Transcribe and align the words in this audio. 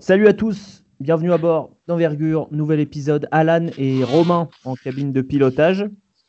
Salut 0.00 0.28
à 0.28 0.32
tous, 0.32 0.84
bienvenue 1.00 1.32
à 1.32 1.38
bord 1.38 1.70
d'Envergure, 1.88 2.46
nouvel 2.52 2.78
épisode. 2.78 3.26
Alan 3.32 3.66
et 3.78 4.04
Romain 4.04 4.48
en 4.64 4.74
cabine 4.76 5.12
de 5.12 5.22
pilotage. 5.22 5.86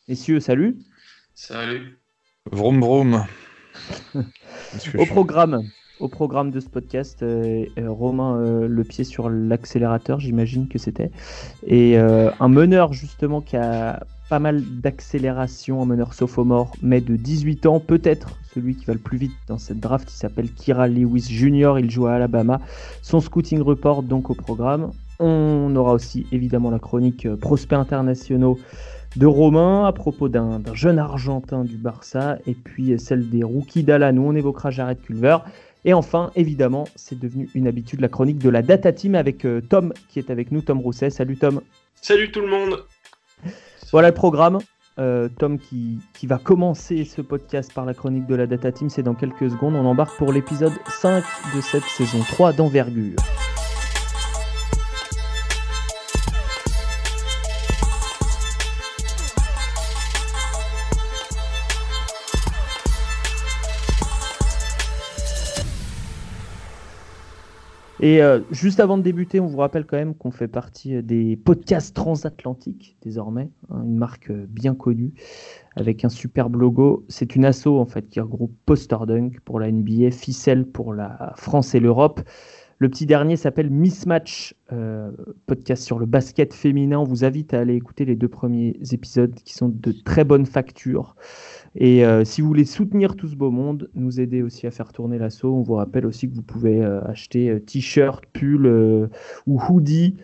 Messieurs, 0.07 0.39
salut. 0.39 0.79
Salut. 1.35 1.99
Vroom 2.51 2.81
vroom. 2.81 3.25
Au 4.97 5.05
programme, 5.05 5.61
au 5.99 6.07
programme 6.07 6.49
de 6.49 6.59
ce 6.59 6.67
podcast, 6.67 7.21
euh, 7.21 7.65
euh, 7.77 7.91
Romain 7.91 8.37
euh, 8.37 8.67
le 8.67 8.83
pied 8.83 9.03
sur 9.03 9.29
l'accélérateur, 9.29 10.19
j'imagine 10.19 10.67
que 10.67 10.79
c'était, 10.79 11.11
et 11.67 11.97
un 11.97 12.47
meneur 12.47 12.93
justement 12.93 13.39
qui 13.39 13.55
a 13.55 14.03
pas 14.29 14.39
mal 14.39 14.61
d'accélération, 14.61 15.81
un 15.81 15.85
meneur 15.85 16.13
sophomore, 16.13 16.71
mais 16.83 17.01
de 17.01 17.15
18 17.15 17.65
ans, 17.65 17.79
peut-être 17.79 18.37
celui 18.53 18.75
qui 18.75 18.85
va 18.85 18.93
le 18.93 18.99
plus 18.99 19.17
vite 19.17 19.33
dans 19.47 19.57
cette 19.57 19.79
draft, 19.79 20.11
il 20.11 20.15
s'appelle 20.15 20.51
Kira 20.51 20.87
Lewis 20.87 21.27
Jr., 21.29 21.73
il 21.79 21.89
joue 21.89 22.05
à 22.05 22.13
Alabama. 22.13 22.61
Son 23.01 23.21
scouting 23.21 23.61
report 23.61 24.03
donc 24.03 24.29
au 24.29 24.35
programme. 24.35 24.91
On 25.19 25.75
aura 25.75 25.93
aussi 25.93 26.27
évidemment 26.31 26.69
la 26.69 26.79
chronique 26.79 27.27
prospects 27.35 27.77
internationaux 27.77 28.59
de 29.15 29.25
Romain 29.25 29.85
à 29.85 29.91
propos 29.91 30.29
d'un 30.29 30.61
jeune 30.73 30.99
Argentin 30.99 31.65
du 31.65 31.77
Barça, 31.77 32.37
et 32.45 32.53
puis 32.53 32.99
celle 32.99 33.29
des 33.29 33.43
rookies 33.43 33.83
d'Alan 33.83 34.15
où 34.17 34.27
on 34.27 34.35
évoquera 34.35 34.69
Jared 34.69 35.01
Culver. 35.01 35.37
Et 35.85 35.93
enfin, 35.93 36.31
évidemment, 36.35 36.85
c'est 36.95 37.17
devenu 37.17 37.49
une 37.55 37.67
habitude, 37.67 38.01
la 38.01 38.09
chronique 38.09 38.37
de 38.37 38.49
la 38.49 38.61
Data 38.61 38.91
Team 38.91 39.15
avec 39.15 39.45
euh, 39.45 39.61
Tom 39.61 39.93
qui 40.09 40.19
est 40.19 40.29
avec 40.29 40.51
nous, 40.51 40.61
Tom 40.61 40.79
Rousset. 40.79 41.09
Salut 41.09 41.37
Tom. 41.37 41.61
Salut 42.01 42.31
tout 42.31 42.41
le 42.41 42.47
monde. 42.47 42.83
Voilà 43.91 44.09
le 44.09 44.13
programme. 44.13 44.59
Euh, 44.99 45.29
Tom 45.29 45.57
qui, 45.57 45.99
qui, 46.13 46.27
va 46.27 46.37
commencer 46.37 47.05
ce 47.05 47.21
podcast 47.21 47.73
par 47.73 47.85
la 47.85 47.93
chronique 47.93 48.27
de 48.27 48.35
la 48.35 48.47
Data 48.47 48.69
Team, 48.69 48.89
c'est 48.89 49.03
dans 49.03 49.13
quelques 49.13 49.49
secondes. 49.49 49.75
On 49.75 49.85
embarque 49.85 50.17
pour 50.17 50.33
l'épisode 50.33 50.73
5 50.89 51.23
de 51.55 51.61
cette 51.61 51.85
saison 51.85 52.19
3 52.19 52.51
d'envergure. 52.51 53.15
Et 68.01 68.21
euh, 68.21 68.39
juste 68.51 68.79
avant 68.79 68.97
de 68.97 69.03
débuter, 69.03 69.41
on 69.41 69.47
vous 69.47 69.57
rappelle 69.57 69.85
quand 69.85 69.97
même 69.97 70.15
qu'on 70.15 70.31
fait 70.31 70.47
partie 70.47 70.95
euh, 70.95 71.01
des 71.01 71.35
podcasts 71.35 71.93
transatlantiques 71.93 72.95
désormais, 73.01 73.49
hein, 73.69 73.81
une 73.83 73.97
marque 73.97 74.29
euh, 74.29 74.45
bien 74.47 74.73
connue 74.73 75.11
avec 75.75 76.05
un 76.05 76.09
superbe 76.09 76.55
logo. 76.55 77.05
C'est 77.09 77.35
une 77.35 77.43
asso 77.43 77.67
en 77.67 77.85
fait 77.85 78.07
qui 78.09 78.21
regroupe 78.21 78.55
Posterdunk 78.65 79.41
pour 79.41 79.59
la 79.59 79.69
NBA, 79.69 80.11
Ficelle 80.11 80.65
pour 80.65 80.93
la 80.93 81.33
France 81.35 81.75
et 81.75 81.81
l'Europe. 81.81 82.21
Le 82.81 82.87
petit 82.87 83.05
dernier 83.05 83.35
s'appelle 83.35 83.69
Mismatch, 83.69 84.55
podcast 85.47 85.83
sur 85.83 85.99
le 85.99 86.05
basket 86.05 86.53
féminin. 86.53 86.99
On 86.99 87.03
vous 87.03 87.25
invite 87.25 87.53
à 87.53 87.59
aller 87.59 87.75
écouter 87.75 88.05
les 88.05 88.15
deux 88.15 88.29
premiers 88.29 88.79
épisodes 88.93 89.35
qui 89.35 89.53
sont 89.53 89.67
de 89.67 89.91
très 89.91 90.23
bonne 90.23 90.45
facture. 90.45 91.17
Et 91.75 92.03
euh, 92.03 92.25
si 92.25 92.41
vous 92.41 92.47
voulez 92.47 92.65
soutenir 92.65 93.15
tout 93.15 93.27
ce 93.27 93.35
beau 93.35 93.51
monde, 93.51 93.89
nous 93.93 94.19
aider 94.19 94.41
aussi 94.41 94.65
à 94.65 94.71
faire 94.71 94.91
tourner 94.91 95.17
l'assaut, 95.17 95.53
on 95.53 95.61
vous 95.61 95.75
rappelle 95.75 96.05
aussi 96.05 96.29
que 96.29 96.35
vous 96.35 96.41
pouvez 96.41 96.81
euh, 96.83 97.01
acheter 97.05 97.49
euh, 97.49 97.59
t-shirt, 97.59 98.25
pull 98.33 99.09
ou 99.45 99.61
hoodie 99.69 100.15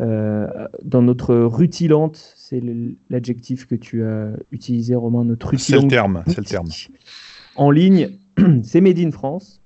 dans 0.00 1.02
notre 1.02 1.34
rutilante. 1.34 2.16
C'est 2.36 2.62
l'adjectif 3.10 3.66
que 3.66 3.74
tu 3.74 4.04
as 4.04 4.30
utilisé, 4.52 4.94
Romain, 4.94 5.24
notre 5.24 5.48
rutilante. 5.48 5.80
C'est 5.80 5.86
le 5.86 5.90
terme, 5.90 6.22
c'est 6.26 6.38
le 6.38 6.44
terme. 6.44 6.68
En 7.56 7.70
ligne, 7.70 8.18
c'est 8.62 8.80
Made 8.80 8.98
in 8.98 9.10
France. 9.10 9.60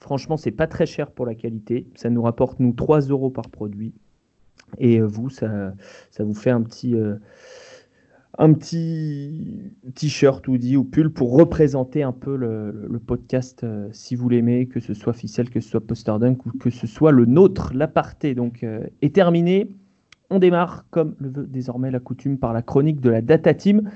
Franchement, 0.00 0.36
c'est 0.36 0.52
pas 0.52 0.66
très 0.66 0.86
cher 0.86 1.10
pour 1.10 1.26
la 1.26 1.34
qualité. 1.34 1.88
Ça 1.96 2.10
nous 2.10 2.22
rapporte, 2.22 2.60
nous, 2.60 2.72
3 2.72 3.00
euros 3.08 3.30
par 3.30 3.48
produit. 3.48 3.94
Et 4.78 5.00
vous, 5.00 5.30
ça, 5.30 5.72
ça 6.10 6.24
vous 6.24 6.34
fait 6.34 6.50
un 6.50 6.62
petit 6.62 6.94
un 8.38 8.52
petit 8.52 9.72
t-shirt 9.94 10.46
ou 10.48 10.58
dit 10.58 10.76
ou 10.76 10.84
pull 10.84 11.12
pour 11.12 11.36
représenter 11.36 12.02
un 12.02 12.12
peu 12.12 12.36
le, 12.36 12.98
podcast 13.06 13.64
euh, 13.64 13.88
si 13.92 14.16
vous 14.16 14.28
l'aimez, 14.28 14.66
que 14.66 14.80
ce 14.80 14.94
soit 14.94 15.12
Ficelle, 15.12 15.50
que 15.50 15.60
ce 15.60 15.68
soit 15.68 15.86
Posterdunk 15.86 16.44
ou 16.46 16.52
que 16.58 16.70
ce 16.70 16.86
soit 16.86 17.12
le 17.12 17.26
nôtre. 17.26 17.72
L'aparté 17.74 18.34
donc 18.34 18.62
euh, 18.62 18.86
est 19.02 19.14
terminé. 19.14 19.68
On 20.30 20.38
démarre, 20.38 20.86
comme 20.90 21.14
le 21.18 21.28
veut 21.28 21.46
désormais 21.46 21.90
la 21.90 22.00
coutume, 22.00 22.38
par 22.38 22.52
la 22.52 22.62
chronique 22.62 23.00
de 23.00 23.10
la 23.10 23.20
Data 23.20 23.54
Team. 23.54 23.90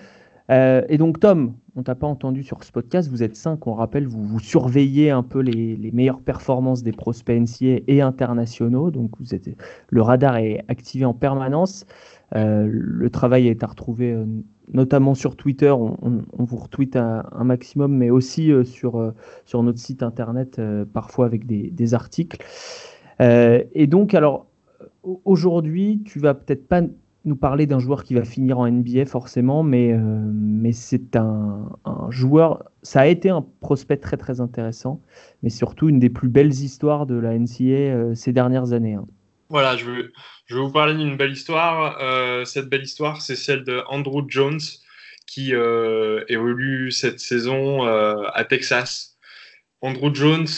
Euh, 0.50 0.82
et 0.88 0.98
donc 0.98 1.20
Tom, 1.20 1.54
on 1.78 1.84
t'a 1.84 1.94
pas 1.94 2.08
entendu 2.08 2.42
sur 2.42 2.64
ce 2.64 2.72
podcast, 2.72 3.08
vous 3.08 3.22
êtes 3.22 3.36
cinq, 3.36 3.68
on 3.68 3.74
rappelle, 3.74 4.08
vous, 4.08 4.40
surveillez 4.40 5.10
un 5.10 5.22
peu 5.22 5.38
les, 5.38 5.92
meilleures 5.92 6.20
performances 6.20 6.82
des 6.82 6.90
prospects 6.90 7.40
NCA 7.40 7.82
et 7.86 8.00
internationaux, 8.00 8.90
donc 8.90 9.12
vous 9.20 9.32
êtes, 9.32 9.48
le 9.88 10.02
radar 10.02 10.38
est 10.38 10.64
activé 10.66 11.04
en 11.04 11.14
permanence. 11.14 11.86
Euh, 12.34 12.68
le 12.68 13.10
travail 13.10 13.46
est 13.46 13.62
à 13.62 13.68
retrouver 13.68 14.12
euh, 14.12 14.24
notamment 14.72 15.14
sur 15.14 15.36
Twitter. 15.36 15.70
On, 15.70 16.20
vous 16.36 16.56
retweet 16.56 16.96
un, 16.96 17.44
maximum, 17.44 17.96
mais 17.96 18.10
aussi 18.10 18.50
euh, 18.50 18.64
sur, 18.64 19.12
sur 19.44 19.62
notre 19.62 19.78
site 19.78 20.02
internet, 20.02 20.60
parfois 20.92 21.26
avec 21.26 21.46
des, 21.46 21.94
articles. 21.94 22.44
et 23.20 23.86
donc, 23.86 24.14
alors, 24.14 24.46
aujourd'hui, 25.24 26.02
tu 26.04 26.18
vas 26.18 26.34
peut-être 26.34 26.66
pas 26.66 26.82
nous 27.24 27.36
parler 27.36 27.66
d'un 27.66 27.78
joueur 27.78 28.04
qui 28.04 28.14
va 28.14 28.24
finir 28.24 28.58
en 28.58 28.70
NBA 28.70 29.06
forcément, 29.06 29.62
mais, 29.62 29.94
mais 29.96 30.72
c'est 30.72 31.16
un, 31.16 31.68
joueur, 32.10 32.64
ça 32.82 33.00
a 33.00 33.06
été 33.06 33.28
un 33.28 33.44
prospect 33.60 33.98
très 33.98 34.16
très 34.16 34.40
intéressant, 34.40 35.02
mais 35.42 35.50
surtout 35.50 35.88
une 35.88 35.98
des 35.98 36.10
plus 36.10 36.28
belles 36.28 36.52
histoires 36.52 37.06
de 37.06 37.16
la 37.16 37.38
NCA 37.38 38.14
ces 38.14 38.32
dernières 38.32 38.72
années. 38.72 38.94
Hein. 38.94 39.06
Voilà, 39.50 39.78
je 39.78 39.86
vais 39.86 40.60
vous 40.60 40.70
parler 40.70 40.94
d'une 40.94 41.16
belle 41.16 41.32
histoire. 41.32 41.98
Euh, 42.02 42.44
cette 42.44 42.68
belle 42.68 42.82
histoire, 42.82 43.22
c'est 43.22 43.36
celle 43.36 43.64
de 43.64 43.82
Andrew 43.88 44.22
Jones 44.28 44.60
qui 45.26 45.54
euh, 45.54 46.22
évolue 46.28 46.90
cette 46.90 47.18
saison 47.18 47.86
euh, 47.86 48.22
à 48.34 48.44
Texas. 48.44 49.16
Andrew 49.80 50.12
Jones, 50.12 50.48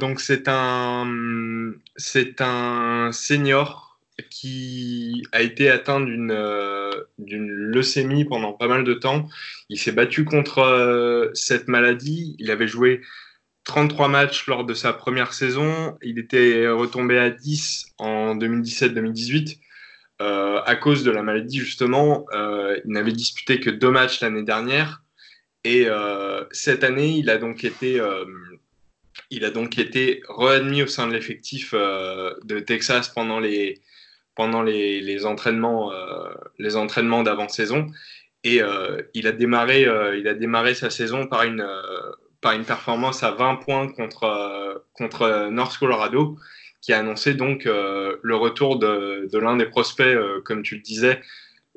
donc 0.00 0.20
c'est 0.20 0.48
un, 0.48 1.72
c'est 1.96 2.40
un 2.40 3.10
senior 3.12 3.85
qui 4.30 5.22
a 5.32 5.42
été 5.42 5.68
atteint 5.68 6.00
d'une, 6.00 6.36
d'une 7.18 7.48
leucémie 7.48 8.24
pendant 8.24 8.52
pas 8.52 8.68
mal 8.68 8.84
de 8.84 8.94
temps. 8.94 9.28
Il 9.68 9.78
s'est 9.78 9.92
battu 9.92 10.24
contre 10.24 11.30
cette 11.34 11.68
maladie. 11.68 12.34
Il 12.38 12.50
avait 12.50 12.66
joué 12.66 13.02
33 13.64 14.08
matchs 14.08 14.46
lors 14.46 14.64
de 14.64 14.74
sa 14.74 14.92
première 14.92 15.34
saison. 15.34 15.98
Il 16.02 16.18
était 16.18 16.68
retombé 16.68 17.18
à 17.18 17.30
10 17.30 17.94
en 17.98 18.36
2017-2018. 18.36 19.58
Euh, 20.22 20.62
à 20.64 20.76
cause 20.76 21.04
de 21.04 21.10
la 21.10 21.22
maladie, 21.22 21.58
justement, 21.58 22.24
euh, 22.32 22.80
il 22.84 22.92
n'avait 22.92 23.12
disputé 23.12 23.60
que 23.60 23.68
deux 23.68 23.90
matchs 23.90 24.20
l'année 24.20 24.44
dernière. 24.44 25.02
Et 25.64 25.84
euh, 25.88 26.44
cette 26.52 26.84
année, 26.84 27.18
il 27.18 27.28
a 27.28 27.36
donc 27.38 27.64
été, 27.64 28.00
il 29.30 29.44
a 29.44 29.50
donc 29.50 29.78
été 29.78 30.22
readmis 30.28 30.82
au 30.82 30.86
sein 30.86 31.06
de 31.06 31.12
l'effectif 31.12 31.74
de 31.74 32.60
Texas 32.60 33.08
pendant 33.08 33.40
les, 33.40 33.80
pendant 34.36 34.62
les, 34.62 35.00
les 35.00 35.26
entraînements, 35.26 35.90
les 36.58 36.76
entraînements 36.76 37.22
d'avant-saison. 37.22 37.86
Et 38.44 38.60
il, 39.14 39.26
a 39.26 39.32
démarré, 39.32 39.88
il 40.18 40.28
a 40.28 40.34
démarré 40.34 40.74
sa 40.74 40.90
saison 40.90 41.26
par 41.26 41.42
une 41.42 41.66
une 42.54 42.64
performance 42.64 43.22
à 43.22 43.32
20 43.32 43.56
points 43.56 43.88
contre, 43.88 44.24
euh, 44.24 44.74
contre 44.92 45.48
North 45.50 45.76
Colorado, 45.78 46.38
qui 46.80 46.92
a 46.92 46.98
annoncé 46.98 47.34
donc 47.34 47.66
euh, 47.66 48.16
le 48.22 48.36
retour 48.36 48.78
de, 48.78 49.28
de 49.30 49.38
l'un 49.38 49.56
des 49.56 49.66
prospects, 49.66 50.06
euh, 50.06 50.40
comme 50.42 50.62
tu 50.62 50.76
le 50.76 50.82
disais, 50.82 51.20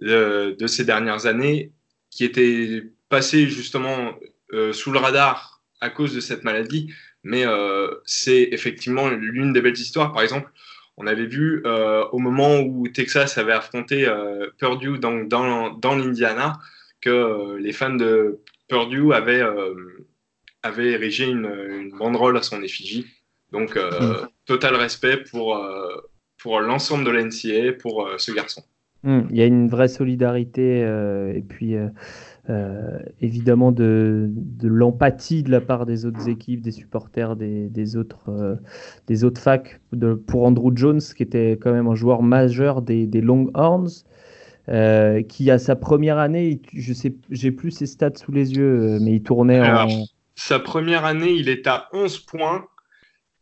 de, 0.02 0.56
ces 0.68 0.86
dernières 0.86 1.26
années, 1.26 1.72
qui 2.10 2.24
était 2.24 2.84
passé 3.10 3.48
justement 3.48 4.16
sous 4.72 4.92
le 4.92 4.98
radar 4.98 5.62
à 5.82 5.90
cause 5.90 6.16
de 6.16 6.22
cette 6.22 6.46
maladie. 6.46 6.94
Mais 7.24 7.44
c'est 8.06 8.48
effectivement 8.54 9.10
l'une 9.10 9.52
des 9.52 9.62
belles 9.62 9.78
histoires. 9.78 10.14
Par 10.14 10.22
exemple, 10.22 10.50
on 11.00 11.08
avait 11.08 11.26
vu 11.26 11.64
au 11.66 12.20
moment 12.20 12.60
où 12.60 12.88
Texas 12.88 13.38
avait 13.38 13.54
affronté 13.54 14.08
Purdue 14.58 15.00
dans, 15.00 15.24
dans, 15.24 15.72
dans 15.72 15.96
l'Indiana 15.96 16.60
que 17.02 17.56
les 17.58 17.72
fans 17.72 17.96
de 17.96 18.40
Purdue 18.68 19.14
avaient 19.14 19.44
avait 20.64 20.92
érigé 20.92 21.26
une, 21.26 21.46
une 21.46 21.98
banderole 21.98 22.38
à 22.38 22.42
son 22.42 22.62
effigie. 22.62 23.06
Donc, 23.52 23.78
euh, 23.78 24.24
mm. 24.24 24.28
total 24.46 24.76
respect 24.76 25.18
pour, 25.18 25.58
euh, 25.58 25.88
pour 26.38 26.60
l'ensemble 26.60 27.06
de 27.06 27.12
l'NCA, 27.12 27.74
pour 27.80 28.06
euh, 28.06 28.16
ce 28.18 28.32
garçon. 28.32 28.64
Mm. 29.04 29.22
Il 29.32 29.38
y 29.38 29.42
a 29.42 29.46
une 29.46 29.68
vraie 29.68 29.88
solidarité 29.88 30.80
et 31.36 31.42
puis 31.42 31.76
évidemment 33.22 33.72
de, 33.72 34.30
de 34.30 34.68
l'empathie 34.68 35.44
de 35.44 35.52
la 35.52 35.62
part 35.62 35.86
des 35.86 36.06
autres 36.06 36.30
équipes, 36.30 36.62
des 36.62 36.72
supporters, 36.72 37.36
des, 37.36 37.70
des 37.70 37.96
autres, 37.96 38.58
des 39.08 39.24
autres 39.24 39.42
facs. 39.42 39.80
De, 39.94 40.14
pour 40.14 40.44
Andrew 40.44 40.72
Jones, 40.76 41.02
qui 41.02 41.24
était 41.24 41.58
quand 41.62 41.72
même 41.72 41.88
un 41.88 41.96
joueur 41.96 42.24
majeur 42.24 42.82
des, 42.82 43.08
des 43.08 43.22
Longhorns. 43.22 44.04
qui 45.28 45.52
a 45.52 45.60
sa 45.60 45.76
première 45.76 46.18
année, 46.18 46.62
je 46.74 46.94
sais, 46.94 47.16
j'ai 47.30 47.52
plus 47.52 47.72
ses 47.72 47.86
stats 47.86 48.16
sous 48.16 48.32
les 48.32 48.54
yeux, 48.56 49.00
mais 49.02 49.14
il 49.14 49.24
tournait 49.24 49.62
en 49.62 49.88
sa 50.36 50.58
première 50.58 51.04
année, 51.04 51.32
il 51.32 51.50
est 51.50 51.68
à 51.68 51.90
11 51.92 52.20
points 52.20 52.66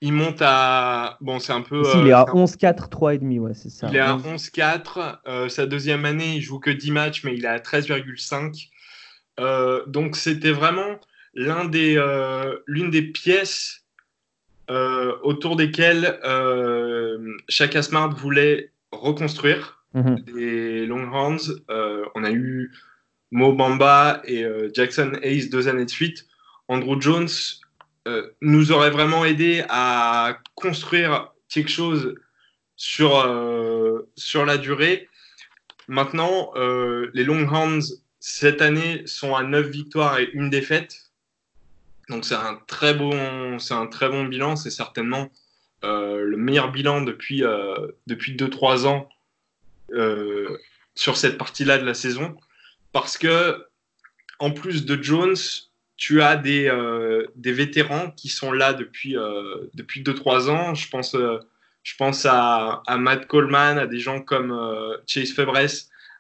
il 0.01 0.13
monte 0.13 0.41
à. 0.41 1.17
Bon, 1.21 1.39
c'est 1.39 1.53
un 1.53 1.61
peu. 1.61 1.81
Ici, 1.81 1.97
il 2.01 2.07
est 2.07 2.13
à 2.13 2.25
11-4, 2.25 2.89
3,5, 2.89 3.39
ouais, 3.39 3.53
c'est 3.53 3.69
ça. 3.69 3.87
Il 3.89 3.95
est 3.95 3.99
à 3.99 4.15
11-4. 4.15 5.49
sa 5.49 5.65
deuxième 5.65 6.05
année, 6.05 6.35
il 6.35 6.41
joue 6.41 6.59
que 6.59 6.69
10 6.69 6.91
matchs, 6.91 7.23
mais 7.23 7.33
il 7.35 7.45
est 7.45 7.47
à 7.47 7.57
13,5. 7.57 8.67
Donc, 9.87 10.15
c'était 10.15 10.51
vraiment 10.51 10.99
l'un 11.33 11.65
des, 11.65 11.95
l'une 12.65 12.89
des 12.89 13.03
pièces 13.03 13.85
autour 14.69 15.55
desquelles 15.55 16.19
Chaka 17.47 17.81
Smart 17.81 18.13
voulait 18.15 18.71
reconstruire 18.91 19.77
Mhm. 19.93 20.23
les 20.35 20.85
Longhorns. 20.85 21.61
Euh, 21.69 22.05
on 22.15 22.23
a 22.23 22.31
eu 22.31 22.71
Mo 23.31 23.53
Bamba 23.53 24.21
et 24.25 24.43
euh, 24.43 24.69
Jackson 24.73 25.13
Hayes 25.21 25.49
deux 25.49 25.67
années 25.67 25.85
de 25.85 25.89
suite. 25.89 26.27
Andrew 26.67 26.99
Jones 26.99 27.29
euh, 28.07 28.29
nous 28.41 28.71
aurait 28.71 28.89
vraiment 28.89 29.25
aidé 29.25 29.63
à 29.69 30.39
construire 30.55 31.31
quelque 31.49 31.71
chose 31.71 32.15
sur, 32.75 33.25
sur 34.15 34.45
la 34.45 34.57
durée. 34.57 35.09
Maintenant, 35.87 36.51
les 37.13 37.23
Longhorns, 37.23 37.81
cette 38.29 38.61
année, 38.61 39.03
sont 39.05 39.35
à 39.35 39.43
9 39.43 39.67
victoires 39.67 40.19
et 40.19 40.29
une 40.33 40.49
défaite. 40.49 41.11
Donc 42.09 42.25
c'est 42.25 42.35
un 42.35 42.59
très 42.67 42.93
bon, 42.93 43.59
c'est 43.59 43.73
un 43.73 43.87
très 43.87 44.09
bon 44.09 44.25
bilan. 44.25 44.55
C'est 44.55 44.69
certainement 44.69 45.29
le 45.83 46.35
meilleur 46.35 46.71
bilan 46.71 47.01
depuis, 47.01 47.43
depuis 48.07 48.35
2-3 48.35 48.85
ans 48.85 49.07
euh, 49.93 50.57
sur 50.95 51.15
cette 51.15 51.37
partie-là 51.37 51.77
de 51.77 51.85
la 51.85 51.93
saison. 51.93 52.35
Parce 52.91 53.17
que, 53.19 53.65
en 54.39 54.51
plus 54.51 54.85
de 54.85 55.01
Jones, 55.01 55.35
tu 55.95 56.21
as 56.21 56.35
des, 56.35 56.67
euh, 56.67 57.27
des 57.35 57.51
vétérans 57.51 58.11
qui 58.11 58.29
sont 58.29 58.51
là 58.51 58.73
depuis 58.73 59.13
2-3 59.13 59.19
euh, 59.19 59.69
depuis 59.75 60.03
ans. 60.49 60.73
Je 60.73 60.89
pense, 60.89 61.15
je 61.83 61.95
pense 61.97 62.25
à, 62.25 62.81
à, 62.87 62.97
Matt 62.97 63.27
Coleman, 63.27 63.77
à 63.77 63.85
des 63.85 63.99
gens 63.99 64.21
comme 64.21 64.59
Chase 65.05 65.33
Febres, 65.33 65.69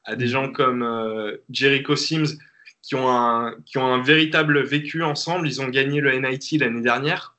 à 0.07 0.15
des 0.15 0.27
gens 0.27 0.51
comme 0.51 1.37
Jericho 1.49 1.95
Sims 1.95 2.37
qui 2.81 2.95
ont, 2.95 3.09
un, 3.09 3.53
qui 3.65 3.77
ont 3.77 3.85
un 3.85 4.01
véritable 4.01 4.63
vécu 4.63 5.03
ensemble. 5.03 5.47
Ils 5.47 5.61
ont 5.61 5.67
gagné 5.67 5.99
le 5.99 6.17
NIT 6.17 6.57
l'année 6.57 6.81
dernière. 6.81 7.35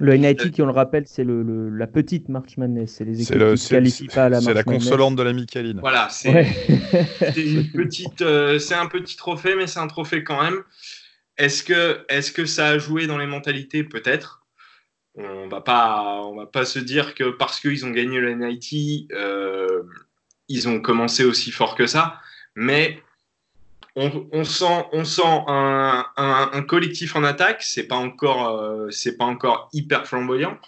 Le 0.00 0.14
NIT, 0.14 0.52
qui 0.52 0.62
on 0.62 0.66
le 0.66 0.72
rappelle, 0.72 1.08
c'est 1.08 1.24
le, 1.24 1.70
la 1.70 1.86
petite 1.88 2.28
March 2.28 2.56
Madness. 2.56 2.94
C'est 2.96 3.04
les 3.04 3.20
équipes 3.20 3.36
qui 3.36 3.44
ne 3.44 3.56
se 3.56 3.68
qualifient 3.70 4.06
pas 4.06 4.26
à 4.26 4.28
la 4.28 4.36
March 4.36 4.44
C'est 4.44 4.54
la 4.54 4.62
consolante 4.62 5.16
de 5.16 5.22
la 5.22 5.32
Michaeline. 5.32 5.80
Voilà, 5.80 6.08
c'est 6.10 6.44
une 7.36 7.68
petite, 7.72 8.22
euh, 8.22 8.60
c'est 8.60 8.74
un 8.74 8.86
petit 8.86 9.16
trophée, 9.16 9.56
mais 9.56 9.66
c'est 9.66 9.80
un 9.80 9.88
trophée 9.88 10.22
quand 10.22 10.40
même. 10.40 10.62
Est-ce 11.36 11.64
que, 11.64 12.04
est 12.08 12.32
que 12.32 12.44
ça 12.44 12.68
a 12.68 12.78
joué 12.78 13.06
dans 13.08 13.18
les 13.18 13.26
mentalités? 13.26 13.82
Peut-être. 13.82 14.46
On 15.16 15.48
va 15.48 15.62
pas, 15.62 16.20
on 16.22 16.36
va 16.36 16.46
pas 16.46 16.64
se 16.64 16.78
dire 16.78 17.14
que 17.14 17.30
parce 17.30 17.58
qu'ils 17.58 17.84
ont 17.84 17.90
gagné 17.90 18.20
le 18.20 18.34
NIT, 18.34 19.08
euh, 19.12 19.82
ils 20.48 20.68
ont 20.68 20.80
commencé 20.80 21.24
aussi 21.24 21.50
fort 21.50 21.74
que 21.74 21.86
ça. 21.86 22.20
Mais 22.54 23.02
on, 23.98 24.44
sent, 24.44 24.86
on 24.92 25.04
sent 25.04 25.44
un, 25.48 26.62
collectif 26.66 27.16
en 27.16 27.24
attaque. 27.24 27.62
C'est 27.62 27.86
pas 27.86 27.96
encore, 27.96 28.48
euh, 28.48 28.90
c'est 28.90 29.16
pas 29.16 29.24
encore 29.24 29.68
hyper 29.72 30.06
flamboyant, 30.06 30.58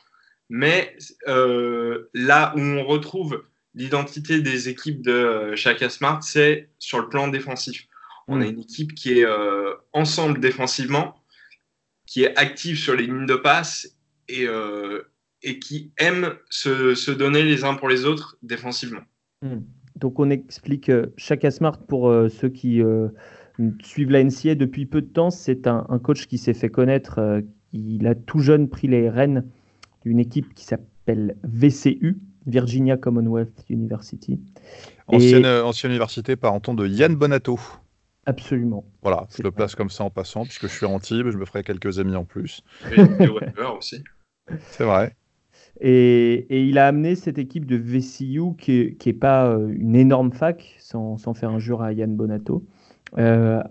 mais 0.49 0.97
euh, 1.29 2.11
là 2.13 2.53
où 2.57 2.61
on 2.61 2.85
retrouve 2.85 3.45
l'identité 3.75 4.41
des 4.41 4.69
équipes 4.69 5.03
de 5.03 5.55
Chaka 5.55 5.89
Smart, 5.89 6.23
c'est 6.23 6.71
sur 6.79 6.99
le 6.99 7.09
plan 7.09 7.29
défensif. 7.29 7.87
On 8.27 8.41
a 8.41 8.47
une 8.47 8.61
équipe 8.61 8.95
qui 8.95 9.21
est 9.21 9.25
euh, 9.25 9.75
ensemble 9.93 10.41
défensivement, 10.41 11.15
qui 12.07 12.25
est 12.25 12.37
active 12.37 12.79
sur 12.79 12.97
les 12.97 13.05
lignes 13.05 13.27
de 13.27 13.37
passe 13.37 13.97
et, 14.29 14.47
et 15.43 15.59
qui 15.59 15.93
aime 15.97 16.37
se, 16.51 17.11
donner 17.11 17.43
les 17.43 17.65
uns 17.65 17.75
pour 17.75 17.89
les 17.89 18.05
autres 18.05 18.37
défensivement. 18.43 19.03
Hmm. 19.43 19.61
Donc 19.97 20.19
on 20.19 20.31
explique 20.31 20.91
Chaka 21.17 21.49
euh, 21.49 21.51
Smart 21.51 21.79
pour 21.79 22.09
euh, 22.09 22.29
ceux 22.29 22.49
qui 22.49 22.83
euh, 22.83 23.09
suivent 23.83 24.11
la 24.11 24.23
NCA 24.23 24.55
depuis 24.55 24.87
peu 24.87 25.03
de 25.03 25.07
temps. 25.07 25.31
C'est 25.31 25.67
un, 25.67 25.85
coach 26.03 26.27
qui 26.27 26.39
s'est 26.39 26.55
fait 26.55 26.69
connaître. 26.71 27.43
il 27.73 28.07
a 28.07 28.15
tout 28.15 28.41
jeune 28.41 28.69
pris 28.69 28.89
les 28.89 29.09
rênes 29.09 29.47
d'une 30.03 30.19
équipe 30.19 30.55
qui 30.55 30.65
s'appelle 30.65 31.37
VCU, 31.43 32.19
Virginia 32.47 32.97
Commonwealth 32.97 33.65
University. 33.69 34.41
Ancienne, 35.09 35.47
ancienne 35.47 35.93
université 35.93 36.37
par 36.37 36.59
de 36.61 36.87
Yann 36.87 37.15
Bonato. 37.15 37.59
Absolument. 38.27 38.85
Voilà, 39.03 39.27
je 39.37 39.43
le 39.43 39.51
place 39.51 39.75
comme 39.75 39.91
ça 39.91 40.05
en 40.05 40.11
passant, 40.11 40.45
puisque 40.45 40.69
je 40.69 40.73
suis 40.73 40.87
Antibes, 40.87 41.31
je 41.31 41.37
me 41.37 41.45
ferai 41.45 41.65
quelques 41.65 41.99
amis 41.99 42.15
en 42.15 42.25
plus. 42.25 42.63
Et, 42.93 43.01
et 43.01 43.29
aussi. 43.77 44.05
C'est 44.69 44.85
vrai. 44.85 45.17
Et, 45.81 46.47
il 46.69 46.79
a 46.79 46.87
amené 46.87 47.15
cette 47.15 47.39
équipe 47.39 47.67
de 47.67 47.77
VCU, 47.77 48.55
qui 48.59 48.97
n'est 49.05 49.13
pas 49.13 49.47
euh, 49.47 49.73
une 49.75 49.97
énorme 49.97 50.33
fac, 50.33 50.77
sans, 50.79 51.17
faire 51.35 51.51
un 51.51 51.59
jure 51.59 51.83
à 51.83 51.93
Yann 51.93 52.15
Bonato, 52.15 52.65
euh, 53.19 53.63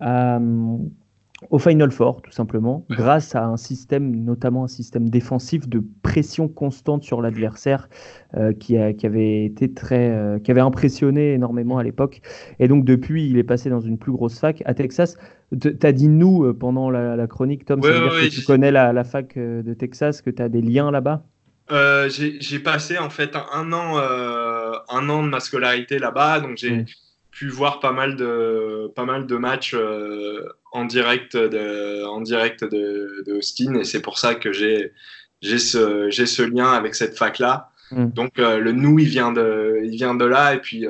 au 1.51 1.59
Final 1.59 1.91
Four, 1.91 2.21
tout 2.21 2.31
simplement, 2.31 2.83
grâce 2.89 3.33
à 3.35 3.45
un 3.45 3.55
système, 3.55 4.13
notamment 4.25 4.65
un 4.65 4.67
système 4.67 5.07
défensif 5.09 5.69
de 5.69 5.81
pression 6.01 6.49
constante 6.49 7.03
sur 7.03 7.21
l'adversaire, 7.21 7.87
euh, 8.35 8.53
qui, 8.53 8.75
avait 8.75 9.45
été 9.45 9.71
très, 9.71 10.41
qui 10.43 10.51
avait 10.51 10.59
impressionné 10.61 11.33
énormément 11.33 11.77
à 11.77 11.83
l'époque. 11.83 12.21
Et 12.59 12.67
donc 12.67 12.83
depuis, 12.83 13.29
il 13.29 13.37
est 13.37 13.43
passé 13.43 13.69
dans 13.69 13.79
une 13.79 13.97
plus 13.97 14.11
grosse 14.11 14.39
fac 14.39 14.63
à 14.65 14.73
Texas. 14.73 15.15
Tu 15.61 15.77
as 15.81 15.91
dit 15.93 16.09
nous 16.09 16.53
pendant 16.55 16.89
la, 16.89 17.27
chronique, 17.27 17.65
Tom, 17.65 17.81
ça 17.81 17.89
veut 17.89 17.99
dire 17.99 18.29
que 18.29 18.35
tu 18.35 18.41
connais 18.41 18.71
la, 18.71 18.91
la 18.91 19.03
fac 19.03 19.37
de 19.37 19.73
Texas, 19.73 20.21
que 20.21 20.31
tu 20.31 20.41
as 20.41 20.49
des 20.49 20.61
liens 20.61 20.91
là-bas? 20.91 21.23
Euh, 21.71 22.09
j'ai 22.09 22.59
passé 22.59 22.97
en 22.97 23.09
fait 23.09 23.35
un, 23.35 23.71
an, 23.73 23.97
euh, 23.99 24.73
un 24.89 25.09
an 25.09 25.23
de 25.23 25.29
ma 25.29 25.39
scolarité 25.39 25.99
là-bas, 25.99 26.39
donc 26.39 26.57
j'ai 26.57 26.85
pu 27.31 27.47
voir 27.47 27.79
pas 27.79 27.91
mal 27.91 28.15
de, 28.15 28.91
pas 28.95 29.05
mal 29.05 29.27
de 29.27 29.35
matchs 29.35 29.75
euh, 29.75 30.45
en 30.71 30.85
direct 30.85 31.37
de, 31.37 32.05
en 32.05 32.21
direct 32.21 32.63
de, 32.63 33.23
de 33.25 33.33
Austin, 33.33 33.75
et 33.75 33.83
c'est 33.83 34.01
pour 34.01 34.17
ça 34.17 34.35
que 34.35 34.51
j'ai 34.51 34.93
ce, 35.41 36.09
ce 36.09 36.41
lien 36.41 36.71
avec 36.71 36.95
cette 36.95 37.17
fac-là. 37.17 37.69
Mm. 37.91 38.07
Donc 38.09 38.37
le 38.37 38.71
nous, 38.71 38.99
il 38.99 39.07
vient 39.07 39.31
de, 39.31 39.79
il 39.83 39.95
vient 39.95 40.15
de 40.15 40.25
là, 40.25 40.55
et 40.55 40.59
puis 40.59 40.87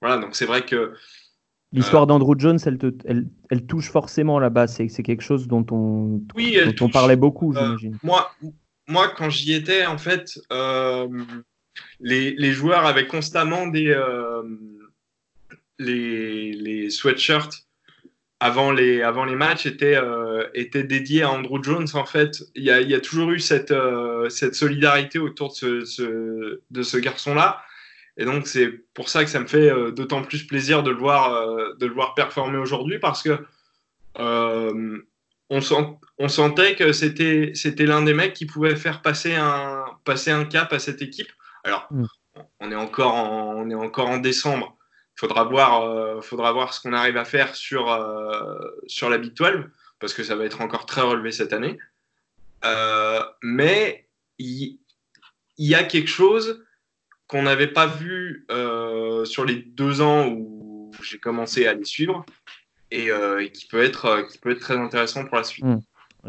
voilà, 0.00 0.18
donc 0.18 0.36
c'est 0.36 0.46
vrai 0.46 0.62
que 0.62 0.92
L'histoire 1.70 2.06
d'Andrew 2.06 2.34
Jones, 2.38 2.58
elle, 2.64 2.78
te, 2.78 2.94
elle, 3.04 3.26
elle, 3.50 3.66
touche 3.66 3.90
forcément 3.90 4.38
là-bas. 4.38 4.68
C'est 4.68 4.88
quelque 5.02 5.20
chose 5.20 5.48
dont 5.48 5.66
on, 5.70 6.22
oui, 6.34 6.56
dont 6.64 6.86
on 6.86 6.88
parlait 6.88 7.16
beaucoup, 7.16 7.52
j'imagine. 7.52 7.98
moi, 8.02 8.30
moi, 8.88 9.08
quand 9.08 9.30
j'y 9.30 9.52
étais, 9.52 9.86
en 9.86 9.98
fait, 9.98 10.40
euh, 10.50 11.06
les, 12.00 12.52
joueurs 12.52 12.86
avaient 12.86 13.06
constamment 13.06 13.66
des 13.66 13.88
euh, 13.88 14.42
les, 15.78 16.88
sweatshirts 16.90 17.66
avant 18.40 18.72
les, 18.72 19.02
avant 19.02 19.24
les 19.24 19.36
matchs 19.36 19.66
étaient, 19.66 19.96
euh, 19.96 20.48
étaient 20.54 20.84
dédiés 20.84 21.22
à 21.22 21.30
Andrew 21.30 21.62
Jones. 21.62 21.86
En 21.94 22.06
fait, 22.06 22.42
il 22.54 22.64
y 22.64 22.70
a, 22.70 23.00
toujours 23.00 23.30
eu 23.30 23.40
cette, 23.40 23.74
cette 24.30 24.54
solidarité 24.54 25.18
autour 25.18 25.54
de 25.62 25.84
ce, 25.84 26.60
de 26.70 26.82
ce 26.82 26.96
garçon-là. 26.96 27.62
Et 28.16 28.24
donc, 28.24 28.46
c'est 28.46 28.68
pour 28.94 29.10
ça 29.10 29.22
que 29.22 29.30
ça 29.30 29.38
me 29.38 29.46
fait 29.46 29.70
d'autant 29.92 30.22
plus 30.22 30.44
plaisir 30.44 30.82
de 30.82 30.90
le 30.90 30.96
voir, 30.96 31.76
de 31.76 31.86
le 31.86 31.92
voir 31.92 32.14
performer 32.14 32.58
aujourd'hui 32.58 32.98
parce 32.98 33.22
que 33.22 33.38
on, 35.50 35.60
on, 36.18 36.28
sentait 36.28 36.76
que 36.76 36.92
c'était, 36.92 37.52
l'un 37.86 38.02
des 38.02 38.14
mecs 38.14 38.34
qui 38.34 38.46
pouvait 38.46 38.76
faire 38.76 39.02
passer 39.02 39.34
un, 39.34 39.84
passer 40.04 40.30
un 40.30 40.44
cap 40.44 40.72
à 40.72 40.78
cette 40.78 41.02
équipe. 41.02 41.30
Alors, 41.64 41.86
mm. 41.90 42.04
on, 42.60 42.72
est 42.72 42.76
encore 42.76 43.14
en, 43.14 43.54
on 43.56 43.70
est 43.70 43.74
encore 43.74 44.08
en 44.08 44.18
décembre. 44.18 44.76
Il 45.16 45.20
faudra 45.20 45.44
voir, 45.44 45.82
euh, 45.82 46.20
faudra 46.20 46.52
voir 46.52 46.72
ce 46.74 46.80
qu'on 46.80 46.92
arrive 46.92 47.16
à 47.16 47.24
faire 47.24 47.54
sur, 47.56 47.90
euh, 47.90 48.58
sur 48.86 49.10
la 49.10 49.18
Big 49.18 49.34
12, 49.34 49.64
parce 49.98 50.14
que 50.14 50.22
ça 50.22 50.36
va 50.36 50.44
être 50.44 50.60
encore 50.60 50.86
très 50.86 51.00
relevé 51.00 51.32
cette 51.32 51.52
année. 51.52 51.78
Euh, 52.64 53.22
mais 53.42 54.08
il 54.38 54.78
y, 55.56 55.74
a 55.74 55.82
quelque 55.82 56.08
chose 56.08 56.64
qu'on 57.26 57.42
n'avait 57.42 57.68
pas 57.68 57.86
vu 57.86 58.46
sur 59.24 59.44
les 59.44 59.56
deux 59.56 60.00
ans 60.00 60.28
où 60.28 60.92
j'ai 61.02 61.18
commencé 61.18 61.66
à 61.66 61.74
les 61.74 61.84
suivre, 61.84 62.24
euh, 62.94 63.40
et, 63.40 63.50
qui, 63.50 63.66
peut 63.66 63.82
être, 63.82 64.06
euh, 64.06 64.22
qui 64.22 64.38
peut 64.38 64.50
être 64.50 64.60
très 64.60 64.76
intéressant 64.76 65.24
pour 65.24 65.36
la 65.36 65.44
suite. 65.44 65.64
Hmm. 65.64 65.78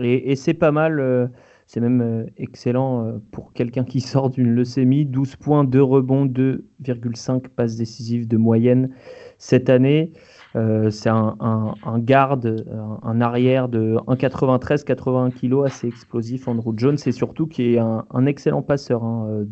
Et, 0.01 0.36
c'est 0.36 0.54
pas 0.54 0.72
mal, 0.72 1.00
euh, 1.00 1.28
c'est 1.66 1.80
même 1.80 2.28
excellent 2.38 3.20
pour 3.32 3.54
quelqu'un 3.54 3.84
qui 3.84 4.01
sort 4.01 4.30
d'une 4.30 4.54
leucémie. 4.54 5.06
12 5.06 5.36
points, 5.36 5.63
2 5.63 5.82
rebonds, 5.82 6.25
2,5 6.25 7.48
passes 7.50 7.75
décisives 7.75 8.28
de 8.28 8.38
moyenne 8.38 8.94
cette 9.39 9.70
année. 9.70 10.13
c'est 10.54 11.10
un, 11.10 11.36
un, 11.39 12.00
garde, 12.00 12.66
un, 13.04 13.22
arrière 13.22 13.68
de 13.68 13.96
1,93, 14.08 14.84
81 14.84 15.32
kg, 15.32 15.66
assez 15.66 15.88
explosif, 15.88 16.48
Andrew 16.48 16.74
Jones, 16.78 16.98
et 17.06 17.12
surtout 17.12 17.48
qui 17.48 17.74
est 17.74 17.80
un, 17.80 18.25
excellent 18.25 18.62
passeur. 18.62 19.04
Hein. 19.04 19.44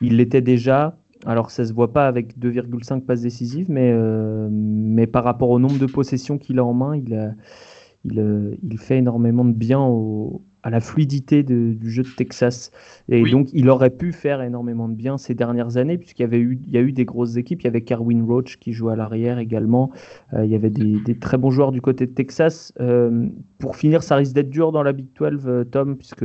Il 0.00 0.16
l'était 0.16 0.40
déjà, 0.40 0.96
alors 1.26 1.50
ça 1.50 1.64
se 1.64 1.72
voit 1.72 1.92
pas 1.92 2.06
avec 2.08 2.38
2,5 2.38 3.02
passes 3.02 3.22
décisives, 3.22 3.66
mais, 3.70 3.92
euh, 3.92 4.48
mais 4.50 5.06
par 5.06 5.24
rapport 5.24 5.50
au 5.50 5.58
nombre 5.58 5.78
de 5.78 5.86
possessions 5.86 6.38
qu'il 6.38 6.58
a 6.58 6.64
en 6.64 6.74
main, 6.74 6.96
il, 6.96 7.34
il, 8.04 8.18
euh, 8.18 8.56
il 8.62 8.78
fait 8.78 8.98
énormément 8.98 9.44
de 9.44 9.52
bien 9.52 9.80
à 10.62 10.70
la 10.70 10.80
fluidité 10.80 11.42
du 11.42 11.90
jeu 11.90 12.02
de 12.02 12.08
Texas. 12.16 12.70
Et 13.08 13.22
donc, 13.30 13.48
il 13.52 13.68
aurait 13.68 13.90
pu 13.90 14.12
faire 14.12 14.42
énormément 14.42 14.88
de 14.88 14.94
bien 14.94 15.18
ces 15.18 15.34
dernières 15.34 15.76
années, 15.76 15.98
puisqu'il 15.98 16.22
y 16.22 16.24
avait 16.24 16.38
eu, 16.38 16.60
il 16.66 16.72
y 16.72 16.78
a 16.78 16.80
eu 16.80 16.92
des 16.92 17.04
grosses 17.04 17.36
équipes. 17.36 17.62
Il 17.62 17.64
y 17.64 17.68
avait 17.68 17.82
Carwin 17.82 18.24
Roach 18.24 18.58
qui 18.58 18.72
jouait 18.72 18.92
à 18.92 18.96
l'arrière 18.96 19.38
également. 19.38 19.90
Euh, 20.34 20.44
il 20.44 20.50
y 20.50 20.54
avait 20.54 20.70
des, 20.70 21.18
très 21.18 21.36
bons 21.36 21.50
joueurs 21.50 21.72
du 21.72 21.80
côté 21.80 22.06
de 22.06 22.12
Texas. 22.12 22.72
Euh, 22.80 23.28
pour 23.58 23.76
finir, 23.76 24.02
ça 24.02 24.16
risque 24.16 24.34
d'être 24.34 24.50
dur 24.50 24.70
dans 24.70 24.84
la 24.84 24.92
Big 24.92 25.06
12, 25.18 25.42
euh, 25.46 25.64
Tom, 25.64 25.96
puisque 25.96 26.24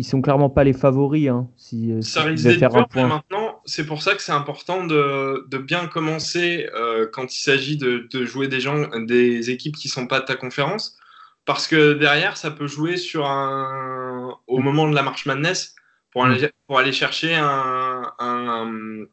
ils 0.00 0.04
sont 0.04 0.20
clairement 0.22 0.50
pas 0.50 0.64
les 0.64 0.72
favoris. 0.72 1.28
Hein, 1.28 1.48
si, 1.56 1.92
ça 2.02 2.22
risque 2.22 2.44
d'être 2.44 2.70
dur, 2.70 2.86
mais 2.94 3.04
maintenant, 3.04 3.60
c'est 3.64 3.86
pour 3.86 4.02
ça 4.02 4.14
que 4.14 4.22
c'est 4.22 4.32
important 4.32 4.86
de, 4.86 5.46
de, 5.48 5.58
bien 5.58 5.86
commencer 5.86 6.68
quand 7.12 7.34
il 7.34 7.40
s'agit 7.40 7.76
de, 7.76 8.08
de, 8.12 8.24
jouer 8.24 8.48
des, 8.48 8.60
gens, 8.60 8.88
des 8.98 9.50
équipes 9.50 9.76
qui 9.76 9.88
sont 9.88 10.06
pas 10.06 10.20
de 10.20 10.24
ta 10.24 10.34
conférence 10.34 10.96
parce 11.44 11.66
que 11.66 11.94
derrière, 11.94 12.36
ça 12.36 12.50
peut 12.50 12.66
jouer 12.66 12.96
sur 12.96 13.26
un, 13.26 14.38
au 14.46 14.58
moment 14.58 14.88
de 14.88 14.94
la 14.94 15.02
marche 15.02 15.26
madness 15.26 15.74
pour 16.12 16.24
aller, 16.24 16.46
mm. 16.46 16.50
pour 16.66 16.78
aller 16.78 16.92
chercher 16.92 17.34
un, 17.34 18.12
un, 18.18 19.04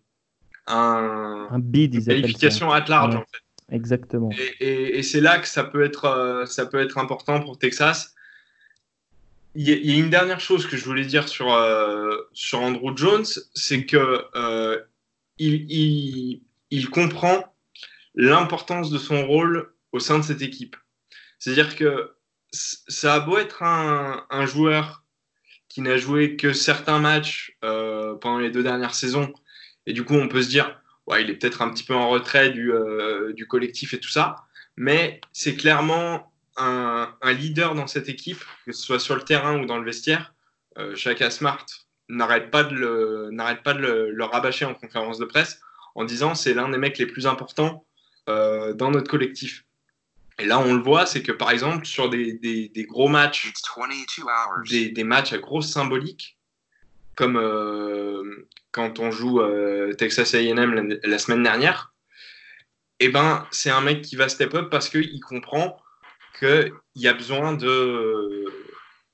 un, 0.67 1.47
un 1.49 1.59
bid, 1.59 1.95
une 1.95 2.05
qualification 2.05 2.71
at 2.71 2.85
large. 2.87 3.15
En 3.15 3.21
fait. 3.21 3.75
Exactement. 3.75 4.29
Et, 4.59 4.99
et, 4.99 5.03
c'est 5.03 5.21
là 5.21 5.39
que 5.39 5.47
ça 5.47 5.63
peut, 5.63 5.83
être, 5.83 6.05
euh, 6.05 6.45
ça 6.45 6.65
peut 6.65 6.79
être 6.79 6.97
important 6.97 7.39
pour 7.39 7.57
Texas. 7.57 8.13
Il 9.59 9.67
y, 9.67 9.91
a, 9.91 9.97
une 9.97 10.11
dernière 10.11 10.39
chose 10.39 10.67
que 10.67 10.77
je 10.77 10.85
voulais 10.85 11.03
dire 11.03 11.27
sur, 11.27 11.51
euh, 11.51 12.15
sur 12.31 12.61
Andrew 12.61 12.95
Jones, 12.95 13.25
c'est 13.55 13.87
que 13.87 14.23
euh, 14.35 14.79
il, 15.39 16.41
il, 16.69 16.89
comprend 16.91 17.55
l'importance 18.13 18.91
de 18.91 18.99
son 18.99 19.25
rôle 19.25 19.73
au 19.93 19.99
sein 19.99 20.19
de 20.19 20.23
cette 20.23 20.43
équipe. 20.43 20.75
C'est-à-dire 21.39 21.75
que 21.75 22.11
ça 22.51 23.15
a 23.15 23.19
beau 23.19 23.39
être 23.39 23.63
un, 23.63 24.45
joueur 24.45 25.03
qui 25.69 25.81
n'a 25.81 25.97
joué 25.97 26.35
que 26.35 26.53
certains 26.53 26.99
matchs 26.99 27.57
euh, 27.63 28.13
pendant 28.15 28.37
les 28.37 28.51
deux 28.51 28.63
dernières 28.63 28.93
saisons, 28.93 29.33
et 29.87 29.93
du 29.93 30.03
coup 30.03 30.13
on 30.13 30.27
peut 30.27 30.43
se 30.43 30.49
dire, 30.49 30.79
ouais, 31.07 31.23
il 31.23 31.31
est 31.31 31.35
peut-être 31.35 31.63
un 31.63 31.69
petit 31.71 31.83
peu 31.83 31.95
en 31.95 32.09
retrait 32.09 32.51
du, 32.51 32.71
euh, 32.71 33.33
collectif 33.49 33.95
et 33.95 33.99
tout 33.99 34.09
ça, 34.09 34.35
mais 34.75 35.19
c'est 35.33 35.55
clairement 35.55 36.31
un, 36.57 37.33
leader 37.33 37.75
dans 37.75 37.87
cette 37.87 38.09
équipe, 38.09 38.43
que 38.65 38.71
ce 38.71 38.81
soit 38.81 38.99
sur 38.99 39.15
le 39.15 39.21
terrain 39.21 39.59
ou 39.59 39.65
dans 39.65 39.77
le 39.77 39.85
vestiaire. 39.85 40.33
Euh, 40.77 40.95
Shaka 40.95 41.29
Smart 41.31 41.65
n'arrête 42.09 42.51
pas 42.51 42.63
de, 42.63 42.75
le, 42.75 43.29
n'arrête 43.31 43.63
pas 43.63 43.73
de 43.73 43.79
le, 43.79 44.23
rabâcher 44.23 44.65
en 44.65 44.73
conférence 44.73 45.17
de 45.17 45.25
presse 45.25 45.59
en 45.95 46.05
disant 46.05 46.35
c'est 46.35 46.53
l'un 46.53 46.69
des 46.69 46.77
mecs 46.77 46.97
les 46.97 47.07
plus 47.07 47.27
importants 47.27 47.85
euh, 48.29 48.73
dans 48.73 48.91
notre 48.91 49.09
collectif. 49.09 49.63
Et 50.39 50.45
là, 50.45 50.59
on 50.59 50.75
le 50.75 50.81
voit, 50.81 51.05
c'est 51.05 51.23
que 51.23 51.31
par 51.31 51.49
exemple, 51.49 51.85
sur 51.85 52.09
des, 52.09 52.33
des, 52.33 52.69
des 52.69 52.83
gros 52.83 53.07
matchs, 53.07 53.51
des, 54.69 54.89
des, 54.89 55.03
matchs 55.03 55.33
à 55.33 55.39
grosse 55.39 55.71
symbolique, 55.71 56.37
comme 57.15 57.37
euh, 57.37 58.47
quand 58.71 58.99
on 58.99 59.09
joue 59.09 59.41
euh, 59.41 59.93
Texas 59.93 60.35
AM 60.35 60.99
la, 61.03 61.17
semaine 61.17 61.41
dernière, 61.41 61.93
eh 62.99 63.09
ben, 63.09 63.47
c'est 63.49 63.71
un 63.71 63.81
mec 63.81 64.03
qui 64.03 64.15
va 64.15 64.29
step 64.29 64.53
up 64.53 64.69
parce 64.69 64.89
qu'il 64.89 65.19
comprend 65.21 65.79
qu'il 66.39 66.71
y 66.95 67.07
a 67.07 67.13
besoin 67.13 67.53
de, 67.53 68.45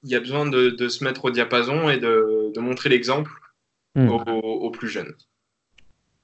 il 0.03 0.09
y 0.09 0.15
a 0.15 0.19
besoin 0.19 0.45
de, 0.45 0.69
de, 0.69 0.87
se 0.87 1.03
mettre 1.03 1.25
au 1.25 1.31
diapason 1.31 1.89
et 1.89 1.97
de, 1.97 2.51
de 2.53 2.59
montrer 2.59 2.89
l'exemple 2.89 3.31
hmm. 3.95 4.09
aux, 4.09 4.21
aux, 4.21 4.71
plus 4.71 4.89
jeunes. 4.89 5.13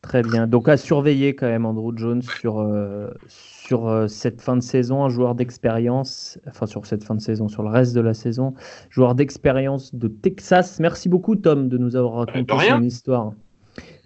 Très 0.02 0.22
bien. 0.22 0.48
Donc 0.48 0.70
à 0.70 0.78
surveiller 0.78 1.36
quand 1.36 1.48
même 1.48 1.66
Andrew 1.66 1.92
Jones 1.96 2.22
sur, 2.22 2.60
euh, 2.60 3.10
sur 3.28 3.88
euh, 3.88 4.08
cette 4.08 4.42
fin 4.42 4.56
de 4.56 4.62
saison, 4.62 5.04
un 5.04 5.10
joueur 5.10 5.36
d'expérience, 5.36 6.40
enfin 6.48 6.68
sur 6.68 6.86
cette 6.86 7.04
fin 7.04 7.16
de 7.16 7.22
saison, 7.22 7.50
sur 7.50 7.64
le 7.64 7.70
reste 7.70 7.94
de 7.96 8.02
la 8.02 8.14
saison, 8.14 8.54
joueur 8.90 9.16
d'expérience 9.16 9.94
de 9.94 10.08
Texas. 10.08 10.80
Merci 10.80 11.10
beaucoup 11.10 11.36
Tom 11.36 11.68
de 11.68 11.78
nous 11.78 11.96
avoir 11.96 12.26
raconté 12.26 12.54
son 12.70 12.84
histoire. 12.84 13.34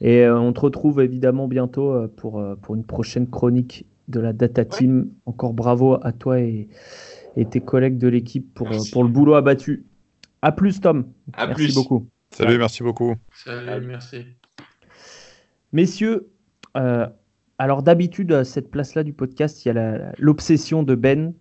Et 0.02 0.24
euh, 0.24 0.38
on 0.38 0.52
te 0.52 0.60
retrouve 0.60 1.02
évidemment 1.02 1.48
bientôt 1.48 1.92
euh, 1.94 2.08
pour, 2.08 2.44
pour 2.62 2.76
une 2.76 2.86
prochaine 2.86 3.28
chronique 3.28 3.86
de 4.08 4.20
la 4.20 4.34
Data 4.34 4.66
Team. 4.66 5.10
Encore 5.26 5.54
bravo 5.54 5.98
à 6.02 6.12
toi 6.12 6.40
et, 6.40 6.68
et 7.36 7.46
tes 7.46 7.62
collègues 7.62 7.98
de 7.98 8.08
l'équipe 8.08 8.54
pour, 8.54 8.70
pour 8.92 9.04
le 9.04 9.10
boulot 9.10 9.36
abattu. 9.36 9.86
À 10.42 10.52
plus 10.52 10.82
Tom. 10.82 11.06
À 11.34 11.48
merci 11.48 11.66
plus. 11.66 11.76
beaucoup. 11.76 12.08
Salut, 12.32 12.58
merci 12.58 12.84
beaucoup. 12.84 13.16
Salut, 13.46 13.86
merci. 13.88 14.26
Messieurs, 15.72 16.30
alors 17.58 17.84
d'habitude, 17.84 18.32
à 18.34 18.44
cette 18.44 18.70
place-là 18.70 19.04
du 19.04 19.14
podcast, 19.14 19.64
il 19.64 19.70
y 19.70 19.78
a 19.78 20.12
l'obsession 20.18 20.84
de 20.84 20.96
Ben, 20.96 21.34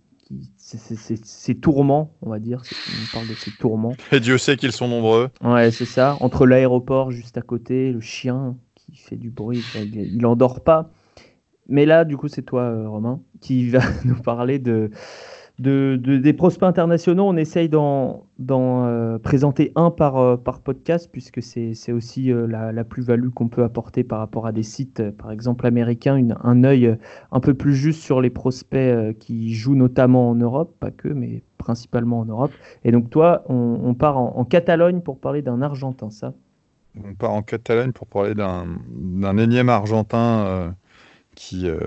ses 0.56 1.54
tourments, 1.56 2.14
on 2.22 2.30
va 2.30 2.38
dire. 2.38 2.62
On 2.62 3.16
parle 3.16 3.28
de 3.28 3.34
ses 3.34 3.50
tourments. 3.52 3.94
Et 4.12 4.20
Dieu 4.20 4.38
sait 4.38 4.56
qu'ils 4.56 4.72
sont 4.72 4.88
nombreux. 4.88 5.30
Ouais, 5.42 5.70
c'est 5.70 5.84
ça. 5.84 6.16
Entre 6.20 6.46
l'aéroport 6.46 7.10
juste 7.10 7.36
à 7.36 7.42
côté, 7.42 7.92
le 7.92 8.00
chien 8.00 8.56
qui 8.74 8.96
fait 8.96 9.16
du 9.16 9.30
bruit, 9.30 9.62
il, 9.74 10.14
il 10.14 10.24
endort 10.26 10.62
pas. 10.62 10.90
Mais 11.68 11.86
là, 11.86 12.04
du 12.04 12.16
coup, 12.16 12.28
c'est 12.28 12.42
toi, 12.42 12.62
euh, 12.62 12.88
Romain, 12.88 13.20
qui 13.40 13.68
va 13.70 13.80
nous 14.04 14.20
parler 14.20 14.58
de, 14.58 14.90
de, 15.58 15.96
des 15.96 16.32
prospects 16.32 16.68
internationaux, 16.68 17.24
on 17.24 17.36
essaye 17.36 17.68
d'en 17.68 18.26
euh, 18.50 19.18
présenter 19.18 19.70
un 19.76 19.90
par, 19.90 20.16
euh, 20.16 20.36
par 20.36 20.60
podcast, 20.60 21.08
puisque 21.12 21.40
c'est 21.40 21.92
aussi 21.92 22.32
la, 22.32 22.84
plus-value 22.84 23.28
qu'on 23.28 23.48
peut 23.48 23.62
apporter 23.62 24.02
par 24.02 24.18
rapport 24.18 24.46
à 24.46 24.52
des 24.52 24.64
sites, 24.64 25.10
par 25.12 25.30
exemple 25.30 25.66
américains, 25.66 26.20
un 26.42 26.64
œil 26.64 26.96
un 27.30 27.40
peu 27.40 27.54
plus 27.54 27.74
juste 27.74 28.02
sur 28.02 28.20
les 28.20 28.30
prospects 28.30 29.16
qui 29.18 29.54
jouent 29.54 29.76
notamment 29.76 30.30
en 30.30 30.34
Europe, 30.34 30.74
pas 30.80 30.90
que, 30.90 31.08
mais 31.08 31.42
principalement 31.58 32.20
en 32.20 32.24
Europe. 32.24 32.52
Et 32.82 32.90
donc 32.90 33.08
toi, 33.08 33.44
on, 33.48 33.94
part 33.94 34.18
en, 34.18 34.44
Catalogne 34.44 35.00
pour 35.00 35.20
parler 35.20 35.42
d'un 35.42 35.62
Argentin, 35.62 36.10
ça? 36.10 36.34
On 37.02 37.14
part 37.14 37.32
en 37.32 37.42
Catalogne 37.42 37.92
pour 37.92 38.08
parler 38.08 38.34
d'un 38.34 39.36
énième 39.38 39.68
Argentin 39.68 40.74
qui, 41.34 41.68
euh, 41.68 41.78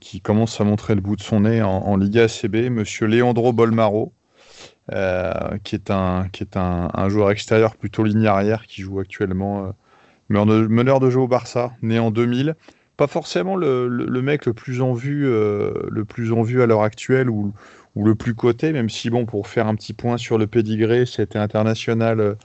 qui 0.00 0.20
commence 0.20 0.60
à 0.60 0.64
montrer 0.64 0.94
le 0.94 1.00
bout 1.00 1.16
de 1.16 1.22
son 1.22 1.40
nez 1.40 1.62
en, 1.62 1.96
Liga 1.96 2.24
ACB, 2.24 2.70
Monsieur 2.70 3.06
Leandro 3.06 3.52
Bolmaro, 3.52 4.12
euh, 4.92 5.58
qui 5.64 5.74
est, 5.74 5.90
un, 5.90 6.28
qui 6.32 6.42
est 6.42 6.56
un, 6.56 7.08
joueur 7.08 7.30
extérieur 7.30 7.76
plutôt 7.76 8.04
ligne 8.04 8.26
arrière 8.26 8.66
qui 8.66 8.82
joue 8.82 9.00
actuellement 9.00 9.66
euh, 9.66 10.66
meneur 10.68 11.00
de 11.00 11.10
jeu 11.10 11.20
au 11.20 11.28
Barça, 11.28 11.72
né 11.82 11.98
en 11.98 12.10
2000. 12.10 12.54
Pas 12.96 13.06
forcément 13.06 13.56
le, 13.56 13.88
mec 14.22 14.46
le 14.46 14.52
plus 14.52 14.80
en 14.80 14.92
vue, 14.92 15.24
le 15.24 16.04
plus 16.04 16.32
en 16.32 16.42
vue 16.42 16.62
à 16.62 16.66
l'heure 16.66 16.82
actuelle 16.82 17.30
ou, 17.30 17.52
ou, 17.96 18.04
le 18.04 18.14
plus 18.14 18.34
coté, 18.34 18.72
même 18.72 18.90
si 18.90 19.10
bon, 19.10 19.26
pour 19.26 19.48
faire 19.48 19.66
un 19.66 19.74
petit 19.74 19.92
point 19.92 20.18
sur 20.18 20.38
le 20.38 20.46
pédigré, 20.46 21.06
c'était 21.06 21.38
international 21.38 22.36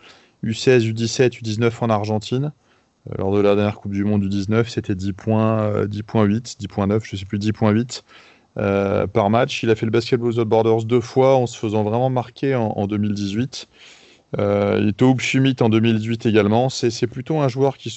U16, 0.43 0.91
U17, 0.93 1.41
U19 1.41 1.71
en 1.81 1.89
Argentine. 1.89 2.53
Euh, 3.09 3.15
lors 3.17 3.35
de 3.35 3.41
la 3.41 3.55
dernière 3.55 3.75
Coupe 3.75 3.93
du 3.93 4.03
Monde 4.03 4.21
du 4.21 4.29
19, 4.29 4.69
c'était 4.69 4.95
10 4.95 5.13
points, 5.13 5.85
10.8, 5.85 6.57
10.9, 6.59 7.01
je 7.03 7.15
sais 7.15 7.25
plus, 7.25 7.39
10.8 7.39 8.03
euh, 8.57 9.05
par 9.05 9.29
match. 9.29 9.61
Il 9.61 9.69
a 9.69 9.75
fait 9.75 9.85
le 9.85 9.91
Basketball 9.91 10.39
of 10.39 10.45
Borders 10.47 10.83
deux 10.83 11.01
fois 11.01 11.35
en 11.35 11.45
se 11.45 11.57
faisant 11.57 11.83
vraiment 11.83 12.09
marquer 12.09 12.55
en, 12.55 12.87
2018. 12.87 13.67
Euh, 14.39 14.79
il 14.81 14.89
était 14.89 15.03
au 15.03 15.15
en 15.61 15.69
2018 15.69 16.25
également. 16.25 16.69
C'est 16.69 17.05
plutôt 17.05 17.39
un 17.39 17.49
joueur 17.49 17.77
qui, 17.77 17.93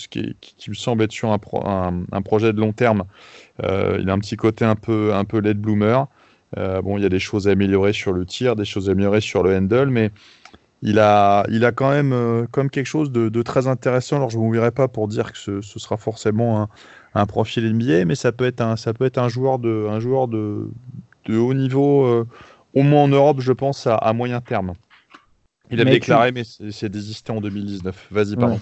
me 0.69 0.75
semble 0.75 1.05
être 1.05 1.13
sur 1.13 1.33
un, 1.33 2.23
projet 2.23 2.53
de 2.53 2.61
long 2.61 2.73
terme. 2.73 3.05
Euh, 3.63 3.99
il 4.03 4.11
a 4.11 4.13
un 4.13 4.19
petit 4.19 4.37
côté 4.37 4.67
un 4.67 4.75
peu, 4.75 5.11
late 5.41 5.57
bloomer. 5.57 6.07
bon, 6.57 6.99
il 6.99 7.03
y 7.03 7.07
a 7.07 7.11
des 7.11 7.21
choses 7.21 7.49
à 7.49 7.53
améliorer 7.53 7.95
sur 7.95 8.13
le 8.13 8.27
tir, 8.27 8.55
des 8.55 8.67
choses 8.67 8.91
à 8.91 8.93
améliorer 8.93 9.23
sur 9.23 9.43
le 9.43 9.57
handle, 9.57 9.89
mais 9.89 10.11
il 10.83 10.99
a, 10.99 11.45
il 11.51 11.65
a 11.65 11.73
quand 11.73 11.91
même 11.91 12.13
euh, 12.13 12.47
comme 12.51 12.71
quelque 12.71 12.87
chose 12.87 13.13
de, 13.13 13.43
très 13.43 13.67
intéressant. 13.67 14.17
Alors 14.17 14.31
je 14.31 14.39
ne 14.39 14.43
m'oublierai 14.43 14.71
pas 14.71 14.89
pour 14.89 15.09
dire 15.09 15.33
que 15.33 15.39
ce, 15.39 15.61
sera 15.61 15.97
forcément 15.97 16.69
un, 17.15 17.27
profil 17.27 17.71
NBA, 17.73 18.05
mais 18.07 18.15
ça 18.15 18.33
peut 18.33 18.47
être 18.47 18.61
un, 18.61 18.77
ça 18.77 18.95
peut 18.95 19.05
être 19.05 19.19
un 19.19 19.29
joueur 19.29 19.59
de, 19.59 19.87
un 19.91 20.01
joueur 20.01 20.29
de, 20.29 20.69
de 21.27 21.37
haut 21.37 21.55
niveau, 21.55 22.07
euh, 22.07 22.27
au 22.75 22.83
moins 22.83 23.03
en 23.05 23.09
Europe, 23.09 23.41
je 23.41 23.53
pense, 23.53 23.87
à, 23.87 24.13
moyen 24.13 24.41
terme. 24.41 24.73
Il 25.71 25.81
a 25.81 25.85
déclaré, 25.85 26.33
mais 26.33 26.43
c'est 26.45 26.89
désisté 26.89 27.31
en 27.31 27.41
2019. 27.41 28.09
Vas-y, 28.11 28.37
pardon. 28.37 28.61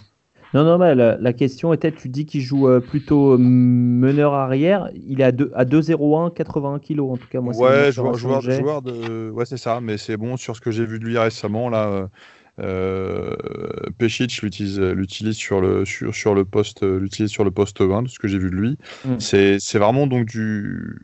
Non, 0.55 0.65
non, 0.65 0.79
mais 0.79 0.95
la, 0.95 1.33
question 1.33 1.73
était, 1.73 1.93
tu 1.93 2.09
dis 2.09 2.25
qu'il 2.25 2.41
joue 2.41 2.69
euh, 2.69 2.81
plutôt 2.81 3.33
euh, 3.33 3.39
meneur 3.39 4.35
arrière. 4.35 4.89
Il 4.95 5.21
est 5.21 5.25
à 5.25 5.65
2-0-1, 5.65 6.33
81 6.33 6.79
kg 6.79 7.01
en 7.01 7.17
tout 7.17 7.29
cas. 7.29 7.41
Moi, 7.41 7.55
ouais, 7.57 7.93
joueur, 7.93 8.15
joueur, 8.15 8.41
joueur, 8.41 8.83
de. 8.83 9.31
Ouais, 9.31 9.45
c'est 9.45 9.59
ça, 9.59 9.81
mais 9.81 9.99
c'est 9.99 10.17
bon 10.17 10.37
sur 10.37 10.57
ce 10.57 10.61
que 10.61 10.71
j'ai 10.71 10.87
vu 10.87 10.99
de 10.99 11.05
lui 11.05 11.19
récemment. 11.19 11.69
Là, 11.69 12.09
euh, 12.61 13.37
Pešić 13.99 14.41
l'utilise 14.43 15.37
sur 15.37 15.61
le, 15.61 15.85
sur, 15.85 16.15
sur 16.15 16.35
le 16.35 16.45
poste, 16.45 16.83
l'utilise 16.83 17.31
sur 17.31 17.45
le 17.45 17.51
poste 17.51 17.81
20, 17.83 18.05
de 18.05 18.09
ce 18.09 18.19
que 18.19 18.29
j'ai 18.29 18.39
vu 18.39 18.51
de 18.51 18.57
lui. 18.57 18.79
Mm. 19.05 19.17
C'est 19.19 19.79
vraiment 19.79 20.07
donc 20.07 20.27
du 20.27 20.99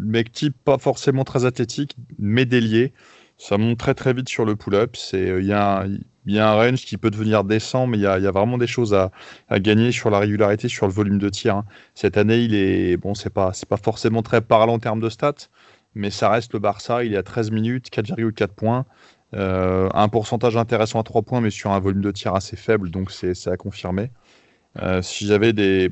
mec 0.00 0.32
type 0.32 0.56
pas 0.64 0.78
forcément 0.78 1.24
très 1.24 1.44
athlétique, 1.44 1.96
mais 2.18 2.44
délié. 2.44 2.92
Ça 3.36 3.56
monte 3.56 3.78
très 3.78 3.94
très 3.94 4.12
vite 4.12 4.28
sur 4.28 4.44
le 4.44 4.56
pull-up. 4.56 4.96
Il 5.12 5.44
y 5.44 5.52
a 5.52 5.82
un, 5.82 5.98
il 6.28 6.34
y 6.34 6.38
a 6.38 6.50
un 6.50 6.54
range 6.54 6.84
qui 6.84 6.96
peut 6.96 7.10
devenir 7.10 7.42
décent, 7.42 7.86
mais 7.86 7.96
il 7.98 8.02
y 8.02 8.06
a, 8.06 8.30
vraiment 8.30 8.58
des 8.58 8.66
choses 8.66 8.94
à, 8.94 9.10
gagner 9.58 9.92
sur 9.92 10.10
la 10.10 10.18
régularité, 10.18 10.68
sur 10.68 10.86
le 10.86 10.92
volume 10.92 11.18
de 11.18 11.28
tir. 11.28 11.56
Hein. 11.56 11.64
Cette 11.94 12.16
année, 12.16 12.38
il 12.38 12.54
est 12.54 12.96
bon, 12.96 13.14
c'est 13.14 13.30
pas, 13.30 13.52
pas 13.68 13.76
forcément 13.76 14.22
très 14.22 14.40
parlant 14.40 14.74
en 14.74 14.78
termes 14.78 15.00
de 15.00 15.08
stats, 15.08 15.48
mais 15.94 16.10
ça 16.10 16.28
reste 16.30 16.52
le 16.52 16.58
Barça. 16.60 17.02
Il 17.04 17.14
est 17.14 17.16
à 17.16 17.22
13 17.22 17.50
minutes, 17.50 17.88
4,4 17.90 18.48
points. 18.48 18.84
un 19.32 20.08
pourcentage 20.08 20.56
intéressant 20.56 21.00
à 21.00 21.02
3 21.02 21.22
points, 21.22 21.40
mais 21.40 21.50
sur 21.50 21.70
un 21.72 21.80
volume 21.80 22.02
de 22.02 22.12
tir 22.12 22.34
assez 22.34 22.56
faible, 22.56 22.90
donc 22.90 23.10
c'est 23.10 23.48
à 23.48 23.56
confirmer. 23.56 24.10
Euh, 24.82 25.02
si 25.02 25.26
j'avais 25.26 25.52
des, 25.52 25.90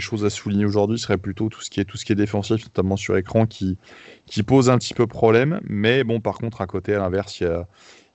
choses 0.00 0.24
à 0.24 0.30
souligner 0.30 0.66
aujourd'hui, 0.66 0.98
ce 0.98 1.04
serait 1.04 1.16
plutôt 1.16 1.48
tout 1.48 1.62
ce 1.62 1.70
qui 1.70 1.80
est 1.80 1.84
tout 1.84 1.96
ce 1.96 2.04
qui 2.04 2.12
est 2.12 2.16
défensif, 2.16 2.62
notamment 2.64 2.96
sur 2.96 3.16
écran, 3.16 3.46
qui, 3.46 3.78
qui 4.26 4.42
pose 4.42 4.68
un 4.68 4.78
petit 4.78 4.94
peu 4.94 5.06
problème. 5.06 5.60
Mais 5.68 6.04
bon, 6.04 6.20
par 6.20 6.38
contre, 6.38 6.60
à 6.60 6.66
côté, 6.66 6.94
à 6.94 6.98
l'inverse, 6.98 7.40
il 7.40 7.44
y 7.44 7.46
a, 7.46 7.66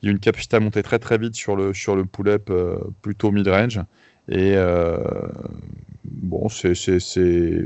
une 0.10 0.20
capacité 0.20 0.58
à 0.58 0.60
monter 0.60 0.84
très 0.84 1.00
très 1.00 1.17
vite 1.17 1.36
sur 1.36 1.55
le, 1.55 1.74
sur 1.74 1.96
le 1.96 2.05
pull-up 2.05 2.50
euh, 2.50 2.77
plutôt 3.01 3.31
mid-range. 3.31 3.79
Et 4.29 4.53
euh, 4.55 4.98
bon, 6.05 6.48
c'est 6.50 6.74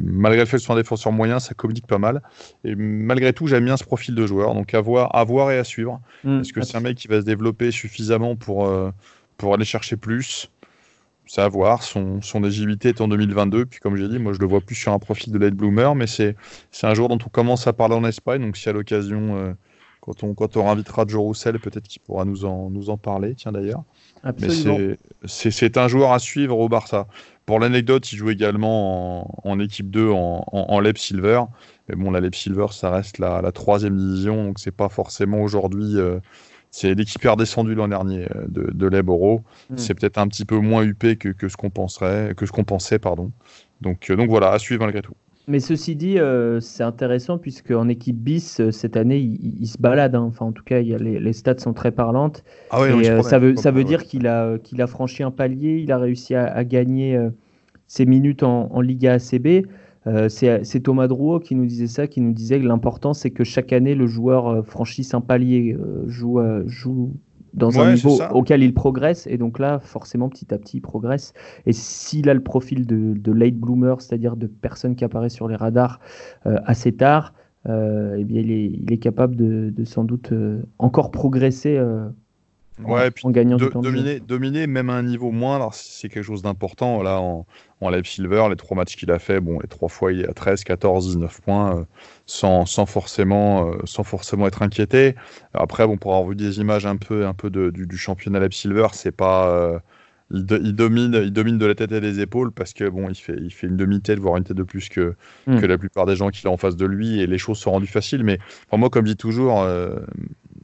malgré 0.02 0.42
le 0.42 0.46
fait 0.46 0.58
que 0.58 0.60
ce 0.60 0.66
soit 0.66 0.76
un 0.76 0.78
défenseur 0.78 1.12
moyen, 1.12 1.40
ça 1.40 1.54
communique 1.54 1.88
pas 1.88 1.98
mal. 1.98 2.22
Et 2.64 2.76
malgré 2.76 3.34
tout, 3.34 3.48
j'aime 3.48 3.66
bien 3.66 3.78
ce 3.78 3.84
profil 3.84 4.16
de 4.16 4.26
joueur. 4.26 4.54
Donc 4.54 4.74
à 4.74 4.82
voir, 4.82 5.16
à 5.16 5.24
voir 5.24 5.52
et 5.52 5.58
à 5.58 5.64
suivre. 5.64 6.02
Mmh, 6.24 6.42
Est-ce 6.42 6.54
que 6.54 6.62
c'est 6.62 6.78
un 6.78 6.82
mec 6.82 6.98
qui 6.98 7.08
va 7.08 7.22
se 7.22 7.26
développer 7.26 7.72
suffisamment 7.72 8.36
pour, 8.36 8.72
pour 9.38 9.54
aller 9.54 9.66
chercher 9.66 9.96
plus? 9.98 10.50
C'est 11.28 11.42
à 11.42 11.48
voir. 11.48 11.82
Son, 11.84 12.22
son 12.22 12.44
agilité 12.44 12.90
est 12.90 13.02
en 13.02 13.08
2022. 13.08 13.66
Puis, 13.66 13.80
comme 13.80 13.96
j'ai 13.96 14.08
dit, 14.08 14.20
moi, 14.20 14.34
je 14.34 14.40
le 14.40 14.46
vois 14.46 14.62
plus 14.62 14.76
sur 14.76 14.92
un 14.94 15.00
profil 15.00 15.34
de 15.34 15.40
late 15.40 15.56
bloomer, 15.56 15.96
mais 15.96 16.08
c'est 16.08 16.36
un 16.84 16.94
jour 16.94 17.10
dont 17.10 17.18
on 17.24 17.30
commence 17.30 17.68
à 17.68 17.74
parler 17.74 17.96
en 17.96 18.06
Espagne. 18.06 18.42
Donc, 18.42 18.58
si 18.58 18.70
à 18.70 18.74
l'occasion, 18.74 19.36
euh, 19.38 19.54
quand, 20.06 20.24
on, 20.24 20.36
quand 20.36 20.56
on 20.56 20.70
invitera 20.70 21.04
Joe 21.08 21.22
Roussel, 21.22 21.60
peut-être 21.60 21.88
qu'il 21.88 22.02
pourra 22.02 22.26
nous 22.26 22.46
en, 22.46 22.70
nous 22.70 22.92
en 22.92 22.98
parler. 22.98 23.34
Tiens, 23.34 23.52
d'ailleurs. 23.52 23.84
Mais 24.40 24.98
c'est 25.26 25.78
un 25.78 25.88
joueur 25.88 26.12
à 26.12 26.20
suivre 26.20 26.60
au 26.60 26.70
Barça. 26.70 27.08
Pour 27.48 27.60
l'anecdote, 27.60 28.12
il 28.12 28.18
joue 28.18 28.30
également 28.30 29.48
en, 29.48 29.60
équipe 29.60 29.90
2 29.90 30.10
en, 30.10 30.46
en, 30.52 30.80
Lep 30.80 30.98
Silver. 30.98 31.42
Mais 31.90 31.96
bon, 31.96 32.12
la 32.12 32.20
Lep 32.20 32.36
Silver, 32.36 32.68
ça 32.72 32.92
reste 32.92 33.18
la, 33.18 33.42
la 33.42 33.52
troisième 33.52 33.98
division, 33.98 34.46
donc 34.46 34.60
c'est 34.60 34.72
pas 34.72 34.90
forcément 34.90 35.42
aujourd'hui. 35.42 35.98
Euh, 35.98 36.20
c'est 36.70 36.94
l'équipe 36.94 37.24
redescendue 37.24 37.74
l'an 37.74 37.88
dernier 37.88 38.28
euh, 38.36 38.46
de, 38.48 38.72
de 38.72 38.88
l'Eboro. 38.88 39.44
Hmm. 39.70 39.78
C'est 39.78 39.94
peut-être 39.94 40.18
un 40.18 40.28
petit 40.28 40.46
peu 40.46 40.58
moins 40.58 40.84
huppé 40.84 41.16
que, 41.16 41.30
que 41.30 41.50
ce 41.50 41.58
qu'on 41.58 41.70
penserait, 41.70 42.34
que 42.36 42.46
ce 42.46 42.52
qu'on 42.52 42.64
pensait, 42.64 43.00
pardon. 43.00 43.32
Donc, 43.82 44.10
euh, 44.10 44.16
donc 44.16 44.30
voilà, 44.30 44.52
à 44.52 44.60
suivre 44.60 44.82
malgré 44.82 45.02
tout. 45.02 45.16
Mais 45.48 45.60
ceci 45.60 45.96
dit, 45.96 46.18
euh, 46.18 46.60
c'est 46.60 46.84
intéressant 46.84 47.38
puisque 47.38 47.72
en 47.72 47.88
équipe 47.88 48.18
bis 48.18 48.70
cette 48.72 48.98
année, 48.98 49.20
il, 49.20 49.68
se 49.68 49.78
balade. 49.78 50.16
Hein. 50.16 50.24
Enfin, 50.24 50.46
en 50.46 50.52
tout 50.52 50.64
cas, 50.64 50.80
il 50.80 50.88
y 50.88 50.96
a 50.96 50.98
les, 50.98 51.20
les, 51.20 51.34
stats 51.34 51.60
sont 51.60 51.74
très 51.74 51.92
parlantes. 51.92 52.44
Ah 52.72 52.82
oui, 52.82 53.06
et, 53.06 53.24
ça 53.24 53.38
veut, 53.38 53.56
ça 53.56 53.72
veut 53.72 53.84
dire 53.84 54.04
qu'il 54.04 54.28
a, 54.28 54.58
qu'il 54.58 54.82
a 54.82 54.88
franchi 54.88 55.22
un 55.22 55.32
palier. 55.32 55.82
Il 55.84 55.92
a 55.92 55.98
réussi 55.98 56.34
à, 56.34 56.46
à 56.46 56.64
gagner 56.64 57.20
ses 57.88 58.06
minutes 58.06 58.44
en, 58.44 58.70
en 58.72 58.82
Liga 58.82 59.14
ACB. 59.14 59.68
Euh, 60.08 60.30
c'est 60.30 60.80
Thomas 60.82 61.08
Drouot 61.08 61.40
qui 61.40 61.56
nous 61.56 61.66
disait 61.66 61.88
ça, 61.88 62.08
qui 62.08 62.22
nous 62.22 62.34
disait 62.34 62.60
que 62.60 62.68
l'important 62.68 63.14
c'est 63.14 63.32
que 63.32 63.44
chaque 63.44 63.74
année 63.74 63.96
le 63.96 64.06
joueur 64.06 64.48
euh, 64.48 64.62
franchisse 64.62 65.16
un 65.16 65.22
palier, 65.22 65.76
euh, 65.80 66.04
joue, 66.08 66.40
joue 66.68 67.14
dans 67.56 67.80
un 67.80 67.94
niveau 67.94 68.20
auquel 68.32 68.64
il 68.64 68.74
progresse, 68.74 69.28
et 69.28 69.38
donc 69.38 69.60
là 69.60 69.80
forcément 69.80 70.30
petit 70.30 70.54
à 70.54 70.58
petit 70.58 70.78
il 70.78 70.82
progresse. 70.82 71.34
Et 71.66 71.74
s'il 71.74 72.30
a 72.30 72.34
le 72.34 72.44
profil 72.44 72.86
de, 72.86 73.32
late 73.32 73.56
bloomer, 73.56 74.02
c'est-à-dire 74.02 74.36
de 74.36 74.48
personne 74.48 74.96
qui 74.96 75.04
apparaît 75.04 75.30
sur 75.30 75.48
les 75.48 75.56
radars 75.56 76.00
assez 76.44 76.92
tard, 76.92 77.34
eh 77.68 78.24
bien 78.24 78.42
il 78.42 78.92
est, 78.92 78.98
capable 78.98 79.36
de, 79.36 79.74
de 79.76 79.86
sans 79.86 80.04
doute 80.04 80.34
encore 80.78 81.12
progresser 81.12 81.80
Ouais, 82.84 83.10
puis 83.10 83.26
en 83.26 83.32
gagnant 83.32 83.56
du 83.56 83.70
temps 83.70 83.82
dominer, 83.82 84.20
dominer, 84.20 84.68
même 84.68 84.90
à 84.90 84.94
un 84.94 85.04
niveau 85.04 85.32
moindre, 85.32 85.74
c'est 85.74 86.10
quelque 86.10 86.24
chose 86.24 86.42
d'important. 86.42 87.02
Là, 87.04 87.22
en, 87.22 87.46
en 87.80 87.90
Live 87.90 88.06
Silver, 88.06 88.48
les 88.50 88.58
trois 88.58 88.76
matchs 88.76 88.98
qu'il 88.98 89.12
a 89.12 89.20
fait, 89.20 89.40
bon, 89.40 89.60
les 89.60 89.68
trois 89.68 89.88
fois, 89.88 90.12
il 90.12 90.22
est 90.22 90.28
à 90.28 90.34
13, 90.34 90.64
14, 90.66 91.08
19 91.08 91.42
points, 91.42 91.78
euh, 91.78 91.84
sans, 92.26 92.66
sans, 92.66 92.86
forcément, 92.86 93.70
euh, 93.70 93.78
sans 93.86 94.04
forcément 94.04 94.46
être 94.48 94.62
inquiété. 94.62 95.16
Après, 95.54 95.88
bon, 95.88 95.98
pour 95.98 96.14
avoir 96.14 96.30
vu 96.30 96.36
des 96.36 96.60
images 96.60 96.86
un 96.86 96.98
peu, 96.98 97.26
un 97.26 97.34
peu 97.34 97.50
de, 97.50 97.70
du, 97.70 97.88
du, 97.88 97.98
championnat 97.98 98.40
Live 98.40 98.52
Silver, 98.52 98.88
c'est 98.92 99.16
pas. 99.16 99.50
Euh, 99.50 99.80
il, 100.32 100.44
domine, 100.44 101.14
il 101.24 101.32
domine 101.32 101.60
de 101.60 101.68
la 101.68 101.76
tête 101.76 101.92
et 101.92 102.02
des 102.02 102.20
épaules 102.20 102.52
parce 102.52 102.74
que 102.74 102.90
bon, 102.90 103.10
il 103.10 103.16
fait, 103.16 103.38
il 103.40 103.52
fait 103.52 103.68
une 103.68 103.78
demi-tête, 103.78 104.18
voire 104.18 104.38
une 104.38 104.44
tête 104.44 104.58
de 104.58 104.64
plus 104.64 104.90
que, 104.90 105.14
hmm. 105.46 105.60
que 105.60 105.66
la 105.68 105.78
plupart 105.78 106.08
des 106.08 106.16
gens 106.16 106.30
qu'il 106.30 106.48
a 106.48 106.52
en 106.52 106.58
face 106.58 106.76
de 106.76 106.86
lui 106.88 107.22
et 107.22 107.28
les 107.28 107.38
choses 107.38 107.60
sont 107.60 107.70
rendues 107.70 107.86
faciles. 107.86 108.24
Mais 108.24 108.40
pour 108.68 108.80
moi, 108.80 108.90
comme 108.90 109.06
je 109.06 109.12
dis 109.12 109.18
toujours, 109.18 109.64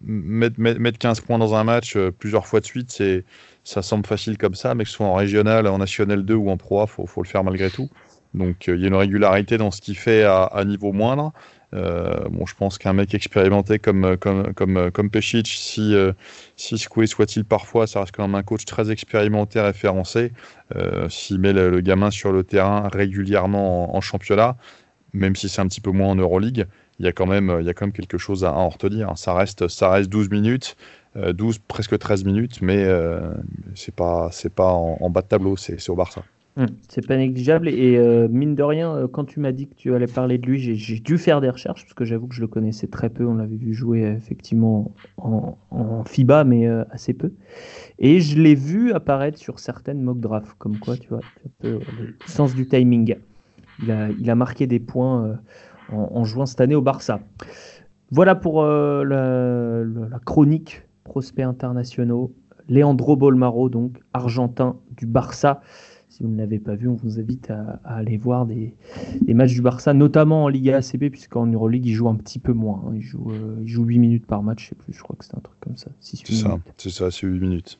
mettre, 0.02 0.60
mettre, 0.60 0.98
15 0.98 1.22
points 1.22 1.38
dans 1.38 1.56
un 1.56 1.64
match 1.64 1.96
euh, 1.96 2.12
plusieurs 2.12 2.48
fois 2.48 2.60
de 2.60 2.66
suite, 2.66 2.92
c'est, 2.92 3.26
ça 3.64 3.82
semble 3.82 4.06
facile 4.06 4.38
comme 4.38 4.56
ça, 4.56 4.76
mais 4.76 4.84
que 4.84 4.90
ce 4.90 4.98
soit 4.98 5.06
en 5.06 5.14
régional, 5.14 5.68
en 5.68 5.78
national 5.78 6.24
2 6.24 6.34
ou 6.34 6.50
en 6.50 6.58
pro, 6.58 6.84
il 6.84 7.08
faut, 7.08 7.22
le 7.22 7.28
faire 7.28 7.44
malgré 7.44 7.70
tout. 7.70 7.90
Donc 8.34 8.70
euh, 8.70 8.76
il 8.76 8.82
y 8.82 8.86
a 8.86 8.88
une 8.88 8.96
régularité 8.96 9.58
dans 9.58 9.72
ce 9.72 9.82
qu'il 9.82 9.98
fait 9.98 10.24
à, 10.24 10.64
niveau 10.66 10.92
moindre. 10.94 11.34
Euh, 11.74 12.28
bon, 12.30 12.46
je 12.46 12.56
pense 12.56 12.78
qu'un 12.78 12.92
mec 12.92 13.14
expérimenté 13.14 13.80
comme, 13.80 14.18
comme, 14.18 15.10
Pešić, 15.10 15.46
si, 15.46 15.94
euh, 15.96 16.12
secoué 16.58 17.08
soit-il 17.08 17.46
parfois, 17.46 17.88
ça 17.88 18.02
reste 18.02 18.14
quand 18.14 18.28
même 18.28 18.36
un 18.36 18.44
coach 18.44 18.66
très 18.66 18.92
expérimenté, 18.92 19.60
référencé. 19.62 20.32
S'il 21.10 21.40
met 21.40 21.54
le, 21.54 21.82
gamin 21.82 22.12
sur 22.12 22.32
le 22.32 22.44
terrain 22.44 22.90
régulièrement 22.92 23.94
en, 23.94 23.98
en 23.98 24.02
championnat, 24.02 24.58
même 25.14 25.36
si 25.36 25.50
c'est 25.50 25.62
un 25.62 25.68
petit 25.68 25.82
peu 25.82 25.92
moins 25.92 26.08
en 26.08 26.16
Euroleague, 26.16 26.66
il 27.02 27.06
y 27.06 27.08
a 27.08 27.12
quand 27.12 27.26
même, 27.26 27.58
il 27.60 27.66
y 27.66 27.70
a 27.70 27.74
quand 27.74 27.86
même 27.86 27.94
quelque 27.94 28.20
chose 28.20 28.46
à, 28.46 28.54
en 28.54 28.70
retenir. 28.70 29.18
Ça 29.18 29.34
reste, 29.34 29.68
ça 29.68 29.90
reste 29.90 30.08
12 30.12 30.30
minutes, 30.30 30.78
12, 31.16 31.56
euh, 31.56 31.60
presque 31.68 31.98
13 31.98 32.26
minutes, 32.26 32.62
mais 32.62 32.84
euh, 32.86 33.34
c'est 33.74 33.96
pas, 33.96 34.30
c'est 34.32 34.54
pas 34.54 34.72
en, 34.72 35.10
bas 35.10 35.24
de 35.24 35.28
tableau, 35.28 35.58
c'est 35.58 35.90
au 35.90 35.96
Barça. 35.96 36.24
Hum, 36.58 36.68
c'est 36.90 37.08
pas 37.08 37.16
négligeable 37.16 37.70
et 37.70 37.96
euh, 37.98 38.28
mine 38.30 38.56
de 38.56 38.64
rien, 38.64 39.08
quand 39.12 39.24
tu 39.24 39.40
m'as 39.40 39.54
dit 39.54 39.68
que 39.68 39.74
tu 39.74 39.96
allais 39.96 40.06
parler 40.06 40.38
de 40.38 40.46
lui, 40.46 40.60
j'ai 40.60 41.00
dû 41.00 41.18
faire 41.18 41.42
des 41.42 41.50
recherches 41.50 41.84
parce 41.84 41.94
que 41.94 42.06
j'avoue 42.06 42.28
que 42.28 42.36
je 42.36 42.42
le 42.42 42.48
connaissais 42.48 42.88
très 42.88 43.10
peu. 43.10 43.26
On 43.26 43.36
l'avait 43.36 43.56
vu 43.56 43.74
jouer 43.74 44.02
effectivement 44.04 44.94
en, 45.18 45.58
FIBA, 46.06 46.44
mais 46.44 46.68
assez 46.92 47.14
peu. 47.14 47.32
Et 47.98 48.20
je 48.20 48.40
l'ai 48.40 48.56
vu 48.56 48.92
apparaître 48.92 49.40
sur 49.40 49.60
certaines 49.60 50.02
mock 50.02 50.20
drafts, 50.20 50.54
comme 50.60 50.78
quoi 50.78 50.98
tu 50.98 51.08
vois, 51.10 51.22
le 51.64 51.80
sens 52.28 52.54
du 52.54 52.68
timing. 52.68 53.16
Il 53.82 53.90
a, 53.90 54.10
il 54.10 54.30
a 54.30 54.36
marqué 54.36 54.68
des 54.68 54.80
points 54.80 55.40
en, 55.92 56.24
jouant 56.24 56.46
cette 56.46 56.62
année 56.62 56.76
au 56.76 56.82
Barça. 56.82 57.20
Voilà 58.12 58.36
pour 58.36 58.62
euh, 58.62 59.04
la, 60.10 60.20
chronique 60.20 60.84
prospects 61.04 61.46
internationaux. 61.46 62.34
Leandro 62.70 63.18
Bolmaro, 63.18 63.70
donc 63.70 64.00
argentin 64.14 64.78
du 64.96 65.06
Barça. 65.06 65.62
Si 66.08 66.24
vous 66.24 66.30
ne 66.30 66.38
l'avez 66.38 66.60
pas 66.60 66.76
vu, 66.76 66.88
on 66.88 66.96
vous 66.96 67.20
invite 67.20 67.50
à, 67.50 67.80
aller 67.84 68.18
voir 68.18 68.46
des, 68.46 68.76
matchs 69.28 69.54
du 69.54 69.62
Barça, 69.62 69.94
notamment 69.94 70.46
en 70.46 70.48
Liga 70.48 70.78
ACB, 70.78 71.10
puisqu'en 71.10 71.48
Euroleague, 71.48 71.86
il 71.86 71.94
joue 71.94 72.08
un 72.08 72.16
petit 72.16 72.40
peu 72.40 72.54
moins. 72.54 72.84
Hein. 72.86 72.92
Il, 72.96 73.02
joue, 73.02 73.32
euh, 73.32 73.58
il 73.62 73.68
joue 73.68 73.84
8 73.84 74.00
minutes 74.00 74.26
par 74.26 74.44
match, 74.44 74.64
je 74.64 74.70
sais 74.70 74.76
plus, 74.76 74.94
je 74.94 75.02
crois 75.02 75.16
que 75.18 75.26
c'est 75.26 75.36
un 75.36 75.42
truc 75.42 75.60
comme 75.60 75.78
ça. 75.78 75.90
C'est 76.00 76.18
ça, 76.34 76.60
c'est 76.78 76.90
ça, 76.90 77.12
c'est 77.12 77.28
8 77.28 77.40
minutes. 77.40 77.80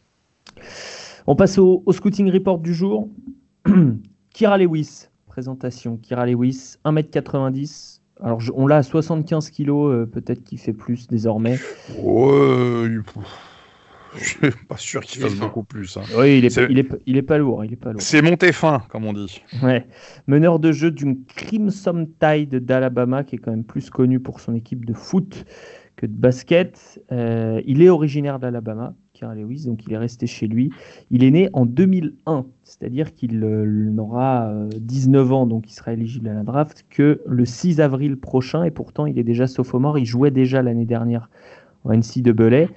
On 1.28 1.36
passe 1.36 1.58
au, 1.58 1.84
au 1.86 1.92
scouting 1.92 2.32
report 2.32 2.60
du 2.60 2.74
jour. 2.74 3.10
Kira 4.34 4.58
Lewis, 4.58 5.08
présentation. 5.28 5.98
Kira 5.98 6.26
Lewis, 6.26 6.76
1m90, 6.84 8.01
alors, 8.22 8.40
on 8.54 8.68
l'a 8.68 8.78
à 8.78 8.84
75 8.84 9.50
kilos, 9.50 9.92
euh, 9.92 10.06
peut-être 10.06 10.44
qu'il 10.44 10.60
fait 10.60 10.74
plus 10.74 11.08
désormais. 11.08 11.58
Ouais, 11.98 12.88
je 14.18 14.24
suis 14.24 14.52
pas 14.68 14.78
sûr 14.78 15.02
qu'il 15.02 15.22
fasse 15.22 15.36
beaucoup 15.36 15.64
plus. 15.64 15.98
Hein. 15.98 16.02
Oui, 16.18 16.40
il 16.40 16.46
est, 16.46 16.56
il, 16.70 16.80
est, 16.80 16.88
il 17.06 17.18
est, 17.18 17.22
pas 17.22 17.38
lourd. 17.38 17.64
Il 17.64 17.74
est 17.74 17.78
pas 17.78 17.94
lourd. 17.94 18.02
C'est 18.02 18.22
monté 18.22 18.52
fin, 18.52 18.84
comme 18.90 19.06
on 19.06 19.14
dit. 19.14 19.42
Ouais. 19.64 19.88
Meneur 20.28 20.60
de 20.60 20.72
jeu 20.72 20.92
d'une 20.92 21.24
Crimson 21.26 22.08
Tide 22.20 22.56
d'Alabama, 22.66 23.24
qui 23.24 23.36
est 23.36 23.40
quand 23.40 23.52
même 23.52 23.64
plus 23.64 23.90
connu 23.90 24.20
pour 24.20 24.40
son 24.40 24.54
équipe 24.54 24.86
de 24.86 24.94
foot 24.94 25.46
que 25.96 26.06
de 26.06 26.14
basket. 26.14 27.02
Euh, 27.12 27.62
il 27.66 27.82
est 27.82 27.90
originaire 27.90 28.38
d'Alabama. 28.38 28.94
Lewis, 29.36 29.66
donc 29.66 29.86
il 29.86 29.94
est 29.94 29.98
resté 29.98 30.28
chez 30.28 30.48
lui. 30.48 30.72
Il 31.12 31.24
est 31.24 31.32
né 31.32 31.50
en 31.54 31.66
2001, 31.66 32.46
c'est-à-dire 32.64 33.14
qu'il 33.14 33.44
euh, 33.44 33.66
n'aura 33.66 34.52
19 34.78 35.30
euh, 35.30 35.34
ans, 35.34 35.46
donc 35.46 35.70
il 35.70 35.74
sera 35.74 35.94
éligible 35.94 36.28
à 36.30 36.34
la 36.34 36.44
draft, 36.44 36.86
que 36.90 37.22
le 37.26 37.46
6 37.46 37.80
avril 37.82 38.18
prochain, 38.18 38.64
et 38.64 38.72
pourtant 38.72 39.06
il 39.06 39.18
est 39.20 39.24
déjà 39.24 39.48
sophomore, 39.48 39.98
il 39.98 40.06
jouait 40.06 40.32
déjà 40.32 40.62
l'année 40.62 40.86
dernière 40.86 41.30
en 41.84 41.94
NCAA. 41.94 42.68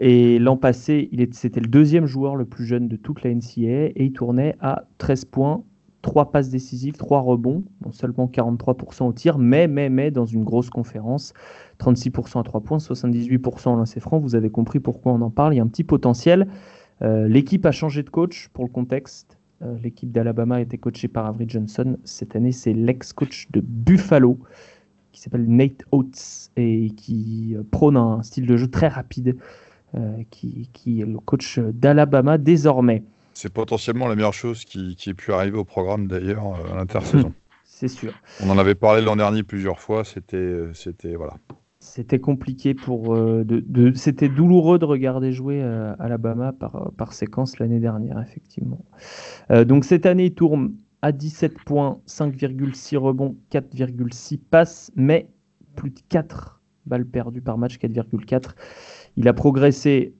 Et 0.00 0.38
l'an 0.40 0.56
passé, 0.56 1.08
c'était 1.32 1.60
le 1.60 1.68
deuxième 1.68 2.06
joueur 2.06 2.34
le 2.34 2.44
plus 2.44 2.66
jeune 2.66 2.88
de 2.88 2.96
toute 2.96 3.22
la 3.22 3.32
NCAA 3.32 3.92
et 3.94 4.04
il 4.04 4.12
tournait 4.12 4.56
à 4.60 4.84
13 4.98 5.26
points, 5.26 5.62
3 6.04 6.30
passes 6.30 6.50
décisives, 6.50 6.96
3 6.98 7.22
rebonds, 7.22 7.64
seulement 7.90 8.26
43% 8.26 9.04
au 9.04 9.12
tir, 9.12 9.38
mais, 9.38 9.66
mais, 9.66 9.88
mais 9.88 10.10
dans 10.10 10.26
une 10.26 10.44
grosse 10.44 10.68
conférence. 10.68 11.32
36% 11.80 12.38
à 12.38 12.42
3 12.42 12.60
points, 12.60 12.76
78% 12.76 13.68
en 13.68 13.76
lancer 13.76 14.00
franc. 14.00 14.18
Vous 14.18 14.34
avez 14.34 14.50
compris 14.50 14.80
pourquoi 14.80 15.12
on 15.12 15.22
en 15.22 15.30
parle. 15.30 15.54
Il 15.54 15.56
y 15.56 15.60
a 15.60 15.62
un 15.62 15.66
petit 15.66 15.82
potentiel. 15.82 16.46
Euh, 17.02 17.26
l'équipe 17.26 17.64
a 17.64 17.72
changé 17.72 18.02
de 18.02 18.10
coach 18.10 18.48
pour 18.52 18.64
le 18.64 18.70
contexte. 18.70 19.38
Euh, 19.62 19.76
l'équipe 19.82 20.12
d'Alabama 20.12 20.56
a 20.56 20.60
été 20.60 20.76
coachée 20.76 21.08
par 21.08 21.24
Avery 21.24 21.46
Johnson. 21.48 21.96
Cette 22.04 22.36
année, 22.36 22.52
c'est 22.52 22.74
l'ex-coach 22.74 23.48
de 23.50 23.60
Buffalo 23.60 24.38
qui 25.10 25.22
s'appelle 25.22 25.46
Nate 25.48 25.84
Oates 25.90 26.50
et 26.56 26.90
qui 26.96 27.54
euh, 27.56 27.62
prône 27.70 27.96
un 27.96 28.22
style 28.22 28.46
de 28.46 28.56
jeu 28.58 28.68
très 28.68 28.88
rapide, 28.88 29.36
qui, 30.30 30.68
est 31.00 31.06
le 31.06 31.20
coach 31.20 31.60
d'Alabama 31.60 32.36
désormais. 32.36 33.04
C'est 33.34 33.52
potentiellement 33.52 34.08
la 34.08 34.14
meilleure 34.14 34.34
chose 34.34 34.64
qui, 34.64 34.96
qui 34.96 35.10
ait 35.10 35.14
pu 35.14 35.32
arriver 35.32 35.58
au 35.58 35.64
programme 35.64 36.06
d'ailleurs 36.06 36.44
à 36.72 36.76
l'intersaison. 36.76 37.32
c'est 37.64 37.88
sûr. 37.88 38.12
On 38.42 38.48
en 38.48 38.58
avait 38.58 38.74
parlé 38.74 39.02
l'an 39.02 39.16
dernier 39.16 39.42
plusieurs 39.42 39.80
fois. 39.80 40.04
C'était, 40.04 40.68
c'était 40.72 41.16
voilà. 41.16 41.34
c'était 41.80 42.20
compliqué 42.20 42.72
pour. 42.74 43.14
Euh, 43.14 43.44
de, 43.44 43.92
c'était 43.94 44.28
douloureux 44.28 44.78
de 44.78 44.84
regarder 44.84 45.32
jouer 45.32 45.60
euh, 45.62 45.94
Alabama 45.98 46.52
par, 46.52 46.92
par 46.96 47.12
séquence 47.12 47.58
l'année 47.58 47.80
dernière, 47.80 48.20
effectivement. 48.20 48.84
Euh, 49.50 49.64
donc 49.64 49.84
cette 49.84 50.06
année, 50.06 50.26
il 50.26 50.34
tourne 50.34 50.74
à 51.02 51.12
17 51.12 51.54
points, 51.64 52.00
5,6 52.06 52.96
rebonds, 52.96 53.36
4,6 53.52 54.38
passes, 54.38 54.90
mais 54.96 55.28
plus 55.76 55.90
de 55.90 56.00
4 56.08 56.62
balles 56.86 57.04
perdues 57.04 57.42
par 57.42 57.58
match, 57.58 57.78
4,4. 57.78 58.52
Il 59.16 59.28
a 59.28 59.32
progressé 59.32 60.14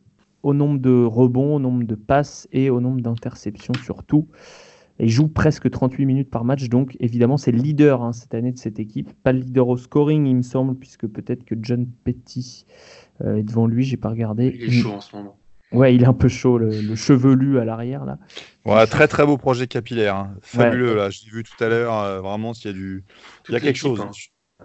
au 0.45 0.55
nombre 0.55 0.79
de 0.79 1.05
rebonds, 1.05 1.57
au 1.57 1.59
nombre 1.59 1.85
de 1.85 1.95
passes 1.95 2.47
et 2.53 2.71
au 2.71 2.81
nombre 2.81 3.01
d'interceptions 3.01 3.75
surtout 3.83 4.29
il 5.01 5.11
joue 5.11 5.29
presque 5.29 5.69
38 5.71 6.07
minutes 6.07 6.31
par 6.31 6.45
match, 6.45 6.69
donc 6.69 6.97
évidemment 7.01 7.37
c'est 7.37 7.51
le 7.51 7.59
leader 7.59 8.03
hein, 8.03 8.13
cette 8.13 8.35
année 8.35 8.53
de 8.53 8.59
cette 8.59 8.79
équipe. 8.79 9.13
Pas 9.23 9.33
le 9.33 9.41
leader 9.41 9.69
au 9.69 9.77
scoring, 9.77 10.27
il 10.27 10.37
me 10.37 10.43
semble, 10.43 10.77
puisque 10.77 11.07
peut-être 11.07 11.45
que 11.45 11.55
John 11.61 11.87
Petty 12.05 12.65
euh, 13.23 13.37
est 13.37 13.43
devant 13.43 13.67
lui, 13.67 13.85
j'ai 13.85 13.97
pas 13.97 14.11
regardé. 14.11 14.53
Il 14.55 14.65
est 14.65 14.71
chaud 14.71 14.93
en 14.93 15.01
ce 15.01 15.17
moment. 15.17 15.37
Ouais, 15.73 15.95
il 15.95 16.05
est 16.05 16.07
un 16.07 16.15
peu 16.15 16.29
chaud, 16.29 16.59
le, 16.59 16.95
chevelu 16.95 17.59
à 17.59 17.65
l'arrière 17.65 18.05
là. 18.05 18.19
Ouais, 18.65 18.87
très 18.87 19.09
très 19.09 19.27
beau 19.27 19.37
projet 19.37 19.67
capillaire, 19.67 20.15
hein. 20.15 20.37
fabuleux 20.41 20.95
là. 20.95 21.11
J'ai 21.11 21.29
vu 21.29 21.43
tout 21.43 21.65
à 21.65 21.69
l'heure, 21.69 21.99
euh, 21.99 22.21
vraiment 22.21 22.55
s'il 22.55 22.71
y 22.71 22.75
a 22.75 22.77
du, 22.77 23.05
il 23.49 23.53
y 23.53 23.57
a 23.57 23.61
quelque 23.61 23.77
chose. 23.77 24.01
Hein. 24.01 24.11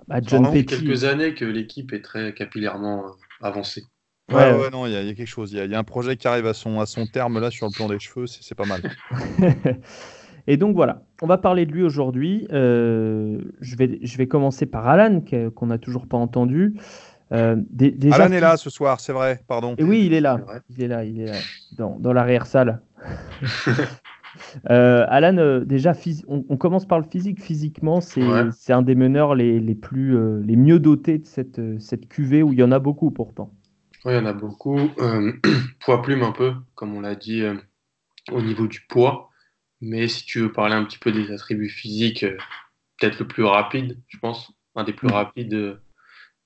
Bah, 0.08 0.20
John 0.22 0.52
Petty. 0.52 0.66
quelques 0.66 1.06
années 1.06 1.34
que 1.34 1.46
l'équipe 1.46 1.92
est 1.94 2.02
très 2.02 2.36
capillairement 2.36 3.06
euh, 3.06 3.10
avancée. 3.42 3.84
Ouais, 4.32 4.54
ouais, 4.54 4.70
non, 4.72 4.86
il 4.86 4.94
y, 4.94 4.96
a 4.96 5.14
quelque 5.14 5.26
chose. 5.26 5.52
Il 5.54 5.72
y, 5.72 5.76
a 5.76 5.80
un 5.80 5.84
projet 5.84 6.16
qui 6.16 6.28
arrive 6.28 6.46
à 6.46 6.54
son, 6.54 6.80
à 6.80 6.86
son 6.86 7.06
terme 7.06 7.40
là 7.40 7.50
sur 7.52 7.68
le 7.68 7.72
plan 7.72 7.88
des 7.88 8.00
cheveux, 8.00 8.28
c'est 8.28 8.56
pas 8.56 8.66
mal. 8.66 8.82
Et 10.48 10.58
donc 10.58 10.76
voilà, 10.76 11.04
on 11.22 11.28
va 11.28 11.38
parler 11.38 11.66
de 11.66 11.72
lui 11.72 11.84
aujourd'hui. 11.84 12.48
Euh, 12.52 13.40
je, 13.62 13.76
vais, 13.76 14.00
je 14.02 14.18
vais 14.18 14.28
commencer 14.28 14.66
par 14.66 14.88
Alan, 14.88 15.22
qu'on 15.56 15.68
n'a 15.68 15.78
toujours 15.78 16.08
pas 16.08 16.18
entendu. 16.18 16.76
Euh, 17.32 17.58
Alan 18.12 18.32
est 18.32 18.40
là 18.40 18.58
ce 18.58 18.70
soir, 18.70 19.00
c'est 19.00 19.14
vrai, 19.14 19.42
pardon. 19.48 19.76
Et 19.78 19.84
oui, 19.84 20.06
il 20.06 20.14
est 20.14 20.22
là. 20.22 20.40
Il 20.70 20.82
est 20.82 20.88
là, 20.88 21.06
il 21.06 21.22
est 21.22 21.28
là, 21.28 21.38
dans, 21.78 21.98
dans 22.00 22.14
l'arrière-salle. 22.14 22.82
euh, 24.70 25.06
Alan, 25.08 25.38
euh, 25.38 25.64
déjà, 25.64 25.94
on, 26.28 26.58
commence 26.58 26.88
par 26.88 27.00
le 27.00 27.06
physique. 27.06 27.40
Physiquement, 27.40 28.02
c'est 28.02 28.74
un 28.74 28.82
des 28.82 28.96
meneurs 28.96 29.36
les, 29.36 29.60
les 29.60 29.76
plus, 29.76 30.16
euh, 30.16 30.42
les 30.44 30.56
mieux 30.56 30.80
dotés 30.80 31.20
de 31.20 31.26
cette, 31.26 31.62
cette 31.80 32.08
cuvée 32.08 32.42
où 32.42 32.54
il 32.54 32.60
y 32.60 32.64
en 32.64 32.72
a 32.72 32.80
beaucoup 32.80 33.12
pourtant. 33.12 33.52
Oui, 34.06 34.14
il 34.14 34.16
y 34.16 34.20
en 34.20 34.26
a 34.26 34.34
beaucoup. 34.34 34.92
poids 35.80 36.02
plume 36.02 36.24
un 36.24 36.32
peu, 36.32 36.54
comme 36.76 36.96
on 36.96 37.02
l'a 37.02 37.16
dit, 37.16 37.44
au 38.32 38.42
niveau 38.42 38.68
du 38.68 38.82
poids. 38.82 39.30
Mais 39.82 40.08
si 40.08 40.26
tu 40.26 40.42
veux 40.42 40.52
parler 40.52 40.76
un 40.76 40.84
petit 40.84 40.98
peu 40.98 41.12
des 41.12 41.32
attributs 41.32 41.70
physiques, 41.70 42.24
euh, 42.24 42.38
peut-être 43.00 43.20
le 43.20 43.28
plus 43.28 43.44
rapide, 43.44 43.98
je 44.08 44.18
pense, 44.18 44.52
un 44.76 44.84
des 44.84 44.94
plus 44.94 45.08
mm. 45.08 45.12
rapides. 45.12 45.54
Euh, 45.54 45.82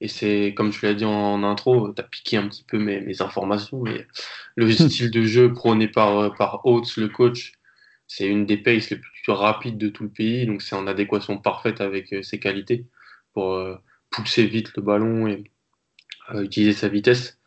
et 0.02 0.08
c'est, 0.08 0.54
comme 0.56 0.72
tu 0.72 0.86
l'as 0.86 0.94
dit 0.94 1.06
en, 1.06 1.44
intro, 1.44 1.94
tu 1.94 2.02
as 2.02 2.04
piqué 2.04 2.38
un 2.38 2.48
petit 2.50 2.64
peu 2.64 2.78
mes, 2.78 3.02
mes, 3.02 3.22
informations, 3.22 3.82
mais 3.82 4.08
le 4.56 4.72
style 4.72 5.12
de 5.12 5.24
jeu 5.24 5.54
prôné 5.54 5.88
par, 5.88 6.18
euh, 6.20 6.30
par 6.30 6.66
Oates, 6.66 6.98
le 6.98 7.10
coach, 7.10 7.54
c'est 8.08 8.28
une 8.28 8.46
des 8.46 8.58
paces 8.58 8.90
les 8.90 8.98
plus 8.98 9.32
rapides 9.32 9.78
de 9.78 9.88
tout 9.90 10.04
le 10.04 10.10
pays, 10.10 10.46
donc 10.46 10.62
c'est 10.62 10.76
en 10.76 10.88
adéquation 10.88 11.38
parfaite 11.38 11.82
avec 11.82 12.14
ses 12.22 12.40
qualités 12.40 12.86
pour 13.34 13.58
pousser 14.12 14.46
vite 14.46 14.74
le 14.76 14.84
ballon 14.84 15.28
et 15.28 15.44
utiliser 16.36 16.74
sa 16.74 16.90
vitesse. 16.90 17.40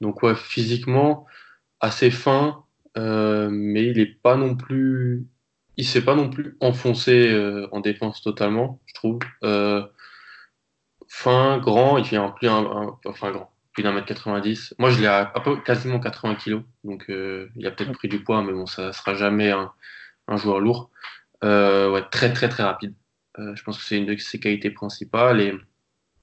Donc 0.00 0.22
ouais, 0.22 0.34
physiquement, 0.34 1.26
assez 1.80 2.10
fin, 2.10 2.64
euh, 2.98 3.48
mais 3.50 3.84
il 3.86 3.98
est 3.98 4.06
pas 4.22 4.36
non 4.36 4.54
plus, 4.56 5.26
il 5.76 5.86
s'est 5.86 6.04
pas 6.04 6.14
non 6.14 6.30
plus 6.30 6.56
enfoncé 6.60 7.30
euh, 7.32 7.68
en 7.72 7.80
défense 7.80 8.22
totalement, 8.22 8.80
je 8.86 8.94
trouve. 8.94 9.18
Euh, 9.44 9.86
fin, 11.08 11.58
grand, 11.58 11.98
il 11.98 12.04
fait 12.04 12.16
un, 12.16 12.30
plus 12.30 12.48
un, 12.48 12.98
enfin 13.04 13.30
grand, 13.32 13.52
plus 13.72 13.82
d'un 13.82 13.92
mètre 13.92 14.06
90. 14.06 14.74
Moi, 14.78 14.90
je 14.90 15.00
l'ai 15.00 15.06
à, 15.06 15.26
peu, 15.44 15.60
quasiment 15.60 16.00
80 16.00 16.36
kilos, 16.36 16.62
donc 16.84 17.06
il 17.08 17.66
a 17.66 17.70
peut-être 17.70 17.92
pris 17.92 18.08
du 18.08 18.22
poids, 18.22 18.42
mais 18.42 18.52
bon, 18.52 18.66
ça 18.66 18.92
sera 18.92 19.14
jamais 19.14 19.50
un, 19.50 19.72
un 20.28 20.36
joueur 20.36 20.60
lourd. 20.60 20.90
ouais, 21.42 22.02
très 22.10 22.32
très 22.32 22.48
très 22.48 22.62
rapide. 22.64 22.94
je 23.38 23.62
pense 23.62 23.78
que 23.78 23.84
c'est 23.84 23.98
une 23.98 24.06
de 24.06 24.16
ses 24.16 24.40
qualités 24.40 24.70
principales 24.70 25.40
et 25.40 25.54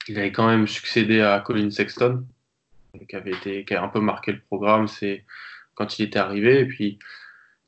il 0.07 0.19
avait 0.19 0.31
quand 0.31 0.47
même 0.47 0.67
succédé 0.67 1.21
à 1.21 1.39
Colin 1.39 1.71
Sexton, 1.71 2.25
qui 3.07 3.15
avait 3.15 3.31
été, 3.31 3.65
qui 3.65 3.73
a 3.73 3.83
un 3.83 3.89
peu 3.89 3.99
marqué 3.99 4.31
le 4.31 4.39
programme. 4.39 4.87
C'est 4.87 5.25
quand 5.75 5.99
il 5.99 6.03
était 6.03 6.19
arrivé. 6.19 6.61
Et 6.61 6.65
puis, 6.65 6.99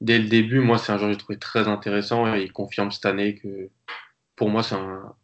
dès 0.01 0.19
le 0.19 0.27
début, 0.27 0.59
moi, 0.59 0.77
c'est 0.77 0.91
un 0.91 0.97
joueur 0.97 1.09
que 1.09 1.13
j'ai 1.13 1.19
trouvé 1.19 1.39
très 1.39 1.67
intéressant 1.67 2.33
et 2.33 2.43
il 2.43 2.51
confirme 2.51 2.91
cette 2.91 3.05
année 3.05 3.35
que 3.35 3.69
pour 4.35 4.49
moi, 4.49 4.63
c'est 4.63 4.75
un, 4.75 5.15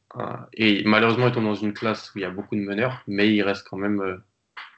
Et 0.54 0.84
malheureusement, 0.86 1.28
il 1.28 1.34
tombe 1.34 1.46
dans 1.46 1.56
une 1.56 1.74
classe 1.74 2.14
où 2.14 2.20
il 2.20 2.22
y 2.22 2.26
a 2.26 2.32
beaucoup 2.32 2.56
de 2.56 2.62
meneurs, 2.62 3.04
mais 3.08 3.34
il 3.34 3.42
reste 3.44 3.68
quand 3.70 3.78
même 3.78 4.02
euh, 4.02 4.18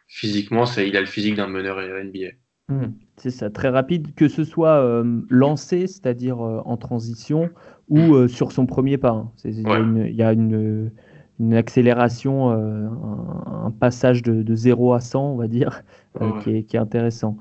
physiquement, 0.08 0.66
il 0.78 0.98
a 0.98 1.02
le 1.02 1.08
physique 1.08 1.36
d'un 1.36 1.48
meneur 1.48 1.80
NBA. 1.82 2.32
Mmh, 2.70 2.94
c'est 3.18 3.30
ça, 3.30 3.50
très 3.50 3.70
rapide, 3.70 4.16
que 4.16 4.28
ce 4.28 4.44
soit 4.44 4.82
euh, 4.82 5.22
lancé, 5.30 5.88
c'est-à-dire 5.88 6.42
euh, 6.42 6.62
en 6.66 6.78
transition, 6.78 7.50
ou 7.90 8.28
sur 8.28 8.52
son 8.52 8.66
premier 8.66 8.98
pas. 8.98 9.12
Hein. 9.12 9.32
Il 9.44 10.16
y 10.16 10.24
a 10.24 10.32
une, 10.32 10.92
une 11.40 11.54
accélération, 11.54 12.52
un, 12.52 13.72
passage 13.80 14.22
de, 14.22 14.44
de, 14.44 14.56
0 14.56 14.94
à 14.94 15.00
100, 15.00 15.34
on 15.34 15.36
va 15.36 15.48
dire, 15.48 15.84
euh, 16.22 16.40
qui, 16.42 16.52
est, 16.52 16.76
intéressant. 16.76 17.38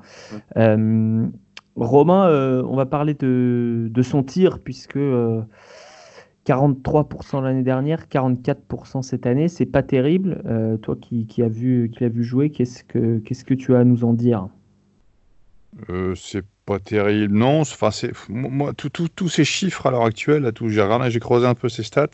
Euh, 0.57 1.27
Romain, 1.77 2.27
euh, 2.29 2.63
on 2.67 2.77
va 2.77 2.87
parler 2.87 3.15
de, 3.15 4.03
son 4.03 4.23
tir, 4.23 4.61
puisque 4.61 4.99
43% 6.47 7.43
l'année 7.43 7.63
dernière, 7.63 8.07
44% 8.07 9.03
cette 9.03 9.27
année, 9.27 9.49
c'est 9.49 9.67
pas 9.67 9.83
terrible. 9.83 10.43
toi 10.83 10.97
qui, 11.01 11.27
qui, 11.27 11.43
as 11.43 11.49
vu, 11.49 11.91
qui 11.91 12.09
vu 12.09 12.25
jouer, 12.25 12.51
qu'est-ce 12.51 12.85
que, 12.85 13.19
qu'est-ce 13.19 13.45
que 13.45 13.55
tu 13.55 13.75
as 13.75 13.81
à 13.81 13.85
nous 13.85 14.05
en 14.05 14.15
dire? 14.15 14.49
C'est 16.15 16.45
pas 16.67 16.79
terrible, 16.79 17.35
non. 17.35 17.61
Enfin, 17.61 17.91
c'est, 17.91 18.13
moi, 18.29 18.73
tous 18.75 19.29
ces 19.29 19.45
chiffres 19.45 19.87
à 19.87 19.91
l'heure 19.91 20.05
actuelle, 20.05 20.47
à 20.47 20.53
tout, 20.53 20.69
j'ai, 20.69 20.87
j'ai 21.09 21.21
creusé 21.21 21.47
un 21.47 21.55
peu 21.55 21.69
ces 21.69 21.83
stats 21.83 22.09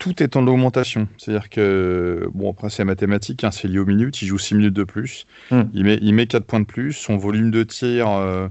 tout 0.00 0.22
est 0.22 0.36
en 0.36 0.46
augmentation. 0.46 1.08
C'est-à-dire 1.18 1.50
que, 1.50 2.28
bon, 2.34 2.50
après, 2.50 2.70
c'est 2.70 2.84
mathématique, 2.84 3.44
hein, 3.44 3.50
c'est 3.50 3.68
lié 3.68 3.78
aux 3.78 3.84
minutes. 3.84 4.22
Il 4.22 4.28
joue 4.28 4.38
6 4.38 4.54
minutes 4.54 4.74
de 4.74 4.84
plus. 4.84 5.26
Hmm. 5.50 5.64
Il, 5.74 5.84
met, 5.84 5.98
il 6.00 6.14
met 6.14 6.26
4 6.26 6.44
points 6.44 6.60
de 6.60 6.64
plus. 6.64 6.92
Son 6.92 7.16
volume 7.16 7.50
de 7.50 7.62
tir 7.62 8.08
euh, 8.08 8.48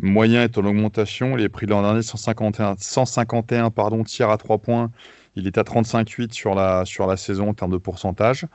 moyen 0.00 0.42
est 0.42 0.56
en 0.58 0.64
augmentation. 0.64 1.36
Il 1.36 1.44
est 1.44 1.48
pris 1.48 1.66
l'an 1.66 1.82
dernier 1.82 2.02
151, 2.02 2.76
151 2.78 3.70
pardon, 3.70 4.04
tirs 4.04 4.30
à 4.30 4.38
3 4.38 4.58
points. 4.58 4.90
Il 5.36 5.46
est 5.46 5.58
à 5.58 5.62
35,8 5.62 6.32
sur 6.32 6.54
la, 6.54 6.84
sur 6.86 7.06
la 7.06 7.18
saison 7.18 7.50
en 7.50 7.54
termes 7.54 7.72
de 7.72 7.76
pourcentage. 7.76 8.46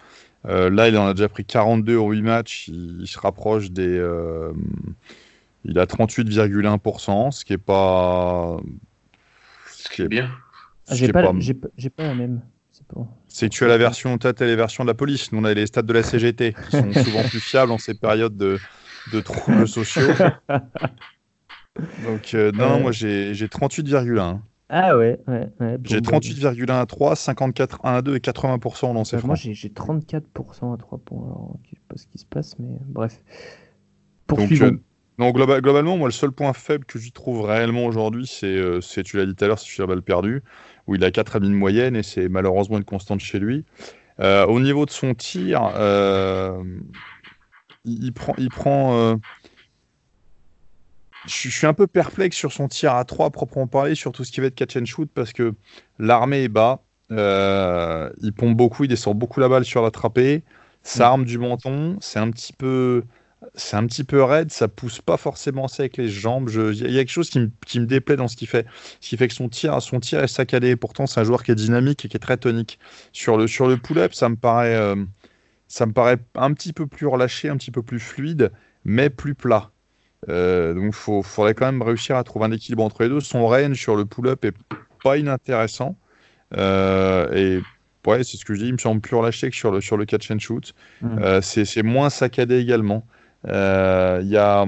Euh, 0.47 0.71
là, 0.71 0.87
il 0.87 0.97
en 0.97 1.05
a 1.05 1.13
déjà 1.13 1.29
pris 1.29 1.45
42 1.45 1.95
au 1.95 2.11
8 2.11 2.21
matchs. 2.23 2.67
Il, 2.69 3.07
se 3.07 3.19
rapproche 3.19 3.69
des. 3.69 3.97
Euh, 3.97 4.51
il 5.63 5.77
a 5.77 5.85
38,1%, 5.85 7.31
ce 7.31 7.45
qui 7.45 7.53
est 7.53 7.59
pas. 7.59 8.57
Ce 9.67 9.89
qui 9.89 10.01
est 10.01 10.07
bien. 10.07 10.31
Ah, 10.87 10.95
j'ai 10.95 11.07
pas, 11.11 11.21
pas, 11.23 11.31
la 12.03 12.13
même. 12.13 12.41
C'est 13.27 13.49
que 13.49 13.53
tu 13.53 13.63
as 13.63 13.67
la 13.67 13.77
version, 13.77 14.17
tu 14.17 14.27
as 14.27 14.33
les 14.39 14.55
versions 14.55 14.83
de 14.83 14.89
la 14.89 14.93
police. 14.93 15.31
Nous, 15.31 15.39
on 15.39 15.43
a 15.43 15.53
les 15.53 15.67
stats 15.67 15.81
de 15.81 15.93
la 15.93 16.03
CGT 16.03 16.53
qui 16.53 16.77
sont 16.77 16.93
souvent 17.03 17.23
plus 17.23 17.39
fiables 17.39 17.71
en 17.71 17.77
ces 17.77 17.93
périodes 17.93 18.35
de, 18.35 18.57
de 19.13 19.19
troubles 19.19 19.67
sociaux. 19.67 20.07
Donc, 22.03 22.33
euh, 22.33 22.51
non, 22.51 22.79
moi 22.79 22.91
j'ai 22.91 23.33
38,1. 23.33 24.39
Ah 24.73 24.97
ouais, 24.97 25.19
ouais, 25.27 25.49
ouais 25.59 25.77
J'ai 25.83 25.99
38,1 25.99 26.65
bah, 26.65 26.79
à 26.79 26.85
3, 26.85 27.15
54 27.17 27.79
1 27.83 27.93
à 27.93 28.01
2 28.01 28.15
et 28.15 28.19
80% 28.19 28.85
en 28.85 28.93
lancé 28.93 29.17
Moi 29.21 29.35
j'ai 29.35 29.53
34% 29.53 30.73
à 30.73 30.77
3 30.77 30.97
points. 30.99 31.23
Alors, 31.25 31.57
je 31.65 31.71
sais 31.71 31.81
pas 31.89 31.97
ce 31.97 32.07
qui 32.07 32.17
se 32.17 32.25
passe, 32.25 32.57
mais 32.57 32.77
bref. 32.87 33.19
Poursuivons. 34.27 34.67
Donc, 34.67 34.73
euh, 34.73 34.81
non, 35.17 35.31
globalement, 35.31 35.97
moi 35.97 36.07
le 36.07 36.13
seul 36.13 36.31
point 36.31 36.53
faible 36.53 36.85
que 36.85 36.99
j'y 36.99 37.11
trouve 37.11 37.41
réellement 37.41 37.85
aujourd'hui, 37.85 38.25
c'est, 38.25 38.47
euh, 38.47 38.79
tu 38.79 39.17
l'as 39.17 39.25
dit 39.25 39.35
tout 39.35 39.43
à 39.43 39.47
l'heure, 39.47 39.59
c'est 39.59 39.69
sur 39.69 39.83
la 39.83 39.87
balle 39.93 40.03
perdue 40.03 40.41
où 40.91 40.95
il 40.95 41.03
a 41.03 41.11
4 41.11 41.37
amis 41.37 41.47
de 41.47 41.53
moyenne 41.53 41.95
et 41.95 42.03
c'est 42.03 42.27
malheureusement 42.27 42.77
une 42.77 42.83
constante 42.83 43.21
chez 43.21 43.39
lui. 43.39 43.65
Euh, 44.19 44.45
au 44.45 44.59
niveau 44.59 44.85
de 44.85 44.91
son 44.91 45.13
tir, 45.13 45.71
euh, 45.75 46.61
il, 47.85 48.11
prend. 48.13 48.35
Il 48.37 48.49
prend 48.49 48.95
euh, 48.95 49.15
je, 51.25 51.49
suis 51.49 51.65
un 51.65 51.73
peu 51.73 51.87
perplexe 51.87 52.35
sur 52.35 52.51
son 52.51 52.67
tir 52.67 52.93
à 52.93 53.05
3 53.05 53.29
proprement 53.31 53.67
parler, 53.67 53.95
sur 53.95 54.11
tout 54.11 54.23
ce 54.23 54.31
qui 54.31 54.41
va 54.41 54.47
être 54.47 54.55
catch 54.55 54.75
and 54.75 54.85
shoot, 54.85 55.09
parce 55.13 55.33
que 55.33 55.53
l'armée 55.97 56.43
est 56.43 56.49
bas, 56.49 56.81
il 57.09 58.33
pompe 58.35 58.57
beaucoup, 58.57 58.83
il 58.83 58.89
descend 58.89 59.17
beaucoup 59.17 59.39
la 59.39 59.47
balle 59.47 59.65
sur 59.65 59.81
l'attrapé, 59.81 60.43
ça 60.83 61.05
mm. 61.05 61.07
arme 61.07 61.25
du 61.25 61.37
menton, 61.37 61.97
c'est 62.01 62.19
un 62.19 62.29
petit 62.31 62.53
peu 62.53 63.03
c'est 63.55 63.75
un 63.75 63.85
petit 63.87 64.03
peu 64.03 64.23
raide, 64.23 64.51
ça 64.51 64.67
pousse 64.67 65.01
pas 65.01 65.17
forcément 65.17 65.67
ça 65.67 65.83
avec 65.83 65.97
les 65.97 66.09
jambes. 66.09 66.49
Il 66.49 66.91
y 66.91 66.97
a 66.97 67.01
quelque 67.01 67.09
chose 67.09 67.29
qui 67.29 67.39
me, 67.39 67.85
déplaît 67.85 68.15
dans 68.15 68.27
ce 68.27 68.35
qu'il 68.35 68.47
fait. 68.47 68.67
Ce 68.99 69.09
qui 69.09 69.17
fait 69.17 69.27
que 69.27 69.33
son 69.33 69.49
tir, 69.49 69.81
son 69.81 69.99
tir 69.99 70.23
est 70.23 70.27
saccadé. 70.27 70.75
Pourtant, 70.75 71.07
c'est 71.07 71.19
un 71.19 71.23
joueur 71.23 71.43
qui 71.43 71.51
est 71.51 71.55
dynamique 71.55 72.05
et 72.05 72.07
qui 72.07 72.17
est 72.17 72.21
très 72.21 72.37
tonique. 72.37 72.77
Sur 73.13 73.37
le, 73.37 73.47
sur 73.47 73.67
le 73.67 73.77
pull-up, 73.77 74.13
ça 74.13 74.29
me 74.29 74.35
paraît, 74.35 74.75
euh, 74.75 74.95
ça 75.67 75.87
me 75.87 75.91
paraît 75.91 76.17
un 76.35 76.53
petit 76.53 76.71
peu 76.71 76.85
plus 76.85 77.07
relâché, 77.07 77.49
un 77.49 77.57
petit 77.57 77.71
peu 77.71 77.81
plus 77.81 77.99
fluide, 77.99 78.51
mais 78.85 79.09
plus 79.09 79.33
plat. 79.33 79.71
Euh, 80.29 80.75
donc, 80.75 80.93
il 80.95 81.23
faudrait 81.23 81.55
quand 81.55 81.65
même 81.65 81.81
réussir 81.81 82.17
à 82.17 82.23
trouver 82.23 82.45
un 82.45 82.51
équilibre 82.51 82.83
entre 82.83 83.01
les 83.01 83.09
deux. 83.09 83.21
Son 83.21 83.47
range 83.47 83.77
sur 83.77 83.95
le 83.95 84.05
pull-up 84.05 84.45
est 84.45 84.55
pas 85.03 85.17
inintéressant. 85.17 85.97
Euh, 86.55 87.31
et 87.33 87.61
Ouais, 88.07 88.23
c'est 88.23 88.37
ce 88.37 88.45
que 88.45 88.55
je 88.55 88.61
dis. 88.61 88.67
Il 88.67 88.73
me 88.73 88.79
semble 88.79 88.99
plus 88.99 89.15
relâché 89.15 89.51
que 89.51 89.55
sur 89.55 89.69
le, 89.69 89.79
sur 89.79 89.95
le 89.95 90.05
catch 90.05 90.31
and 90.31 90.39
shoot. 90.39 90.73
Mm. 91.01 91.39
c'est 91.41 91.83
moins 91.83 92.09
saccadé 92.09 92.57
également. 92.57 93.05
Il 93.45 94.27
y, 94.27 94.37
a, 94.37 94.65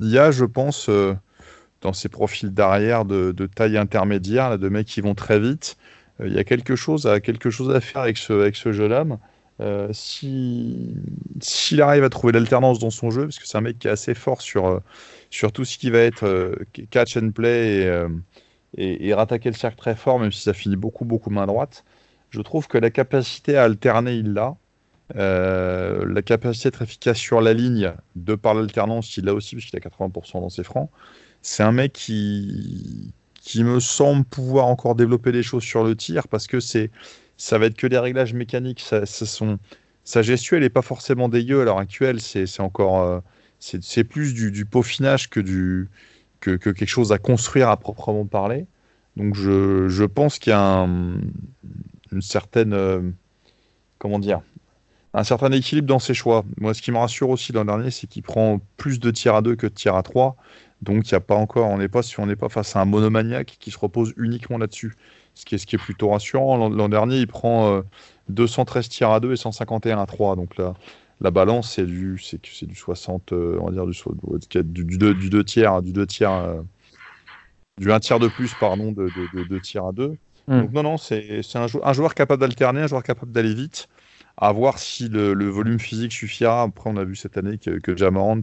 y 0.00 0.18
a, 0.18 0.30
je 0.30 0.44
pense, 0.44 0.90
dans 1.80 1.92
ces 1.92 2.08
profils 2.08 2.52
d'arrière 2.52 3.04
de, 3.04 3.32
taille 3.54 3.76
intermédiaire, 3.76 4.58
de 4.58 4.68
mecs 4.68 4.86
qui 4.86 5.00
vont 5.00 5.14
très 5.14 5.38
vite, 5.38 5.76
il 6.24 6.32
y 6.32 6.38
a 6.38 6.44
quelque 6.44 6.74
chose, 6.76 7.06
à, 7.06 7.20
quelque 7.20 7.50
chose 7.50 7.74
à 7.74 7.80
faire 7.80 8.02
avec 8.02 8.16
ce, 8.18 8.32
avec 8.32 8.56
ce 8.56 8.72
jeune 8.72 8.92
homme. 8.92 9.18
Euh, 9.60 9.88
s'il 9.92 11.82
arrive 11.82 12.04
à 12.04 12.08
trouver 12.08 12.32
l'alternance 12.32 12.78
dans 12.78 12.90
son 12.90 13.10
jeu, 13.10 13.22
parce 13.22 13.38
que 13.38 13.46
c'est 13.46 13.58
un 13.58 13.60
mec 13.60 13.78
qui 13.78 13.88
est 13.88 13.90
assez 13.90 14.14
fort 14.14 14.40
sur, 14.40 14.66
euh, 14.66 14.78
sur 15.30 15.50
tout 15.50 15.64
ce 15.64 15.78
qui 15.78 15.90
va 15.90 15.98
être 15.98 16.24
euh, 16.24 16.54
catch 16.90 17.16
and 17.16 17.30
play 17.32 18.06
et, 18.76 19.14
rattaquer 19.14 19.50
le 19.50 19.56
cercle 19.56 19.76
très 19.78 19.96
fort, 19.96 20.20
même 20.20 20.30
si 20.30 20.42
ça 20.42 20.52
finit 20.52 20.76
beaucoup, 20.76 21.04
beaucoup 21.04 21.30
main 21.30 21.46
droite, 21.46 21.84
je 22.30 22.40
trouve 22.40 22.68
que 22.68 22.78
la 22.78 22.90
capacité 22.90 23.56
à 23.56 23.64
alterner, 23.64 24.14
il 24.14 24.32
l'a. 24.32 24.56
La 25.14 26.22
capacité 26.22 26.70
d'être 26.70 26.82
efficace 26.82 27.18
sur 27.18 27.40
la 27.40 27.54
ligne, 27.54 27.92
de 28.16 28.34
par 28.34 28.54
l'alternance, 28.54 29.16
il 29.16 29.24
l'a 29.24 29.34
aussi, 29.34 29.56
puisqu'il 29.56 29.76
a 29.76 29.80
80% 29.80 30.40
dans 30.40 30.48
ses 30.48 30.64
francs. 30.64 30.90
C'est 31.42 31.62
un 31.62 31.72
mec 31.72 31.92
qui, 31.92 33.12
qui 33.40 33.64
me 33.64 33.80
semble 33.80 34.24
pouvoir 34.24 34.66
encore 34.66 34.94
développer 34.94 35.32
des 35.32 35.42
choses 35.42 35.62
sur 35.62 35.84
le 35.84 35.96
tir, 35.96 36.28
parce 36.28 36.46
que 36.46 36.60
c'est 36.60 36.90
ça 37.38 37.56
va 37.56 37.66
être 37.66 37.76
que 37.76 37.86
des 37.86 37.98
réglages 37.98 38.34
mécaniques. 38.34 38.84
Sa 40.04 40.22
gestuelle 40.22 40.62
n'est 40.62 40.68
pas 40.68 40.82
forcément 40.82 41.28
dégueu 41.28 41.62
à 41.62 41.64
l'heure 41.64 41.78
actuelle. 41.78 42.20
C'est 42.20 42.60
encore. 42.60 43.02
Euh, 43.02 43.20
c'est 43.60 44.04
plus 44.04 44.34
du, 44.34 44.64
peaufinage 44.66 45.30
que, 45.30 45.40
du, 45.40 45.88
que, 46.40 46.56
quelque 46.56 46.86
chose 46.86 47.10
à 47.12 47.18
construire 47.18 47.70
à 47.70 47.76
proprement 47.76 48.26
parler. 48.26 48.66
Donc 49.16 49.34
je, 49.34 49.88
je 49.88 50.04
pense 50.04 50.38
qu'il 50.38 50.50
y 50.50 50.54
a 50.54 50.86
une 52.12 52.22
certaine. 52.22 52.72
Euh, 52.72 53.00
comment 53.98 54.18
dire 54.18 54.42
un 55.14 55.24
certain 55.24 55.50
équilibre 55.52 55.88
dans 55.88 55.98
ses 55.98 56.14
choix. 56.14 56.44
Moi, 56.58 56.74
ce 56.74 56.82
qui 56.82 56.92
me 56.92 56.98
rassure 56.98 57.30
aussi 57.30 57.52
l'an 57.52 57.64
dernier, 57.64 57.90
c'est 57.90 58.06
qu'il 58.06 58.22
prend 58.22 58.60
plus 58.76 59.00
de 59.00 59.10
tirs 59.10 59.34
à 59.34 59.42
deux 59.42 59.56
que 59.56 59.66
de 59.66 59.72
tirs 59.72 59.96
à 59.96 60.02
trois. 60.02 60.36
Donc, 60.82 61.08
il 61.08 61.12
y 61.12 61.14
a 61.14 61.20
pas 61.20 61.34
encore, 61.34 61.68
on 61.68 61.78
n'est 61.78 61.88
pas, 61.88 62.02
si 62.02 62.20
on 62.20 62.26
n'est 62.26 62.36
pas 62.36 62.48
face 62.48 62.76
à 62.76 62.80
un 62.80 62.84
monomaniaque 62.84 63.56
qui 63.58 63.70
se 63.70 63.78
repose 63.78 64.12
uniquement 64.16 64.58
là-dessus 64.58 64.94
ce 65.38 65.44
qui 65.44 65.54
est, 65.54 65.58
ce 65.58 65.66
qui 65.66 65.76
est 65.76 65.78
plutôt 65.78 66.10
rassurant. 66.10 66.68
L'an 66.68 66.88
dernier, 66.88 67.18
il 67.18 67.28
prend 67.28 67.82
213 68.28 68.86
euh, 68.86 68.88
tirs 68.88 69.10
à 69.10 69.20
2 69.20 69.32
et 69.32 69.36
151 69.36 70.00
à 70.00 70.06
3. 70.06 70.34
Donc 70.34 70.56
là, 70.56 70.74
la 71.20 71.30
balance, 71.30 71.72
c'est 71.72 71.86
du, 71.86 72.18
c'est, 72.18 72.40
c'est 72.52 72.66
du 72.66 72.74
60, 72.74 73.32
euh, 73.32 73.56
on 73.60 73.66
va 73.66 73.72
dire 73.72 73.86
du, 73.86 73.92
du, 74.64 74.84
du, 74.84 74.98
2, 74.98 75.14
du 75.14 75.30
2 75.30 75.44
tiers, 75.44 75.82
du 75.82 75.92
2 75.92 76.06
tiers, 76.06 76.32
euh, 76.32 76.60
du 77.78 77.92
1 77.92 78.00
tiers 78.00 78.18
de 78.18 78.26
plus, 78.26 78.52
pardon, 78.58 78.90
de, 78.90 79.08
de, 79.34 79.78
à 79.78 79.92
2. 79.92 80.16
Hmm. 80.48 80.60
Donc 80.60 80.72
non, 80.72 80.82
non, 80.82 80.96
c'est, 80.96 81.42
c'est 81.42 81.58
un, 81.58 81.68
joueur, 81.68 81.86
un, 81.86 81.92
joueur 81.92 82.14
capable 82.14 82.40
d'alterner, 82.40 82.80
un 82.82 82.86
joueur 82.88 83.04
capable 83.04 83.30
d'aller 83.30 83.54
vite. 83.54 83.88
À 84.40 84.52
voir 84.52 84.78
si 84.78 85.08
le, 85.08 85.32
volume 85.48 85.78
physique 85.78 86.12
suffira. 86.12 86.62
Après, 86.62 86.88
on 86.90 86.96
a 86.96 87.04
vu 87.04 87.16
cette 87.16 87.36
année 87.36 87.58
que, 87.58 87.78
que 87.78 87.96
Jamorant, 87.96 88.42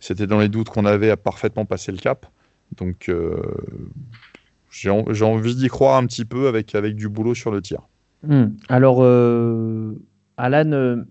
c'était 0.00 0.26
dans 0.26 0.40
les 0.40 0.48
doutes 0.48 0.68
qu'on 0.68 0.84
avait 0.84 1.10
à 1.10 1.16
parfaitement 1.16 1.64
passer 1.64 1.92
le 1.92 1.98
cap. 1.98 2.26
Donc, 2.76 3.10
j'ai 4.70 4.90
envie 4.90 5.54
d'y 5.54 5.68
croire 5.68 5.96
un 5.96 6.06
petit 6.06 6.24
peu 6.24 6.48
avec, 6.48 6.74
avec 6.74 6.96
du 6.96 7.08
boulot 7.08 7.34
sur 7.34 7.50
le 7.50 7.62
tir. 7.62 7.82
Hmm. 8.26 8.50
Alors, 8.68 8.98
euh, 9.02 9.94
Alan, 10.36 10.72
euh, 10.72 11.04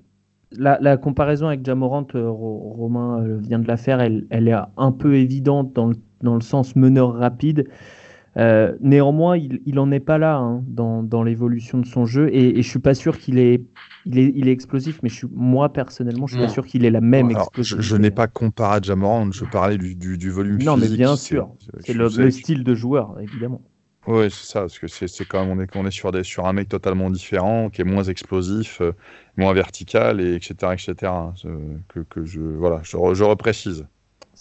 la, 0.52 0.98
comparaison 0.98 1.48
avec 1.48 1.66
Jamorant, 1.66 2.08
euh, 2.16 2.30
Romain 2.30 3.24
vient 3.40 3.60
de 3.60 3.68
la 3.68 3.78
faire, 3.78 4.00
elle, 4.02 4.26
est 4.32 4.56
un 4.78 4.92
peu 4.92 5.16
évidente 5.16 5.74
dans 5.74 5.92
dans 6.22 6.36
le 6.36 6.42
sens 6.42 6.76
meneur 6.76 7.16
rapide. 7.16 7.68
Néanmoins, 8.36 9.38
il 9.38 9.76
n'en 9.76 9.92
est 9.92 10.00
pas 10.00 10.18
là 10.18 10.38
hein, 10.38 10.64
dans, 10.68 11.04
dans 11.04 11.24
l'évolution 11.24 11.80
de 11.80 11.86
son 11.86 12.06
jeu 12.06 12.30
et, 12.32 12.60
et 12.60 12.62
je 12.62 12.70
suis 12.70 12.80
pas 12.80 12.94
sûr 12.94 13.18
qu'il 13.18 13.40
est, 13.40 13.62
il 14.06 14.20
est, 14.20 14.32
il 14.36 14.48
est 14.48 14.52
explosif, 14.52 15.00
mais 15.04 15.10
je 15.10 15.16
suis, 15.16 15.28
moi 15.34 15.72
personnellement, 15.72 16.28
je 16.28 16.36
suis 16.36 16.44
pas 16.44 16.50
sûr 16.50 16.66
qu'il 16.66 16.86
ait 16.86 16.90
la 16.90 17.02
même 17.02 17.32
explosivité. 17.32 17.82
Je, 17.82 17.96
n'ai 17.96 18.12
pas 18.12 18.28
comparé 18.28 18.78
à 18.78 18.82
Jamorant, 18.82 19.32
je 19.32 19.46
parlais 19.46 19.78
du, 19.78 19.96
du, 19.96 20.18
du 20.18 20.30
volume 20.30 20.62
non, 20.64 20.76
physique. 20.76 20.90
Non, 20.90 20.92
mais 20.92 20.98
bien 20.98 21.16
sûr, 21.16 21.50
c'est 21.80 21.94
le, 21.94 22.32
style 22.32 22.64
de 22.64 22.76
joueur, 22.76 23.20
évidemment. 23.20 23.62
Oui, 24.08 24.32
c'est 24.32 24.52
ça, 24.52 24.62
parce 24.62 24.80
que 24.80 24.88
c'est 24.88 25.26
quand 25.26 25.46
même, 25.46 25.58
on 25.58 25.62
est, 25.62 25.76
on 25.76 25.86
est 25.86 25.92
sur, 25.92 26.12
des, 26.12 26.24
sur 26.24 26.48
un 26.48 26.54
mec 26.54 26.70
totalement 26.70 27.12
différent, 27.12 27.70
qui 27.70 27.82
est 27.82 27.86
moins 27.86 28.04
explosif, 28.04 28.82
euh, 28.82 28.94
moins 29.38 29.54
vertical, 29.54 30.20
et 30.20 30.34
etc. 30.34 30.56
etc. 30.74 30.96
Hein, 31.04 31.34
que, 31.88 32.00
que, 32.00 32.26
je, 32.26 32.42
voilà, 32.42 32.80
je, 32.84 32.98
je 33.14 33.24
reprécise. 33.24 33.86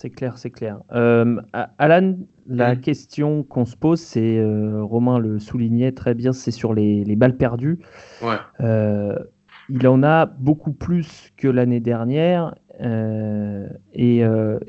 C'est 0.01 0.09
clair, 0.09 0.39
c'est 0.39 0.49
clair. 0.49 0.79
Euh, 0.95 1.43
Alan, 1.77 2.17
la 2.47 2.75
question 2.75 3.43
qu'on 3.43 3.67
se 3.67 3.77
pose, 3.77 4.01
c'est, 4.01 4.39
euh, 4.39 4.83
Romain 4.83 5.19
le 5.19 5.39
soulignait 5.39 5.93
très 5.93 6.15
bien, 6.15 6.33
c'est 6.33 6.53
sur 6.53 6.73
les, 6.73 7.05
les, 7.05 7.17
balles 7.17 7.37
perdues. 7.37 7.81
Ouais. 8.23 8.37
Euh, 8.61 9.15
il 9.69 9.87
en 9.87 10.03
a 10.03 10.25
beaucoup 10.25 10.73
plus 10.73 11.31
que 11.37 11.49
l'année 11.49 11.81
dernière 11.81 12.55
et, 13.93 14.23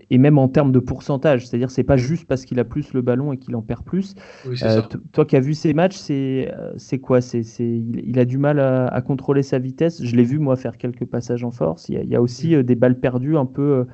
et, 0.10 0.18
même 0.18 0.38
en 0.38 0.50
termes 0.50 0.74
de 0.74 0.80
pourcentage. 0.80 1.48
C'est-à-dire, 1.48 1.72
c'est 1.72 1.86
pas 1.86 1.96
juste 1.96 2.28
parce 2.28 2.44
qu'il 2.44 2.60
a 2.60 2.66
plus 2.66 2.92
le 2.92 3.02
ballon 3.02 3.32
et 3.32 3.38
qu'il 3.38 3.56
en 3.56 3.62
perd 3.62 3.86
plus. 3.86 4.16
Euh, 4.46 4.82
toi 5.14 5.24
qui 5.24 5.38
as 5.38 5.40
vu 5.40 5.54
ces 5.54 5.74
matchs, 5.74 5.96
c'est 5.96 7.00
quoi? 7.02 7.22
C'est 7.22 7.40
il, 7.58 8.04
il, 8.06 8.20
a 8.20 8.26
du 8.26 8.38
mal 8.38 8.60
à, 8.60 9.02
contrôler 9.02 9.44
sa 9.44 9.60
vitesse. 9.60 10.04
Je 10.04 10.14
l'ai 10.14 10.26
vu 10.26 10.40
moi 10.40 10.58
faire 10.58 10.78
quelques 10.78 11.06
passages 11.06 11.46
en 11.46 11.52
force. 11.52 11.88
Il 11.88 12.04
y 12.04 12.16
a, 12.18 12.22
aussi 12.22 12.62
des 12.66 12.76
balles 12.76 13.00
perdues 13.00 13.38
un 13.38 13.46
peu 13.46 13.86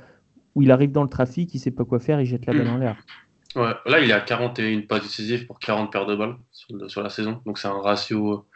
où 0.57 0.63
il 0.63 0.71
arrive 0.71 0.91
dans 0.91 1.03
le 1.03 1.09
trafic, 1.09 1.53
il 1.53 1.59
sait 1.59 1.69
pas 1.69 1.85
quoi 1.85 1.99
faire, 1.99 2.19
il 2.19 2.25
jette 2.25 2.47
la 2.47 2.53
balle 2.53 2.67
en 2.67 2.77
l'air. 2.77 2.97
Ouais, 3.55 3.73
là 3.85 3.99
il 3.99 4.11
a 4.11 4.19
41 4.19 4.81
passes 4.81 5.03
décisives 5.03 5.45
pour 5.45 5.59
40 5.59 5.91
paires 5.91 6.07
de 6.07 6.15
balles 6.15 6.35
sur, 6.51 6.89
sur 6.89 7.03
la 7.03 7.11
saison. 7.11 7.43
Donc 7.45 7.59
c'est 7.59 7.67
un 7.67 7.79
ratio 7.79 8.47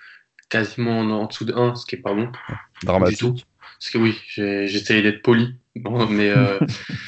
quasiment 0.49 1.01
en, 1.01 1.27
dessous 1.27 1.45
de 1.45 1.53
1, 1.53 1.75
ce 1.75 1.85
qui 1.85 1.95
est 1.95 1.99
pas 1.99 2.15
bon. 2.15 2.31
Dramatique. 2.81 3.45
Parce 3.59 3.91
que 3.91 3.99
oui, 3.99 4.19
j'ai 4.25 4.63
essayé 4.63 5.03
d'être 5.03 5.21
poli. 5.21 5.59
mais 6.09 6.31
euh, 6.31 6.59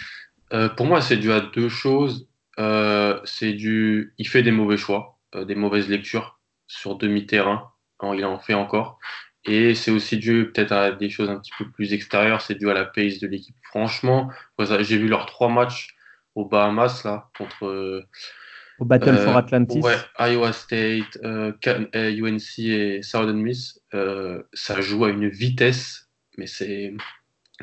euh, 0.54 0.70
pour 0.70 0.86
moi, 0.86 1.02
c'est 1.02 1.18
dû 1.18 1.32
à 1.32 1.40
deux 1.40 1.70
choses. 1.70 2.30
Euh, 2.60 3.20
c'est 3.26 3.54
du. 3.54 4.14
Il 4.20 4.28
fait 4.28 4.44
des 4.44 4.52
mauvais 4.52 4.78
choix, 4.78 5.18
des 5.36 5.56
mauvaises 5.56 5.90
lectures 5.90 6.40
sur 6.68 6.98
demi-terrain. 6.98 7.72
Il 8.04 8.26
en 8.26 8.38
fait 8.38 8.54
encore. 8.54 9.00
Et 9.46 9.76
c'est 9.76 9.92
aussi 9.92 10.18
dû 10.18 10.52
peut-être 10.54 10.72
à 10.72 10.92
des 10.92 11.10
choses 11.10 11.30
un 11.30 11.38
petit 11.38 11.52
peu 11.58 11.70
plus 11.70 11.94
extérieures. 11.94 12.42
C'est 12.42 12.56
dû 12.56 12.70
à 12.70 12.74
la 12.74 12.86
pace 12.86 13.20
de 13.20 13.28
l'équipe. 13.28 13.56
Franchement, 13.64 14.30
j'ai 14.60 14.98
vu 14.98 15.08
leurs 15.08 15.26
trois 15.26 15.50
matchs 15.50 15.96
aux 16.36 16.46
Bahamas 16.46 17.04
là 17.04 17.30
contre 17.38 18.06
au 18.80 18.86
Battle 18.86 19.16
for 19.16 19.36
euh, 19.36 19.40
Atlantis. 19.40 19.80
Ouais, 19.80 19.98
Iowa 20.20 20.52
State, 20.52 21.18
UNC 21.24 21.66
euh, 21.96 22.40
et 22.58 23.02
Southern 23.02 23.38
Miss, 23.38 23.80
euh, 23.94 24.42
ça 24.54 24.82
joue 24.82 25.06
à 25.06 25.10
une 25.10 25.30
vitesse, 25.30 26.10
mais 26.38 26.48
c'est. 26.48 26.94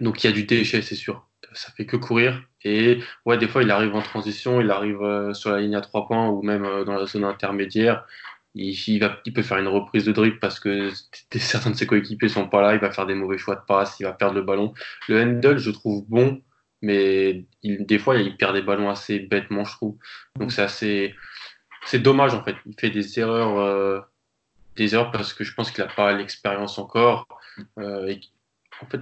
Donc 0.01 0.23
il 0.23 0.29
y 0.29 0.31
a 0.31 0.33
du 0.33 0.45
déchet, 0.45 0.83
c'est 0.83 0.95
sûr. 0.95 1.27
Ça 1.53 1.73
fait 1.77 1.85
que 1.85 1.97
courir. 1.97 2.43
Et 2.63 3.01
ouais, 3.27 3.39
des 3.39 3.49
fois, 3.49 3.63
il 3.63 3.71
arrive 3.71 3.95
en 3.95 4.03
transition, 4.03 4.61
il 4.61 4.71
arrive 4.71 5.33
sur 5.33 5.51
la 5.51 5.61
ligne 5.61 5.75
à 5.75 5.81
trois 5.81 6.07
points 6.07 6.29
ou 6.29 6.43
même 6.43 6.63
dans 6.85 6.95
la 6.95 7.07
zone 7.07 7.25
intermédiaire. 7.25 8.07
Il, 8.55 8.99
peut 9.33 9.43
faire 9.43 9.59
une 9.59 9.69
reprise 9.69 10.05
de 10.05 10.13
dribble 10.13 10.41
parce 10.41 10.59
que 10.59 10.91
certains 11.37 11.71
de 11.71 11.77
ses 11.77 11.87
coéquipiers 11.87 12.29
sont 12.29 12.49
pas 12.49 12.63
là. 12.63 12.75
Il 12.75 12.81
va 12.81 12.91
faire 12.91 13.07
des 13.07 13.15
mauvais 13.15 13.39
choix 13.39 13.55
de 13.55 13.65
passe, 13.67 13.99
il 14.01 14.05
va 14.05 14.13
perdre 14.13 14.35
le 14.35 14.43
ballon. 14.43 14.75
Le 15.09 15.23
handle, 15.23 15.59
je 15.59 15.71
trouve 15.71 16.05
bon 16.09 16.43
mais 16.83 17.45
des 17.63 17.99
fois, 17.99 18.17
il 18.17 18.37
perd 18.37 18.55
des 18.55 18.63
ballons 18.63 18.89
assez 18.89 19.19
bêtement, 19.19 19.65
je 19.65 19.73
trouve. 19.73 19.99
Donc 20.37 20.53
c'est 20.53 20.63
assez, 20.63 21.15
c'est 21.85 21.99
dommage 21.99 22.35
en 22.35 22.43
fait. 22.43 22.57
Il 22.67 22.75
fait 22.79 22.91
des 22.91 23.19
erreurs, 23.19 23.59
euh, 23.59 24.01
des 24.77 24.95
erreurs 24.95 25.13
parce 25.13 25.35
que 25.35 25.45
je 25.45 25.55
pense 25.55 25.71
qu'il 25.71 25.85
n'a 25.85 25.91
pas 25.91 26.13
l'expérience 26.13 26.79
encore. 26.79 27.27
Euh, 27.79 28.07
et, 28.09 28.21
en 28.83 28.87
fait, 28.87 29.01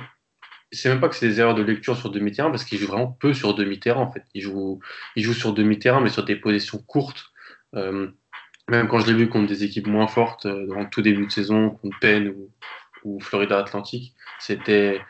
c'est 0.73 0.89
même 0.89 1.01
pas 1.01 1.09
que 1.09 1.15
c'est 1.15 1.29
des 1.29 1.41
erreurs 1.41 1.55
de 1.55 1.63
lecture 1.63 1.97
sur 1.97 2.11
demi-terrain 2.11 2.51
parce 2.51 2.65
qu'il 2.65 2.79
joue 2.79 2.89
vraiment 2.89 3.13
peu 3.13 3.33
sur 3.33 3.55
demi-terrain 3.55 4.03
en 4.03 4.13
fait. 4.13 4.25
Il 4.35 4.43
joue, 4.43 4.81
il 5.17 5.23
joue 5.23 5.35
sur 5.35 5.55
demi-terrain 5.55 6.01
mais 6.01 6.11
sur 6.11 6.25
des 6.25 6.37
positions 6.37 6.79
courtes. 6.79 7.27
Euh, 7.75 8.11
même 8.69 8.89
quand 8.89 9.01
je 9.01 9.07
l'ai 9.07 9.15
vu 9.15 9.29
contre 9.29 9.49
des 9.49 9.65
équipes 9.65 9.87
moins 9.87 10.09
fortes 10.09 10.47
dans 10.47 10.85
tout 10.87 11.03
début 11.03 11.27
de 11.27 11.33
saison, 11.33 11.71
contre 11.71 11.99
Penn 12.01 12.29
ou, 12.29 12.51
ou 13.05 13.21
Florida 13.21 13.59
Atlantique, 13.59 14.15
c'était 14.39 15.01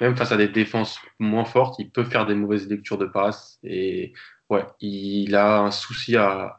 même 0.00 0.16
face 0.16 0.32
à 0.32 0.36
des 0.36 0.48
défenses 0.48 0.98
moins 1.18 1.44
fortes, 1.44 1.78
il 1.78 1.90
peut 1.90 2.04
faire 2.04 2.26
des 2.26 2.34
mauvaises 2.34 2.68
lectures 2.68 2.98
de 2.98 3.06
passe. 3.06 3.58
Et 3.62 4.12
ouais, 4.48 4.64
il 4.80 5.34
a 5.34 5.60
un 5.60 5.70
souci 5.70 6.16
à, 6.16 6.58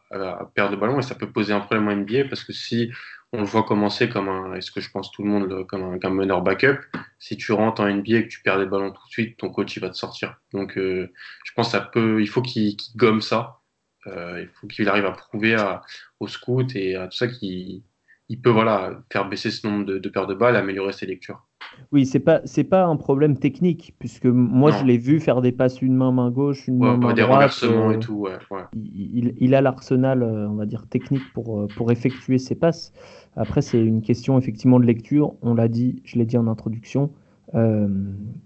perdre 0.54 0.72
le 0.72 0.78
ballon 0.78 1.00
et 1.00 1.02
ça 1.02 1.16
peut 1.16 1.32
poser 1.32 1.54
un 1.54 1.60
problème 1.60 1.88
en 1.88 1.96
NBA 1.96 2.26
parce 2.30 2.44
que 2.44 2.54
si 2.54 2.92
on 3.34 3.40
le 3.40 3.46
voit 3.46 3.64
commencer 3.64 4.10
comme 4.10 4.28
un, 4.28 4.54
est-ce 4.56 4.72
que 4.72 4.82
je 4.82 4.92
pense 4.92 5.12
tout 5.12 5.24
le 5.24 5.30
monde, 5.30 5.66
comme 5.68 5.98
un, 6.04 6.10
meneur 6.10 6.42
backup, 6.42 6.80
si 7.18 7.38
tu 7.38 7.54
rentres 7.54 7.82
en 7.82 7.90
NBA 7.90 8.18
et 8.18 8.24
que 8.24 8.30
tu 8.30 8.42
perds 8.42 8.60
des 8.60 8.66
ballons 8.66 8.92
tout 8.92 9.06
de 9.08 9.12
suite, 9.12 9.38
ton 9.38 9.50
coach 9.50 9.76
il 9.76 9.80
va 9.80 9.90
te 9.90 9.96
sortir. 9.98 10.38
Donc 10.54 10.78
euh, 10.78 11.12
je 11.46 11.52
pense 11.54 11.72
ça 11.72 11.82
peut, 11.82 12.22
il 12.22 12.28
faut 12.28 12.42
qu'il 12.42 12.76
gomme 12.96 13.22
ça. 13.22 13.61
Euh, 14.08 14.42
il 14.42 14.48
faut 14.48 14.68
qu'il 14.68 14.88
arrive 14.90 15.06
à 15.06 15.12
prouver 15.12 15.56
à, 15.56 15.82
au 16.20 16.28
scout 16.28 16.76
et 16.76 16.96
à 16.96 17.08
tout 17.08 17.18
ça 17.18 17.28
qu'il 17.28 17.84
il 18.30 18.40
peut 18.40 18.50
voilà, 18.50 19.04
faire 19.12 19.28
baisser 19.28 19.52
ce 19.52 19.68
nombre 19.68 19.86
de, 19.86 19.98
de 19.98 20.10
paires 20.10 20.26
de 20.26 20.34
balles, 20.34 20.56
améliorer 20.56 20.94
ses 20.94 21.06
lectures. 21.06 21.46
Oui, 21.92 22.06
c'est 22.06 22.22
pas 22.22 22.40
c'est 22.46 22.64
pas 22.64 22.86
un 22.86 22.96
problème 22.96 23.38
technique 23.38 23.94
puisque 24.00 24.26
moi 24.26 24.72
je 24.72 24.86
l'ai 24.86 24.98
vu 24.98 25.20
faire 25.20 25.42
des 25.42 25.52
passes 25.52 25.82
une 25.82 25.96
main 25.96 26.12
main 26.14 26.32
gauche, 26.32 26.68
une 26.68 26.78
main 26.78 26.96
main 26.96 27.14
des 27.14 27.24
renversements 27.24 27.92
et 27.92 28.00
tout. 28.00 28.28
Il, 28.74 29.34
il, 29.38 29.54
a 29.54 29.62
l'arsenal, 29.62 30.24
on 30.24 30.56
va 30.56 30.66
dire 30.66 30.88
technique 30.88 31.24
pour 31.34 31.68
pour 31.76 31.92
effectuer 31.92 32.38
ses 32.38 32.56
passes. 32.56 32.94
Après, 33.36 33.62
c'est 33.62 33.80
une 33.80 34.02
question 34.02 34.38
effectivement 34.38 34.80
de 34.80 34.86
lecture. 34.86 35.34
On 35.42 35.54
l'a 35.54 35.68
dit, 35.68 36.02
je 36.04 36.18
l'ai 36.18 36.26
dit 36.26 36.38
en 36.38 36.48
introduction. 36.48 37.12
Euh, 37.54 37.88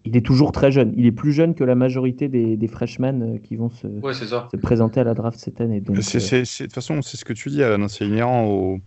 il 0.04 0.18
est 0.18 0.26
toujours 0.26 0.52
très 0.52 0.72
jeune. 0.72 0.94
Il 0.98 1.06
est 1.06 1.12
plus 1.12 1.32
jeune 1.32 1.56
que 1.56 1.64
la 1.64 1.76
majorité 1.76 2.28
des, 2.28 2.58
des 2.58 2.68
freshmen 2.68 3.36
euh, 3.36 3.38
qui 3.38 3.56
vont 3.56 3.70
se, 3.70 3.88
se, 3.88 4.58
présenter 4.58 5.00
à 5.00 5.04
la 5.04 5.14
draft 5.14 5.40
cette 5.40 5.62
année. 5.62 5.78
Euh, 5.78 5.94
de 5.94 6.64
toute 6.64 6.74
façon, 6.74 7.02
c'est 7.02 7.18
ce 7.18 7.26
que 7.26 7.34
tu 7.34 7.50
dis, 7.50 7.64
Alan. 7.64 7.88
C'est 7.88 8.06
inhérent 8.06 8.46
au, 8.46 8.80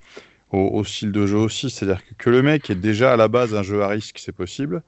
au, 0.51 0.85
style 0.85 1.13
de 1.13 1.27
jeu 1.27 1.39
aussi. 1.39 1.71
C'est-à-dire 1.71 2.05
que, 2.05 2.15
que, 2.15 2.31
le 2.31 2.43
mec 2.43 2.69
est 2.71 2.75
déjà 2.75 3.13
à 3.13 3.17
la 3.17 3.29
base 3.29 3.55
un 3.55 3.63
jeu 3.63 3.83
à 3.83 3.89
risque, 3.89 4.19
c'est 4.19 4.33
possible. 4.33 4.83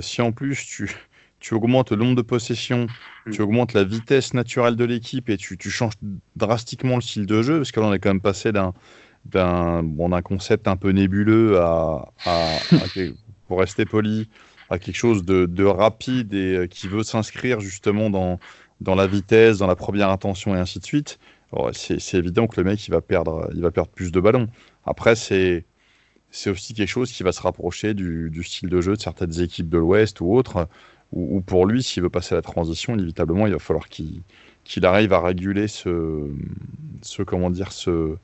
si 0.00 0.22
en 0.22 0.32
plus 0.32 0.64
tu, 0.64 0.90
tu 1.40 1.52
augmentes 1.52 1.90
le 1.90 1.98
nombre 1.98 2.16
de 2.16 2.22
possessions, 2.22 2.86
mm. 3.26 3.30
tu 3.32 3.42
augmentes 3.42 3.74
la 3.74 3.84
vitesse 3.84 4.32
naturelle 4.32 4.76
de 4.76 4.84
l'équipe 4.84 5.28
et 5.28 5.36
tu, 5.36 5.58
tu, 5.58 5.70
changes 5.70 5.94
drastiquement 6.36 6.94
le 6.94 7.02
style 7.02 7.26
de 7.26 7.42
jeu, 7.42 7.58
parce 7.58 7.70
que 7.70 7.80
là 7.80 7.86
on 7.86 7.92
est 7.92 7.98
quand 7.98 8.10
même 8.10 8.22
passé 8.22 8.50
d'un 8.50 8.72
d'un 9.26 9.82
bon, 9.82 10.10
concept 10.22 10.68
un 10.68 10.76
peu 10.76 10.90
nébuleux 10.90 11.58
à, 11.58 12.12
à, 12.26 12.56
pour 13.48 13.60
rester 13.60 13.84
poli, 13.84 14.28
à 14.70 14.78
quelque 14.78 14.96
chose 14.96 15.24
de, 15.24 15.46
de 15.46 15.64
rapide 15.64 16.34
et 16.34 16.56
euh, 16.56 16.66
qui 16.66 16.88
veut 16.88 17.02
s'inscrire 17.02 17.60
justement 17.60 18.10
dans, 18.10 18.38
dans 18.80 18.94
la 18.94 19.06
vitesse, 19.06 19.58
dans 19.58 19.66
la 19.66 19.76
première 19.76 20.10
intention 20.10 20.54
et 20.54 20.58
ainsi 20.58 20.78
de 20.78 20.84
suite, 20.84 21.18
c'est 21.72 22.14
évident 22.14 22.46
que 22.46 22.60
le 22.60 22.64
mec 22.64 22.86
il 22.86 22.90
va 22.90 23.00
perdre, 23.00 23.48
il 23.54 23.62
va 23.62 23.70
perdre 23.70 23.90
plus 23.90 24.10
de 24.10 24.20
ballons. 24.20 24.48
Après, 24.84 25.14
c'est 25.14 25.64
aussi 26.46 26.74
quelque 26.74 26.88
chose 26.88 27.12
qui 27.12 27.22
va 27.22 27.32
se 27.32 27.40
rapprocher 27.40 27.94
du, 27.94 28.42
style 28.42 28.68
de 28.68 28.80
jeu 28.80 28.96
de 28.96 29.00
certaines 29.00 29.40
équipes 29.40 29.68
de 29.68 29.78
l'Ouest 29.78 30.20
ou 30.20 30.34
autres, 30.34 30.68
où, 31.12 31.40
pour 31.40 31.66
lui, 31.66 31.82
s'il 31.82 32.02
veut 32.02 32.10
passer 32.10 32.34
la 32.34 32.42
transition, 32.42 32.94
inévitablement, 32.94 33.46
il 33.46 33.52
va 33.52 33.58
falloir 33.60 33.88
qu'il 33.88 34.22
qu'il 34.64 34.86
arrive 34.86 35.12
à 35.12 35.20
réguler 35.20 35.68
ce, 35.68 36.26
ce 37.02 37.22
comment 37.22 37.50
dire, 37.50 37.70
ce, 37.70 38.16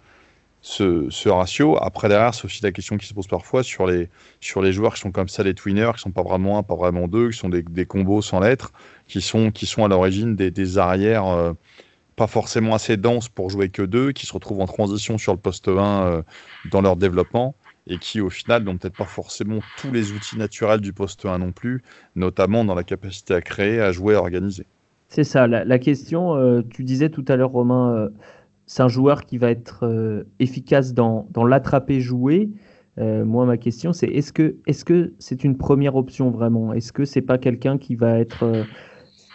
ce, 0.63 1.29
ratio. 1.29 1.77
Après, 1.81 2.09
derrière, 2.09 2.35
c'est 2.35 2.45
aussi 2.45 2.63
la 2.63 2.73
question 2.73 2.97
qui 2.97 3.07
se 3.07 3.15
pose 3.15 3.27
parfois 3.27 3.63
sur 3.63 3.87
les, 3.87 4.09
sur 4.41 4.61
les 4.63 4.73
joueurs 4.73 4.95
qui 4.95 5.01
sont 5.01 5.13
comme 5.13 5.29
ça, 5.29 5.43
les 5.43 5.55
twinners, 5.55 5.93
qui 5.95 6.03
sont 6.03 6.11
pas 6.11 6.23
vraiment 6.23 6.59
un, 6.59 6.63
pas 6.63 6.77
vraiment 6.77 7.09
deux, 7.09 7.31
qui 7.31 7.39
sont 7.39 7.49
des, 7.49 7.87
combos 7.87 8.23
sans 8.23 8.41
lettres, 8.41 8.73
qui 9.07 9.21
sont, 9.21 9.51
qui 9.51 9.67
sont 9.67 9.85
à 9.85 9.89
l'origine 9.89 10.37
des, 10.37 10.51
des, 10.51 10.79
arrières 10.79 11.27
euh, 11.27 11.53
pas 12.17 12.27
forcément 12.27 12.75
assez 12.75 12.97
denses 12.97 13.29
pour 13.29 13.49
jouer 13.49 13.71
que 13.71 13.83
deux, 13.83 14.13
qui 14.13 14.27
se 14.27 14.33
retrouvent 14.33 14.61
en 14.61 14.67
transition 14.67 15.17
sur 15.17 15.33
le 15.33 15.39
poste 15.39 15.69
1 15.69 15.73
euh, 15.73 16.23
dans 16.71 16.83
leur 16.83 16.97
développement 16.97 17.55
et 17.87 17.97
qui, 17.97 18.21
au 18.21 18.29
final, 18.29 18.63
n'ont 18.63 18.77
peut-être 18.77 18.97
pas 18.97 19.07
forcément 19.07 19.61
tous 19.79 19.91
les 19.91 20.13
outils 20.13 20.37
naturels 20.37 20.81
du 20.81 20.93
poste 20.93 21.25
1 21.25 21.39
non 21.39 21.51
plus, 21.51 21.83
notamment 22.15 22.65
dans 22.65 22.75
la 22.75 22.85
capacité 22.85 23.33
à 23.33 23.41
créer, 23.41 23.81
à 23.81 23.91
jouer, 23.91 24.15
à 24.15 24.19
organiser. 24.19 24.67
C'est 25.09 25.25
ça, 25.25 25.49
la, 25.49 25.65
la 25.65 25.79
question, 25.79 26.37
euh, 26.37 26.63
tu 26.69 26.85
disais 26.85 27.09
tout 27.09 27.25
à 27.27 27.35
l'heure, 27.37 27.51
Romain, 27.51 28.11
c'est 28.71 28.85
un 28.85 28.89
joueur 28.89 29.25
qui 29.25 29.37
va 29.37 29.51
être 29.51 29.81
euh, 29.83 30.23
efficace 30.39 30.95
dans, 30.95 31.27
dans 31.33 31.45
l'attraper 31.45 31.99
jouer. 31.99 32.51
Euh, 32.99 33.25
moi, 33.25 33.45
ma 33.45 33.57
question, 33.57 33.93
c'est 33.93 34.07
est-ce 34.07 34.33
que 34.33 34.59
est-ce 34.69 34.85
que 34.85 35.13
c'est 35.19 35.43
une 35.43 35.59
première 35.59 35.97
option 35.97 36.31
vraiment? 36.31 36.73
Est-ce 36.73 36.93
que 36.93 37.05
c'est 37.05 37.21
pas 37.21 37.37
quelqu'un 37.37 37.79
qui 37.79 37.97
va 37.97 38.21
être 38.21 38.45
euh, 38.45 38.63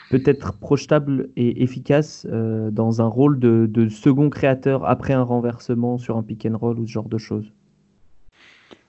peut-être 0.09 0.53
projetable 0.53 1.27
et 1.35 1.63
efficace 1.63 2.25
dans 2.25 3.01
un 3.01 3.07
rôle 3.07 3.37
de, 3.37 3.89
second 3.89 4.29
créateur 4.29 4.85
après 4.85 5.11
un 5.11 5.23
renversement 5.23 5.97
sur 5.97 6.15
un 6.15 6.23
pick 6.23 6.45
and 6.45 6.57
roll 6.57 6.79
ou 6.79 6.87
ce 6.87 6.93
genre 6.93 7.09
de 7.09 7.17
choses? 7.17 7.51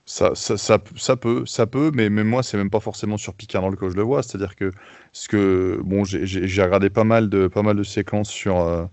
Ça, 0.05 0.31
ça, 0.33 0.55
ça, 0.55 0.79
ça, 0.95 1.17
peut, 1.17 1.45
ça 1.45 1.67
peut, 1.67 1.91
mais, 1.93 2.09
mais 2.09 2.23
moi, 2.23 2.41
c'est 2.41 2.55
même 2.55 2.69
pas 2.69 2.79
forcément 2.79 3.17
sur 3.17 3.33
pick 3.33 3.53
and 3.53 3.63
roll 3.63 3.75
que 3.75 3.89
je 3.89 3.97
le 3.97 4.03
vois. 4.03 4.23
C'est-à-dire 4.23 4.55
que, 4.55 4.71
ce 5.11 5.27
que 5.27 5.81
bon, 5.83 6.05
j'ai 6.05 6.63
regardé 6.63 6.89
pas 6.89 7.03
mal 7.03 7.27
de, 7.27 7.47
pas 7.47 7.63
mal 7.63 7.75
de 7.75 7.83
séquences 7.83 8.29
sur, 8.29 8.87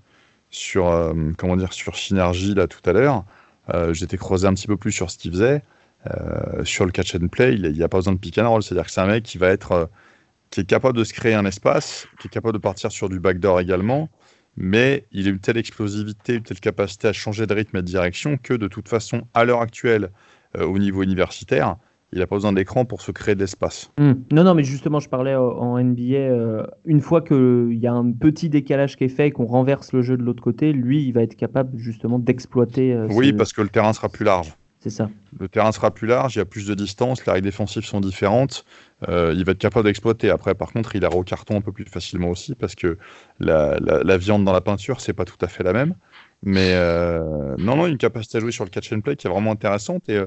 sur, 0.55 0.89
euh, 0.89 1.13
comment 1.37 1.57
dire, 1.57 1.73
sur 1.73 1.97
Synergie 1.97 2.55
là 2.55 2.67
tout 2.67 2.81
à 2.89 2.93
l'heure. 2.93 3.25
Euh, 3.73 3.93
j'étais 3.93 4.17
creusé 4.17 4.47
un 4.47 4.55
petit 4.55 4.67
peu 4.67 4.77
plus 4.77 4.93
sur 4.93 5.11
ce 5.11 5.19
qu'il 5.19 5.33
faisait. 5.33 5.63
Euh, 6.11 6.65
sur 6.65 6.85
le 6.85 6.93
catch 6.93 7.15
and 7.15 7.29
play, 7.29 7.55
il 7.55 7.73
n'y 7.73 7.83
a 7.83 7.89
pas 7.89 7.99
besoin 7.99 8.13
de 8.13 8.19
pick 8.19 8.39
and 8.39 8.49
roll. 8.49 8.63
C'est-à-dire 8.63 8.85
que 8.85 8.91
c'est 8.91 9.01
un 9.01 9.07
mec 9.07 9.25
qui 9.25 9.39
va 9.39 9.49
être, 9.49 9.91
qui 10.51 10.61
est 10.61 10.65
capable 10.65 10.97
de 10.97 11.05
se 11.05 11.13
créer 11.13 11.35
un 11.35 11.47
espace, 11.47 12.07
qui 12.21 12.29
est 12.29 12.31
capable 12.31 12.55
de 12.55 12.63
partir 12.63 12.93
sur 12.93 13.09
du 13.09 13.19
backdoor 13.19 13.61
également, 13.61 14.11
mais 14.57 15.07
il 15.13 15.27
a 15.27 15.31
une 15.31 15.41
telle 15.41 15.57
explosivité, 15.57 16.35
une 16.35 16.43
telle 16.43 16.61
capacité 16.61 17.09
à 17.09 17.13
changer 17.13 17.47
de 17.47 17.55
rythme 17.55 17.79
et 17.79 17.83
de 17.83 17.87
direction 17.87 18.37
que 18.37 18.55
de 18.55 18.69
toute 18.69 18.89
façon, 18.89 19.23
à 19.35 19.45
l'heure 19.45 19.63
actuelle, 19.63 20.11
au 20.57 20.79
niveau 20.79 21.03
universitaire, 21.03 21.77
il 22.15 22.21
n'a 22.21 22.29
pas 22.29 22.37
besoin 22.37 22.53
d'écran 22.53 22.85
pour 22.85 23.03
se 23.03 23.11
créer 23.11 23.35
de 23.35 23.41
l'espace. 23.41 23.91
Hmm. 23.99 24.13
Non, 24.31 24.45
non, 24.45 24.55
mais 24.55 24.63
justement, 24.63 25.01
je 25.01 25.09
parlais 25.09 25.35
en 25.35 25.79
NBA, 25.79 26.15
euh, 26.15 26.65
une 26.85 27.01
fois 27.01 27.21
qu'il 27.21 27.77
y 27.77 27.89
a 27.89 27.93
un 27.93 28.13
petit 28.13 28.49
décalage 28.49 28.97
qui 28.97 29.05
est 29.05 29.09
fait 29.09 29.29
et 29.29 29.31
qu'on 29.33 29.47
renverse 29.47 29.93
le 29.93 30.01
jeu 30.01 30.17
de 30.17 30.23
l'autre 30.23 30.43
côté, 30.43 30.73
lui, 30.73 31.05
il 31.05 31.13
va 31.13 31.23
être 31.23 31.35
capable 31.35 31.77
justement 31.77 32.21
d'exploiter. 32.21 32.95
Euh, 32.95 33.09
oui, 33.11 33.33
parce 33.33 33.53
que 33.53 33.63
le 33.63 33.69
terrain 33.69 33.93
sera 33.93 34.09
plus 34.09 34.25
large. 34.25 34.55
C'est 34.79 34.91
ça. 34.91 35.11
Le 35.41 35.49
terrain 35.49 35.73
sera 35.73 35.91
plus 35.91 36.07
large, 36.07 36.37
il 36.37 36.39
y 36.39 36.43
a 36.43 36.45
plus 36.45 36.67
de 36.67 36.75
distance, 36.75 37.25
les 37.27 37.33
règles 37.33 37.47
défensives 37.47 37.85
sont 37.85 38.01
différentes. 38.01 38.65
Euh, 39.09 39.35
il 39.35 39.45
va 39.45 39.53
être 39.53 39.59
capable 39.59 39.87
d'exploiter. 39.87 40.31
Après, 40.31 40.55
par 40.55 40.73
contre, 40.73 40.95
il 40.95 41.05
a 41.05 41.11
au 41.11 41.25
carton 41.25 41.57
un 41.57 41.63
peu 41.63 41.73
plus 41.73 41.87
facilement 41.87 42.29
aussi 42.29 42.55
parce 42.55 42.75
que 42.75 42.99
la, 43.41 43.79
la 43.81 44.19
viande 44.19 44.45
dans 44.45 44.53
la 44.53 44.61
peinture, 44.61 45.01
c'est 45.01 45.15
pas 45.15 45.25
tout 45.25 45.39
à 45.41 45.49
fait 45.49 45.65
la 45.65 45.73
même. 45.73 45.95
Mais 46.43 46.77
non, 47.59 47.77
non, 47.77 47.87
une 47.87 47.97
capacité 47.97 48.37
à 48.37 48.41
jouer 48.43 48.53
sur 48.53 48.65
le 48.65 48.71
catch 48.71 48.93
and 48.93 49.01
play 49.01 49.17
qui 49.17 49.27
est 49.27 49.31
vraiment 49.31 49.53
intéressante. 49.53 50.07
Et 50.11 50.21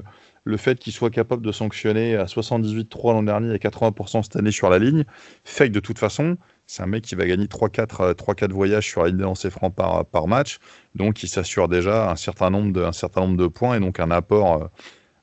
le 0.48 0.56
fait 0.56 0.78
qu'il 0.78 0.94
soit 0.94 1.10
capable 1.10 1.44
de 1.44 1.52
sanctionner 1.52 2.16
à 2.16 2.24
78-3 2.24 3.12
l'an 3.12 3.22
dernier 3.22 3.54
et 3.54 3.58
80% 3.58 4.22
cette 4.22 4.36
année 4.36 4.50
sur 4.50 4.70
la 4.70 4.78
ligne, 4.78 5.04
fait 5.44 5.68
que 5.68 5.74
de 5.74 5.80
toute 5.80 5.98
façon, 5.98 6.38
c'est 6.66 6.82
un 6.82 6.86
mec 6.86 7.04
qui 7.04 7.14
va 7.14 7.26
gagner 7.26 7.44
3-4 7.44 8.02
euh, 8.02 8.46
voyages 8.50 8.86
sur 8.86 9.02
la 9.02 9.08
ligne 9.08 9.20
lancers 9.20 9.52
francs 9.52 9.74
par, 9.74 10.06
par 10.06 10.26
match, 10.26 10.58
donc 10.94 11.22
il 11.22 11.28
s'assure 11.28 11.68
déjà 11.68 12.10
un 12.10 12.16
certain, 12.16 12.48
nombre 12.48 12.72
de, 12.72 12.90
certain 12.92 13.20
nombre 13.20 13.36
de 13.36 13.46
points 13.46 13.76
et 13.76 13.80
donc 13.80 14.00
un 14.00 14.10
apport, 14.10 14.62
euh, 14.62 14.66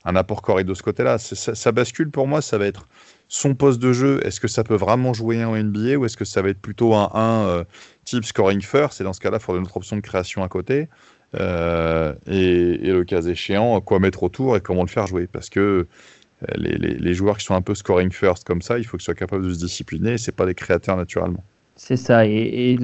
un 0.04 0.14
apport 0.14 0.42
correct 0.42 0.68
de 0.68 0.74
ce 0.74 0.84
côté-là. 0.84 1.18
Ça, 1.18 1.72
bascule 1.72 2.12
pour 2.12 2.28
moi, 2.28 2.40
ça 2.40 2.56
va 2.56 2.66
être 2.66 2.86
son 3.26 3.56
poste 3.56 3.80
de 3.80 3.92
jeu, 3.92 4.24
est-ce 4.24 4.38
que 4.38 4.46
ça 4.46 4.62
peut 4.62 4.76
vraiment 4.76 5.12
jouer 5.12 5.44
en 5.44 5.56
NBA 5.56 5.96
ou 5.96 6.04
est-ce 6.04 6.16
que 6.16 6.24
ça 6.24 6.40
va 6.40 6.50
être 6.50 6.60
plutôt 6.60 6.94
un 6.94 7.10
1 7.12 7.48
euh, 7.48 7.64
type 8.04 8.24
scoring 8.24 8.60
first? 8.60 9.00
Et 9.00 9.04
dans 9.04 9.12
ce 9.12 9.18
cas-là, 9.18 9.38
il 9.40 9.42
faudra 9.42 9.58
une 9.58 9.66
autre 9.66 9.76
option 9.76 9.96
de 9.96 10.02
création 10.02 10.44
à 10.44 10.48
côté 10.48 10.88
euh, 11.34 12.14
et, 12.26 12.92
le 12.92 13.04
cas 13.04 13.22
échéant, 13.22 13.80
quoi 13.80 13.98
mettre 13.98 14.22
autour 14.22 14.56
et 14.56 14.60
comment 14.60 14.82
le 14.82 14.88
faire 14.88 15.06
jouer. 15.06 15.26
Parce 15.26 15.50
que 15.50 15.60
euh, 15.60 16.46
les, 16.56 16.76
les, 16.76 17.14
joueurs 17.14 17.38
qui 17.38 17.44
sont 17.44 17.54
un 17.54 17.62
peu 17.62 17.74
scoring 17.74 18.10
first 18.10 18.44
comme 18.44 18.62
ça, 18.62 18.78
il 18.78 18.84
faut 18.84 18.96
qu'ils 18.96 19.04
soient 19.04 19.14
capables 19.14 19.44
de 19.44 19.52
se 19.52 19.58
discipliner 19.58 20.18
c'est 20.18 20.34
pas 20.34 20.46
des 20.46 20.54
créateurs 20.54 20.96
naturellement. 20.96 21.42
C'est 21.74 21.96
ça. 21.96 22.26
Et, 22.26 22.78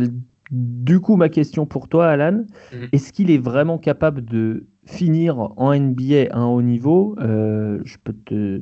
du 0.51 1.01
coup, 1.01 1.17
ma 1.17 1.31
question 1.31 1.65
pour 1.65 1.89
toi, 1.89 2.09
Alan, 2.09 2.45
mhm. 2.73 2.89
est-ce 2.93 3.13
qu'il 3.13 3.31
est 3.31 3.39
vraiment 3.39 3.79
capable 3.79 4.25
de 4.25 4.67
finir 4.87 5.39
en 5.57 5.75
NBA 5.75 6.27
à 6.31 6.39
un 6.39 6.47
haut 6.47 6.63
niveau? 6.63 7.17
Euh, 7.21 7.81
Je 7.85 7.97
peux 8.03 8.13
te... 8.13 8.61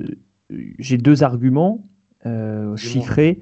J'ai 0.79 0.97
deux 0.97 1.23
arguments 1.23 1.83
chiffrés 2.75 3.39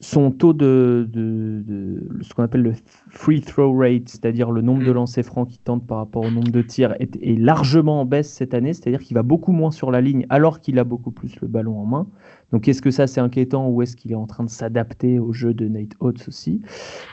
son 0.00 0.30
taux 0.30 0.54
de, 0.54 1.06
de, 1.12 2.02
ce 2.22 2.32
qu'on 2.32 2.42
appelle 2.42 2.62
le 2.62 2.72
free 3.10 3.42
throw 3.42 3.76
rate, 3.76 4.08
c'est-à-dire 4.08 4.50
le 4.50 4.62
nombre 4.62 4.82
de 4.82 4.90
mm. 4.90 4.94
lancers 4.94 5.24
francs 5.24 5.48
qu'il 5.48 5.60
tente 5.60 5.86
par 5.86 5.98
rapport 5.98 6.24
au 6.24 6.30
nombre 6.30 6.50
de 6.50 6.62
tirs, 6.62 6.94
est, 7.00 7.16
est 7.22 7.38
largement 7.38 8.00
en 8.00 8.04
baisse 8.06 8.32
cette 8.32 8.54
année, 8.54 8.72
c'est-à-dire 8.72 9.00
qu'il 9.00 9.14
va 9.14 9.22
beaucoup 9.22 9.52
moins 9.52 9.70
sur 9.70 9.90
la 9.90 10.00
ligne 10.00 10.24
alors 10.30 10.60
qu'il 10.60 10.78
a 10.78 10.84
beaucoup 10.84 11.10
plus 11.10 11.38
le 11.40 11.48
ballon 11.48 11.78
en 11.78 11.84
main. 11.84 12.06
Donc 12.50 12.66
est-ce 12.66 12.80
que 12.80 12.90
ça 12.90 13.06
c'est 13.06 13.20
inquiétant 13.20 13.68
ou 13.68 13.82
est-ce 13.82 13.94
qu'il 13.94 14.10
est 14.12 14.16
en 14.16 14.26
train 14.26 14.44
de 14.44 14.50
s'adapter 14.50 15.18
au 15.18 15.32
jeu 15.32 15.52
de 15.52 15.68
Nate 15.68 15.92
Oates 16.00 16.26
aussi? 16.28 16.62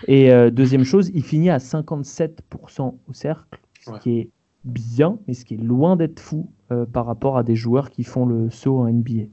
Et 0.07 0.31
euh, 0.31 0.49
deuxième 0.49 0.85
chose, 0.85 1.11
il 1.13 1.23
finit 1.23 1.49
à 1.49 1.57
57% 1.57 2.93
au 3.07 3.13
cercle, 3.13 3.59
ce 3.81 3.91
qui 3.99 4.19
est 4.19 4.29
bien, 4.63 5.19
mais 5.27 5.33
ce 5.33 5.43
qui 5.43 5.55
est 5.55 5.63
loin 5.63 5.97
d'être 5.97 6.19
fou 6.19 6.49
euh, 6.71 6.85
par 6.85 7.05
rapport 7.05 7.37
à 7.37 7.43
des 7.43 7.55
joueurs 7.55 7.89
qui 7.89 8.03
font 8.03 8.25
le 8.25 8.49
saut 8.49 8.79
en 8.79 8.89
NBA. 8.89 9.23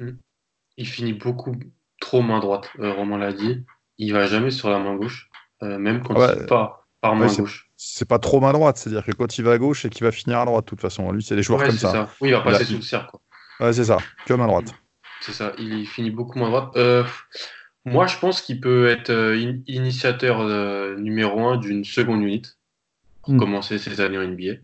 Mm. 0.00 0.10
Il 0.78 0.86
finit 0.86 1.12
beaucoup 1.12 1.52
trop 2.12 2.20
main 2.20 2.40
droite. 2.40 2.68
Euh, 2.78 2.92
Romain 2.92 3.16
l'a 3.16 3.32
dit. 3.32 3.64
Il 3.96 4.12
va 4.12 4.26
jamais 4.26 4.50
sur 4.50 4.68
la 4.68 4.78
main 4.78 4.96
gauche, 4.96 5.30
euh, 5.62 5.78
même 5.78 6.02
quand 6.02 6.14
c'est 6.26 6.46
pas 6.46 6.86
par 7.00 7.14
main 7.14 7.32
gauche. 7.32 7.70
C'est 7.76 8.06
pas 8.06 8.18
trop 8.18 8.40
main 8.40 8.52
droite, 8.52 8.76
c'est-à-dire 8.76 9.04
que 9.04 9.12
quand 9.12 9.38
il 9.38 9.44
va 9.44 9.52
à 9.52 9.58
gauche, 9.58 9.84
et 9.84 9.90
qu'il 9.90 10.04
va 10.04 10.12
finir 10.12 10.38
à 10.38 10.44
droite. 10.44 10.64
De 10.64 10.68
toute 10.68 10.80
façon, 10.80 11.10
lui, 11.12 11.22
c'est 11.22 11.36
des 11.36 11.42
joueurs 11.42 11.62
comme 11.62 11.70
ça. 11.70 12.10
Oui, 12.20 12.28
il 12.28 12.32
va 12.32 12.40
passer 12.40 12.64
sous 12.64 12.76
le 12.76 12.82
cercle. 12.82 13.16
Ouais, 13.60 13.72
c'est 13.72 13.84
ça, 13.84 13.96
que 14.26 14.34
main 14.34 14.46
droite. 14.46 14.74
C'est 15.20 15.32
ça, 15.32 15.52
il 15.58 15.86
finit 15.86 16.10
beaucoup 16.10 16.38
main 16.38 16.48
droite. 16.48 16.76
Euh, 16.76 17.04
moi, 17.86 18.06
je 18.06 18.18
pense 18.18 18.42
qu'il 18.42 18.60
peut 18.60 18.88
être 18.88 19.34
initiateur 19.66 20.44
numéro 20.98 21.46
un 21.46 21.56
d'une 21.56 21.84
seconde 21.84 22.22
unité 22.22 22.50
pour 23.22 23.34
hmm. 23.34 23.38
commencer 23.38 23.78
ses 23.78 24.00
années 24.00 24.18
en 24.18 24.26
NBA. 24.26 24.60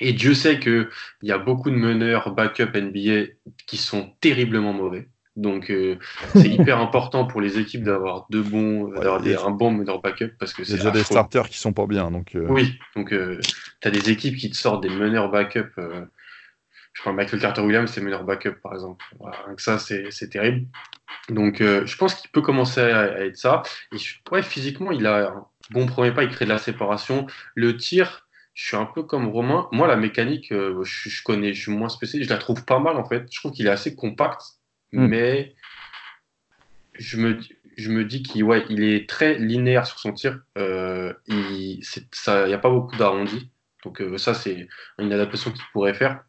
Et 0.00 0.12
Dieu 0.12 0.34
sait 0.34 0.60
qu'il 0.60 0.88
y 1.22 1.32
a 1.32 1.38
beaucoup 1.38 1.70
de 1.70 1.76
meneurs 1.76 2.34
backup 2.34 2.74
NBA 2.74 3.32
qui 3.66 3.78
sont 3.78 4.12
terriblement 4.20 4.74
mauvais. 4.74 5.08
Donc 5.36 5.70
euh, 5.70 5.96
c'est 6.34 6.48
hyper 6.48 6.78
important 6.78 7.26
pour 7.26 7.40
les 7.40 7.58
équipes 7.58 7.84
d'avoir 7.84 8.26
deux 8.30 8.42
bons, 8.42 8.88
d'avoir 8.88 9.46
un 9.46 9.50
bon 9.50 9.70
meneur 9.70 10.00
backup 10.00 10.32
parce 10.38 10.52
que 10.52 10.64
c'est 10.64 10.76
déjà 10.76 10.90
des 10.90 11.04
starters 11.04 11.48
qui 11.48 11.58
sont 11.58 11.72
pas 11.72 11.86
bien. 11.86 12.10
Donc 12.10 12.34
euh. 12.34 12.46
oui, 12.48 12.78
donc 12.94 13.12
euh, 13.12 13.38
tu 13.80 13.88
as 13.88 13.90
des 13.90 14.10
équipes 14.10 14.36
qui 14.36 14.50
te 14.50 14.56
sortent 14.56 14.82
des 14.82 14.90
meneurs 14.90 15.30
backup. 15.30 15.70
je 15.76 17.00
crois 17.00 17.12
Michael 17.12 17.40
Carter 17.40 17.60
Williams, 17.60 17.90
c'est 17.90 18.00
meilleur 18.00 18.24
backup, 18.24 18.56
par 18.62 18.74
exemple. 18.74 19.04
Voilà, 19.20 19.36
donc 19.48 19.60
ça, 19.60 19.78
c'est 19.78 20.28
terrible. 20.30 20.66
Donc, 21.28 21.60
euh, 21.60 21.84
je 21.86 21.96
pense 21.96 22.14
qu'il 22.14 22.30
peut 22.30 22.42
commencer 22.42 22.80
à, 22.80 23.24
être 23.24 23.36
ça. 23.36 23.62
Et 23.92 23.96
ouais, 24.30 24.42
physiquement, 24.42 24.92
il 24.92 25.06
a 25.06 25.28
un 25.28 25.46
bon 25.70 25.86
premier 25.86 26.12
pas, 26.12 26.22
il 26.22 26.30
crée 26.30 26.44
de 26.44 26.50
la 26.50 26.58
séparation. 26.58 27.26
Le 27.54 27.76
tir, 27.76 28.28
je 28.54 28.66
suis 28.68 28.76
un 28.76 28.86
peu 28.86 29.02
comme 29.02 29.28
Romain. 29.28 29.68
Moi, 29.72 29.86
la 29.88 29.96
mécanique, 29.96 30.52
euh, 30.52 30.82
je, 30.84 31.22
connais, 31.22 31.52
je 31.52 31.62
suis 31.62 31.72
moins 31.72 31.88
spécialiste, 31.88 32.30
je 32.30 32.34
la 32.34 32.40
trouve 32.40 32.64
pas 32.64 32.78
mal, 32.78 32.96
en 32.96 33.04
fait. 33.04 33.26
Je 33.30 33.40
trouve 33.40 33.52
qu'il 33.52 33.66
est 33.66 33.70
assez 33.70 33.96
compact, 33.96 34.42
mm. 34.92 35.06
mais 35.06 35.54
je 36.94 37.18
me, 37.18 38.04
dis 38.04 38.22
qu'il 38.22 38.82
est 38.82 39.08
très 39.08 39.38
linéaire 39.38 39.86
sur 39.86 39.98
son 39.98 40.12
tir. 40.12 40.40
Euh, 40.56 41.12
il 41.28 41.80
n'y 42.46 42.54
a 42.54 42.58
pas 42.58 42.70
beaucoup 42.70 42.96
d'arrondi. 42.96 43.50
Donc 43.84 44.00
euh, 44.00 44.18
ça, 44.18 44.34
c'est 44.34 44.68
une 44.98 45.12
adaptation 45.12 45.52
qu'il 45.52 45.64
pourrait 45.72 45.94
faire. 45.94 46.24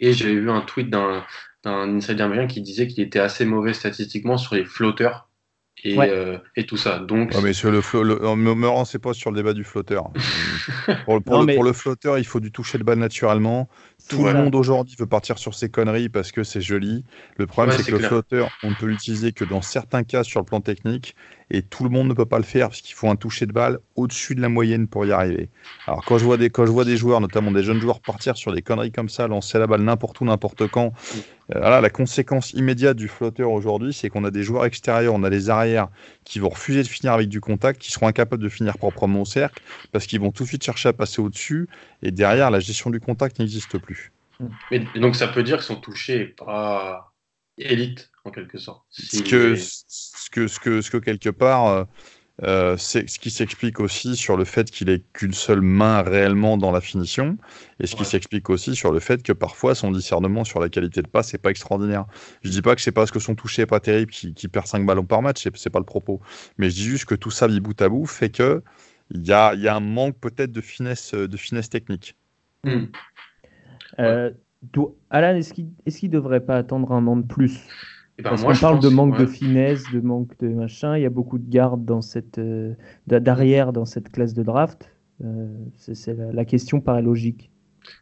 Et 0.00 0.12
j'ai 0.12 0.34
vu 0.34 0.50
un 0.50 0.62
tweet 0.62 0.90
d'un 0.90 1.24
insider 1.64 2.22
américain 2.22 2.46
qui 2.46 2.62
disait 2.62 2.86
qu'il 2.86 3.04
était 3.04 3.20
assez 3.20 3.44
mauvais 3.44 3.74
statistiquement 3.74 4.38
sur 4.38 4.54
les 4.54 4.64
flotteurs 4.64 5.28
et, 5.84 5.98
euh, 5.98 6.38
et 6.56 6.64
tout 6.64 6.76
ça. 6.76 6.98
Donc, 6.98 7.34
mais 7.42 7.52
sur 7.52 7.70
le, 7.70 7.80
le, 8.02 8.36
me 8.36 8.68
renseigne 8.68 9.00
pas 9.00 9.14
sur 9.14 9.30
le 9.30 9.36
débat 9.36 9.52
du 9.52 9.64
flotteur. 9.64 10.10
pour, 11.04 11.14
le, 11.14 11.54
pour 11.54 11.64
le 11.64 11.72
flotteur, 11.72 12.18
il 12.18 12.24
faut 12.24 12.40
du 12.40 12.52
toucher 12.52 12.78
le 12.78 12.84
bal 12.84 12.98
naturellement. 12.98 13.68
Tout 14.08 14.24
le 14.24 14.34
monde 14.34 14.54
aujourd'hui 14.54 14.96
veut 14.98 15.06
partir 15.06 15.38
sur 15.38 15.54
ces 15.54 15.68
conneries 15.70 16.08
parce 16.08 16.32
que 16.32 16.44
c'est 16.44 16.60
joli. 16.60 17.04
Le 17.36 17.46
problème, 17.46 17.76
c'est 17.76 17.90
que 17.90 17.96
le 17.96 18.06
flotteur, 18.06 18.50
on 18.62 18.70
ne 18.70 18.74
peut 18.74 18.86
l'utiliser 18.86 19.32
que 19.32 19.44
dans 19.44 19.62
certains 19.62 20.04
cas 20.04 20.24
sur 20.24 20.40
le 20.40 20.44
plan 20.44 20.60
technique 20.60 21.14
et 21.52 21.60
tout 21.60 21.84
le 21.84 21.90
monde 21.90 22.08
ne 22.08 22.14
peut 22.14 22.24
pas 22.24 22.38
le 22.38 22.44
faire 22.44 22.68
parce 22.68 22.80
qu'il 22.80 22.94
faut 22.94 23.10
un 23.10 23.16
toucher 23.16 23.44
de 23.44 23.52
balle 23.52 23.78
au-dessus 23.94 24.34
de 24.34 24.40
la 24.40 24.48
moyenne 24.48 24.88
pour 24.88 25.04
y 25.04 25.12
arriver. 25.12 25.50
Alors 25.86 26.02
quand 26.02 26.16
je 26.16 26.24
vois 26.24 26.38
des, 26.38 26.48
quand 26.48 26.64
je 26.64 26.72
vois 26.72 26.86
des 26.86 26.96
joueurs, 26.96 27.20
notamment 27.20 27.50
des 27.50 27.62
jeunes 27.62 27.78
joueurs, 27.78 28.00
partir 28.00 28.38
sur 28.38 28.54
des 28.54 28.62
conneries 28.62 28.90
comme 28.90 29.10
ça, 29.10 29.28
lancer 29.28 29.58
la 29.58 29.66
balle 29.66 29.82
n'importe 29.82 30.18
où, 30.22 30.24
n'importe 30.24 30.66
quand, 30.68 30.94
euh, 31.54 31.58
voilà, 31.58 31.82
la 31.82 31.90
conséquence 31.90 32.54
immédiate 32.54 32.96
du 32.96 33.06
flotteur 33.06 33.50
aujourd'hui, 33.50 33.92
c'est 33.92 34.08
qu'on 34.08 34.24
a 34.24 34.30
des 34.30 34.42
joueurs 34.42 34.64
extérieurs, 34.64 35.12
on 35.12 35.22
a 35.24 35.30
des 35.30 35.50
arrières 35.50 35.88
qui 36.24 36.38
vont 36.38 36.48
refuser 36.48 36.82
de 36.82 36.88
finir 36.88 37.12
avec 37.12 37.28
du 37.28 37.42
contact, 37.42 37.82
qui 37.82 37.92
seront 37.92 38.06
incapables 38.06 38.42
de 38.42 38.48
finir 38.48 38.78
proprement 38.78 39.20
au 39.20 39.26
cercle 39.26 39.62
parce 39.92 40.06
qu'ils 40.06 40.20
vont 40.20 40.32
tout 40.32 40.44
de 40.44 40.48
suite 40.48 40.64
chercher 40.64 40.88
à 40.88 40.92
passer 40.94 41.20
au-dessus 41.20 41.68
et 42.02 42.10
derrière, 42.10 42.50
la 42.50 42.60
gestion 42.60 42.88
du 42.88 42.98
contact 42.98 43.38
n'existe 43.38 43.76
plus. 43.76 44.10
Mais, 44.70 44.82
donc 44.96 45.16
ça 45.16 45.28
peut 45.28 45.42
dire 45.42 45.58
qu'ils 45.58 45.66
sont 45.66 45.80
touchés 45.80 46.24
pas 46.24 47.12
élite 47.58 48.11
en 48.24 48.30
quelque 48.30 48.58
sorte. 48.58 48.84
Ce, 48.90 49.22
que, 49.22 49.56
ce, 49.56 50.30
que, 50.30 50.46
ce, 50.46 50.60
que, 50.60 50.80
ce 50.80 50.90
que 50.90 50.96
quelque 50.98 51.30
part, 51.30 51.66
euh, 51.66 51.84
euh, 52.42 52.76
c'est 52.76 53.08
ce 53.08 53.18
qui 53.18 53.30
s'explique 53.30 53.80
aussi 53.80 54.16
sur 54.16 54.36
le 54.36 54.44
fait 54.44 54.70
qu'il 54.70 54.88
ait 54.90 55.02
qu'une 55.12 55.32
seule 55.32 55.60
main 55.60 56.02
réellement 56.02 56.56
dans 56.56 56.70
la 56.70 56.80
finition, 56.80 57.36
et 57.80 57.86
ce 57.86 57.96
qui 57.96 58.04
s'explique 58.04 58.48
aussi 58.50 58.74
sur 58.74 58.92
le 58.92 59.00
fait 59.00 59.22
que 59.22 59.32
parfois 59.32 59.74
son 59.74 59.90
discernement 59.90 60.44
sur 60.44 60.60
la 60.60 60.68
qualité 60.68 61.02
de 61.02 61.08
passe 61.08 61.32
n'est 61.32 61.38
pas 61.38 61.50
extraordinaire. 61.50 62.06
Je 62.42 62.50
dis 62.50 62.62
pas 62.62 62.74
que 62.74 62.80
c'est 62.80 62.92
parce 62.92 63.10
que 63.10 63.18
son 63.18 63.34
toucher 63.34 63.62
est 63.62 63.66
pas 63.66 63.80
terrible 63.80 64.12
qu'il 64.12 64.48
perd 64.48 64.66
5 64.66 64.86
ballons 64.86 65.04
par 65.04 65.22
match, 65.22 65.46
c'est 65.54 65.70
pas 65.70 65.80
le 65.80 65.84
propos. 65.84 66.20
Mais 66.58 66.70
je 66.70 66.74
dis 66.74 66.84
juste 66.84 67.04
que 67.06 67.14
tout 67.14 67.30
ça 67.30 67.48
mis 67.48 67.60
bout 67.60 67.80
à 67.82 67.88
bout 67.88 68.06
fait 68.06 68.30
que 68.30 68.62
il 69.10 69.26
y 69.26 69.32
a, 69.32 69.54
y 69.54 69.68
a, 69.68 69.76
un 69.76 69.80
manque 69.80 70.18
peut-être 70.18 70.52
de 70.52 70.62
finesse, 70.62 71.12
de 71.12 71.36
finesse 71.36 71.68
technique. 71.68 72.16
Hmm. 72.64 72.86
Euh, 73.98 74.30
Alan, 75.10 75.36
est-ce 75.36 75.52
qu'il 75.52 75.68
ne 76.08 76.08
devrait 76.08 76.40
pas 76.40 76.56
attendre 76.56 76.92
un 76.92 77.06
an 77.06 77.16
de 77.16 77.26
plus 77.26 77.60
eh 78.18 78.22
ben, 78.22 78.30
Parce 78.30 78.42
qu'on 78.42 78.54
parle 78.54 78.80
de 78.80 78.88
manque 78.88 79.18
de 79.18 79.26
finesse, 79.26 79.84
de 79.92 80.00
manque 80.00 80.38
de 80.38 80.48
machin. 80.48 80.96
Il 80.96 81.02
y 81.02 81.06
a 81.06 81.10
beaucoup 81.10 81.38
de 81.38 81.48
gardes 81.48 81.84
dans 81.84 82.02
cette 82.02 82.38
euh, 82.38 82.74
d'arrière 83.06 83.72
dans 83.72 83.86
cette 83.86 84.10
classe 84.10 84.34
de 84.34 84.42
draft. 84.42 84.90
Euh, 85.24 85.48
c'est 85.76 86.14
la, 86.16 86.44
question 86.44 86.80
paraît 86.80 87.02
logique. 87.02 87.50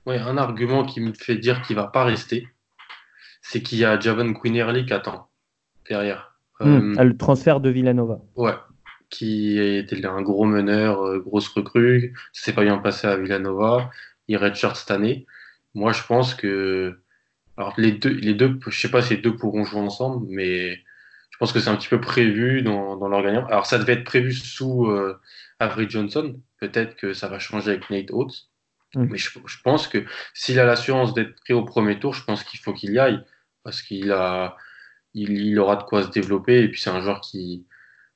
Ouais, 0.06 0.18
un 0.18 0.36
argument 0.36 0.84
qui 0.84 1.00
me 1.00 1.12
fait 1.12 1.36
dire 1.36 1.62
qu'il 1.62 1.76
va 1.76 1.86
pas 1.86 2.04
rester, 2.04 2.48
c'est 3.42 3.62
qu'il 3.62 3.78
y 3.78 3.84
a 3.84 3.98
Javon 3.98 4.34
Quinnerly 4.34 4.86
qui 4.86 4.92
attend 4.92 5.28
derrière. 5.88 6.38
Hmm, 6.60 7.00
le 7.00 7.16
transfert 7.16 7.60
de 7.60 7.70
Villanova. 7.70 8.20
Ouais, 8.36 8.54
qui 9.10 9.58
était 9.58 10.04
un 10.04 10.22
gros 10.22 10.44
meneur, 10.44 11.18
grosse 11.20 11.48
recrue. 11.48 12.14
Ça 12.32 12.46
s'est 12.46 12.52
pas 12.52 12.64
bien 12.64 12.78
passé 12.78 13.06
à 13.06 13.16
Villanova. 13.16 13.90
Il 14.28 14.36
redshirt 14.36 14.76
cette 14.76 14.90
année. 14.90 15.26
Moi, 15.74 15.92
je 15.92 16.02
pense 16.02 16.34
que. 16.34 17.00
Alors, 17.60 17.74
les 17.76 17.92
deux, 17.92 18.08
les 18.08 18.32
deux, 18.32 18.58
je 18.68 18.80
sais 18.80 18.90
pas 18.90 19.02
si 19.02 19.16
les 19.16 19.20
deux 19.20 19.36
pourront 19.36 19.64
jouer 19.64 19.80
ensemble, 19.80 20.26
mais 20.30 20.76
je 21.30 21.36
pense 21.38 21.52
que 21.52 21.60
c'est 21.60 21.68
un 21.68 21.76
petit 21.76 21.88
peu 21.88 22.00
prévu 22.00 22.62
dans, 22.62 22.96
dans 22.96 23.06
l'organigramme. 23.06 23.50
Alors, 23.50 23.66
ça 23.66 23.78
devait 23.78 23.92
être 23.92 24.04
prévu 24.04 24.32
sous 24.32 24.86
euh, 24.86 25.20
Avery 25.58 25.84
Johnson. 25.86 26.40
Peut-être 26.58 26.96
que 26.96 27.12
ça 27.12 27.28
va 27.28 27.38
changer 27.38 27.72
avec 27.72 27.90
Nate 27.90 28.12
Oates. 28.12 28.48
Mm. 28.94 29.08
Mais 29.10 29.18
je, 29.18 29.38
je, 29.44 29.58
pense 29.62 29.88
que 29.88 30.06
s'il 30.32 30.58
a 30.58 30.64
l'assurance 30.64 31.12
d'être 31.12 31.38
pris 31.42 31.52
au 31.52 31.62
premier 31.62 31.98
tour, 31.98 32.14
je 32.14 32.24
pense 32.24 32.44
qu'il 32.44 32.58
faut 32.60 32.72
qu'il 32.72 32.92
y 32.92 32.98
aille. 32.98 33.22
Parce 33.62 33.82
qu'il 33.82 34.10
a, 34.10 34.56
il, 35.12 35.30
il, 35.32 35.58
aura 35.58 35.76
de 35.76 35.82
quoi 35.82 36.02
se 36.02 36.08
développer. 36.08 36.62
Et 36.62 36.68
puis, 36.70 36.80
c'est 36.80 36.88
un 36.88 37.02
joueur 37.02 37.20
qui. 37.20 37.66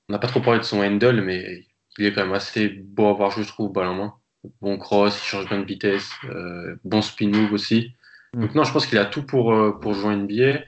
On 0.08 0.14
n'a 0.14 0.18
pas 0.18 0.28
trop 0.28 0.40
parlé 0.40 0.58
de 0.60 0.64
son 0.64 0.80
handle, 0.80 1.20
mais 1.20 1.66
il 1.98 2.06
est 2.06 2.14
quand 2.14 2.24
même 2.24 2.32
assez 2.32 2.70
beau 2.70 3.08
à 3.08 3.12
voir 3.12 3.30
je 3.30 3.42
trouve, 3.42 3.72
balle 3.74 3.88
en 3.88 3.94
main 3.94 4.14
bon 4.60 4.76
cross, 4.78 5.18
il 5.22 5.26
change 5.26 5.48
bien 5.48 5.58
de 5.58 5.64
vitesse, 5.64 6.10
euh, 6.24 6.76
bon 6.84 7.02
spin 7.02 7.28
move 7.28 7.52
aussi. 7.52 7.94
Donc 8.34 8.54
non, 8.54 8.64
je 8.64 8.72
pense 8.72 8.86
qu'il 8.86 8.98
a 8.98 9.04
tout 9.04 9.24
pour, 9.24 9.52
euh, 9.52 9.72
pour 9.72 9.94
jouer 9.94 10.16
NBA. 10.16 10.64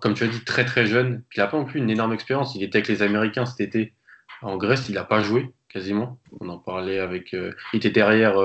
comme 0.00 0.14
tu 0.14 0.24
as 0.24 0.28
dit, 0.28 0.44
très 0.44 0.64
très 0.64 0.86
jeune. 0.86 1.22
il 1.34 1.40
n'a 1.40 1.46
pas 1.46 1.56
non 1.56 1.64
plus 1.64 1.80
une 1.80 1.90
énorme 1.90 2.12
expérience. 2.12 2.54
Il 2.54 2.62
était 2.62 2.78
avec 2.78 2.88
les 2.88 3.02
Américains 3.02 3.46
cet 3.46 3.60
été. 3.60 3.94
En 4.42 4.56
Grèce, 4.56 4.88
il 4.88 4.94
n'a 4.94 5.04
pas 5.04 5.22
joué 5.22 5.52
quasiment. 5.68 6.18
On 6.40 6.48
en 6.48 6.58
parlait 6.58 6.98
avec. 6.98 7.34
Euh, 7.34 7.52
il 7.72 7.78
était 7.78 7.90
derrière 7.90 8.36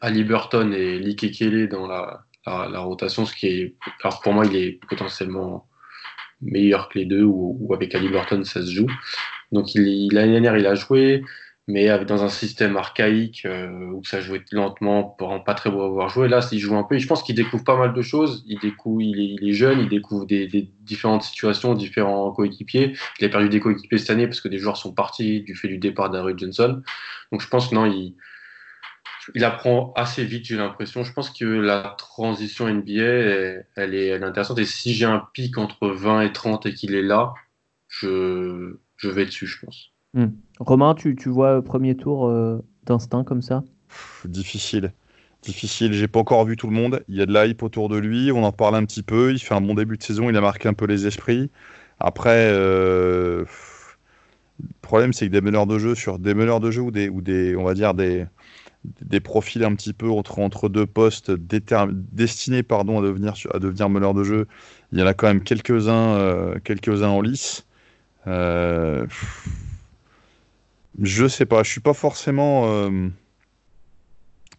Ali 0.00 0.24
Burton 0.24 0.72
et 0.72 0.98
Lee 0.98 1.16
Kekele 1.16 1.68
dans 1.68 1.86
la, 1.86 2.24
la, 2.46 2.80
rotation, 2.80 3.26
ce 3.26 3.34
qui 3.34 3.46
est. 3.48 3.76
Alors 4.02 4.20
pour 4.20 4.32
moi, 4.32 4.46
il 4.46 4.56
est 4.56 4.80
potentiellement 4.88 5.68
meilleur 6.40 6.88
que 6.88 6.98
les 6.98 7.04
deux, 7.04 7.24
ou, 7.24 7.70
avec 7.74 7.94
Ali 7.94 8.08
Burton, 8.08 8.44
ça 8.44 8.62
se 8.62 8.70
joue. 8.70 8.90
Donc 9.52 9.66
l'année 9.74 10.32
dernière, 10.32 10.56
il 10.56 10.66
a 10.66 10.74
joué 10.74 11.22
mais 11.70 12.04
dans 12.04 12.24
un 12.24 12.28
système 12.28 12.76
archaïque 12.76 13.42
euh, 13.46 13.92
où 13.92 14.04
ça 14.04 14.20
jouait 14.20 14.42
lentement, 14.50 15.04
pour 15.04 15.42
pas 15.44 15.54
très 15.54 15.70
beau 15.70 15.82
avoir 15.82 16.08
joué. 16.08 16.26
Là, 16.28 16.42
s'il 16.42 16.58
joue 16.58 16.76
un 16.76 16.82
peu, 16.82 16.98
je 16.98 17.06
pense 17.06 17.22
qu'il 17.22 17.36
découvre 17.36 17.62
pas 17.62 17.76
mal 17.76 17.94
de 17.94 18.02
choses. 18.02 18.42
Il 18.46 18.58
découvre, 18.58 19.00
il 19.00 19.48
est, 19.48 19.52
jeune, 19.52 19.78
il 19.78 19.88
découvre 19.88 20.26
des, 20.26 20.48
différentes 20.80 21.22
situations, 21.22 21.74
différents 21.74 22.32
coéquipiers. 22.32 22.96
Il 23.20 23.24
a 23.24 23.28
perdu 23.28 23.48
des 23.48 23.60
coéquipiers 23.60 23.98
cette 23.98 24.10
année 24.10 24.26
parce 24.26 24.40
que 24.40 24.48
des 24.48 24.58
joueurs 24.58 24.76
sont 24.76 24.92
partis 24.92 25.42
du 25.42 25.54
fait 25.54 25.68
du 25.68 25.78
départ 25.78 26.10
d'Harry 26.10 26.34
Johnson. 26.36 26.82
Donc 27.30 27.40
je 27.40 27.48
pense 27.48 27.68
que 27.68 27.76
non, 27.76 27.86
il, 27.86 28.16
il 29.36 29.44
apprend 29.44 29.92
assez 29.94 30.24
vite, 30.24 30.46
j'ai 30.46 30.56
l'impression. 30.56 31.04
Je 31.04 31.12
pense 31.12 31.30
que 31.30 31.44
la 31.44 31.94
transition 31.96 32.68
NBA, 32.68 33.02
elle, 33.76 33.94
est, 33.94 34.20
intéressante. 34.22 34.58
Et 34.58 34.64
si 34.64 34.92
j'ai 34.92 35.06
un 35.06 35.24
pic 35.34 35.56
entre 35.56 35.88
20 35.88 36.22
et 36.22 36.32
30 36.32 36.66
et 36.66 36.74
qu'il 36.74 36.96
est 36.96 37.02
là, 37.02 37.32
je 37.88 38.76
vais 39.04 39.24
dessus, 39.24 39.46
je 39.46 39.64
pense. 39.64 39.92
Hmm. 40.14 40.28
Romain, 40.58 40.94
tu, 40.94 41.16
tu 41.16 41.28
vois 41.28 41.62
premier 41.62 41.96
tour 41.96 42.26
euh, 42.26 42.62
d'instinct 42.86 43.24
comme 43.24 43.42
ça? 43.42 43.62
Difficile. 44.24 44.92
Difficile. 45.42 45.92
J'ai 45.92 46.08
pas 46.08 46.20
encore 46.20 46.44
vu 46.44 46.56
tout 46.56 46.66
le 46.66 46.74
monde. 46.74 47.02
Il 47.08 47.16
y 47.16 47.22
a 47.22 47.26
de 47.26 47.32
la 47.32 47.46
hype 47.46 47.62
autour 47.62 47.88
de 47.88 47.96
lui. 47.96 48.30
On 48.32 48.44
en 48.44 48.52
parle 48.52 48.76
un 48.76 48.84
petit 48.84 49.02
peu. 49.02 49.32
Il 49.32 49.38
fait 49.38 49.54
un 49.54 49.60
bon 49.60 49.74
début 49.74 49.96
de 49.96 50.02
saison. 50.02 50.28
Il 50.28 50.36
a 50.36 50.40
marqué 50.40 50.68
un 50.68 50.74
peu 50.74 50.86
les 50.86 51.06
esprits. 51.06 51.50
Après, 51.98 52.50
euh, 52.52 53.44
le 54.60 54.68
problème, 54.82 55.12
c'est 55.12 55.26
que 55.26 55.32
des 55.32 55.40
meneurs 55.40 55.66
de 55.66 55.78
jeu 55.78 55.94
sur 55.94 56.18
des 56.18 56.34
meneurs 56.34 56.60
de 56.60 56.70
jeu 56.70 56.82
ou 56.82 56.90
des, 56.90 57.08
ou 57.08 57.20
des 57.22 57.56
on 57.56 57.64
va 57.64 57.74
dire 57.74 57.94
des, 57.94 58.26
des 58.84 59.20
profils 59.20 59.62
un 59.64 59.74
petit 59.74 59.92
peu 59.92 60.08
entre, 60.10 60.38
entre 60.38 60.68
deux 60.68 60.86
postes 60.86 61.30
destinés 61.30 62.62
pardon, 62.62 62.98
à, 62.98 63.02
devenir, 63.02 63.34
à 63.52 63.58
devenir 63.58 63.90
meneurs 63.90 64.14
de 64.14 64.24
jeu, 64.24 64.46
il 64.92 64.98
y 64.98 65.02
en 65.02 65.06
a 65.06 65.14
quand 65.14 65.26
même 65.26 65.42
quelques-uns 65.42 66.16
euh, 66.16 66.58
quelques-uns 66.64 67.08
en 67.08 67.20
lice. 67.20 67.66
Euh, 68.26 69.06
je 71.00 71.26
sais 71.26 71.46
pas, 71.46 71.62
je 71.62 71.70
suis 71.70 71.80
pas 71.80 71.94
forcément. 71.94 72.64
Euh... 72.66 73.08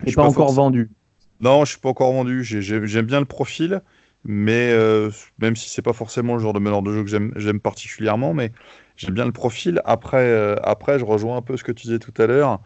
Et 0.05 0.13
pas, 0.13 0.23
encore 0.23 0.51
vendu. 0.51 0.89
Non, 1.39 1.65
je 1.65 1.71
suis 1.71 1.79
pas 1.79 1.89
encore 1.89 2.11
vendu. 2.11 2.43
J'aime 2.43 3.05
bien 3.05 3.19
le 3.19 3.25
profil, 3.25 3.81
mais 4.23 4.71
euh, 4.71 5.11
même 5.39 5.55
si 5.55 5.69
c'est 5.69 5.81
pas 5.81 5.93
forcément 5.93 6.33
le 6.33 6.39
genre 6.39 6.53
de 6.53 6.59
meneur 6.59 6.81
de 6.81 6.93
jeu 6.93 7.03
que 7.03 7.09
j'aime 7.39 7.59
particulièrement, 7.59 8.33
mais 8.33 8.51
j'aime 8.95 9.13
bien 9.13 9.25
le 9.25 9.31
profil. 9.31 9.81
Après, 9.85 10.25
euh, 10.25 10.55
après, 10.63 10.97
je 10.97 11.05
rejoins 11.05 11.37
un 11.37 11.41
peu 11.41 11.57
ce 11.57 11.63
que 11.63 11.71
tu 11.71 11.87
disais 11.87 11.99
tout 11.99 12.13
à 12.19 12.25
l'heure. 12.25 12.59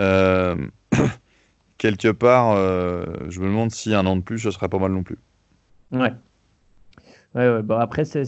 Euh, 0.00 0.56
quelque 1.78 2.08
part, 2.08 2.56
je 2.56 3.40
me 3.40 3.46
demande 3.46 3.70
si 3.70 3.94
un 3.94 4.06
an 4.06 4.16
de 4.16 4.22
plus, 4.22 4.38
ce 4.38 4.50
serait 4.50 4.68
pas 4.68 4.78
mal 4.78 4.92
non 4.92 5.02
plus. 5.02 5.18
Ouais. 5.92 6.12
Ouais, 7.34 7.48
ouais. 7.50 7.62
Bon, 7.62 7.76
après, 7.76 8.04
c'est 8.06 8.24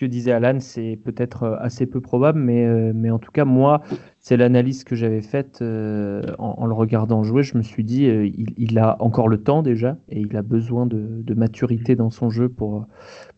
que 0.00 0.06
disait 0.06 0.32
Alan, 0.32 0.58
c'est 0.60 0.98
peut-être 1.04 1.42
euh, 1.42 1.56
assez 1.60 1.86
peu 1.86 2.00
probable, 2.00 2.40
mais, 2.40 2.64
euh, 2.64 2.92
mais 2.94 3.10
en 3.10 3.18
tout 3.18 3.30
cas, 3.30 3.44
moi, 3.44 3.82
c'est 4.18 4.36
l'analyse 4.36 4.82
que 4.82 4.96
j'avais 4.96 5.20
faite 5.20 5.58
euh, 5.60 6.22
en, 6.38 6.66
le 6.66 6.72
regardant 6.72 7.22
jouer. 7.22 7.42
Je 7.42 7.58
me 7.58 7.62
suis 7.62 7.84
dit, 7.84 8.04
il, 8.04 8.78
a 8.78 8.96
encore 9.00 9.28
le 9.28 9.42
temps 9.42 9.62
déjà, 9.62 9.98
et 10.08 10.20
il 10.20 10.36
a 10.36 10.42
besoin 10.42 10.86
de, 10.86 11.34
maturité 11.34 11.96
dans 11.96 12.10
son 12.10 12.30
jeu 12.30 12.48
pour, 12.48 12.86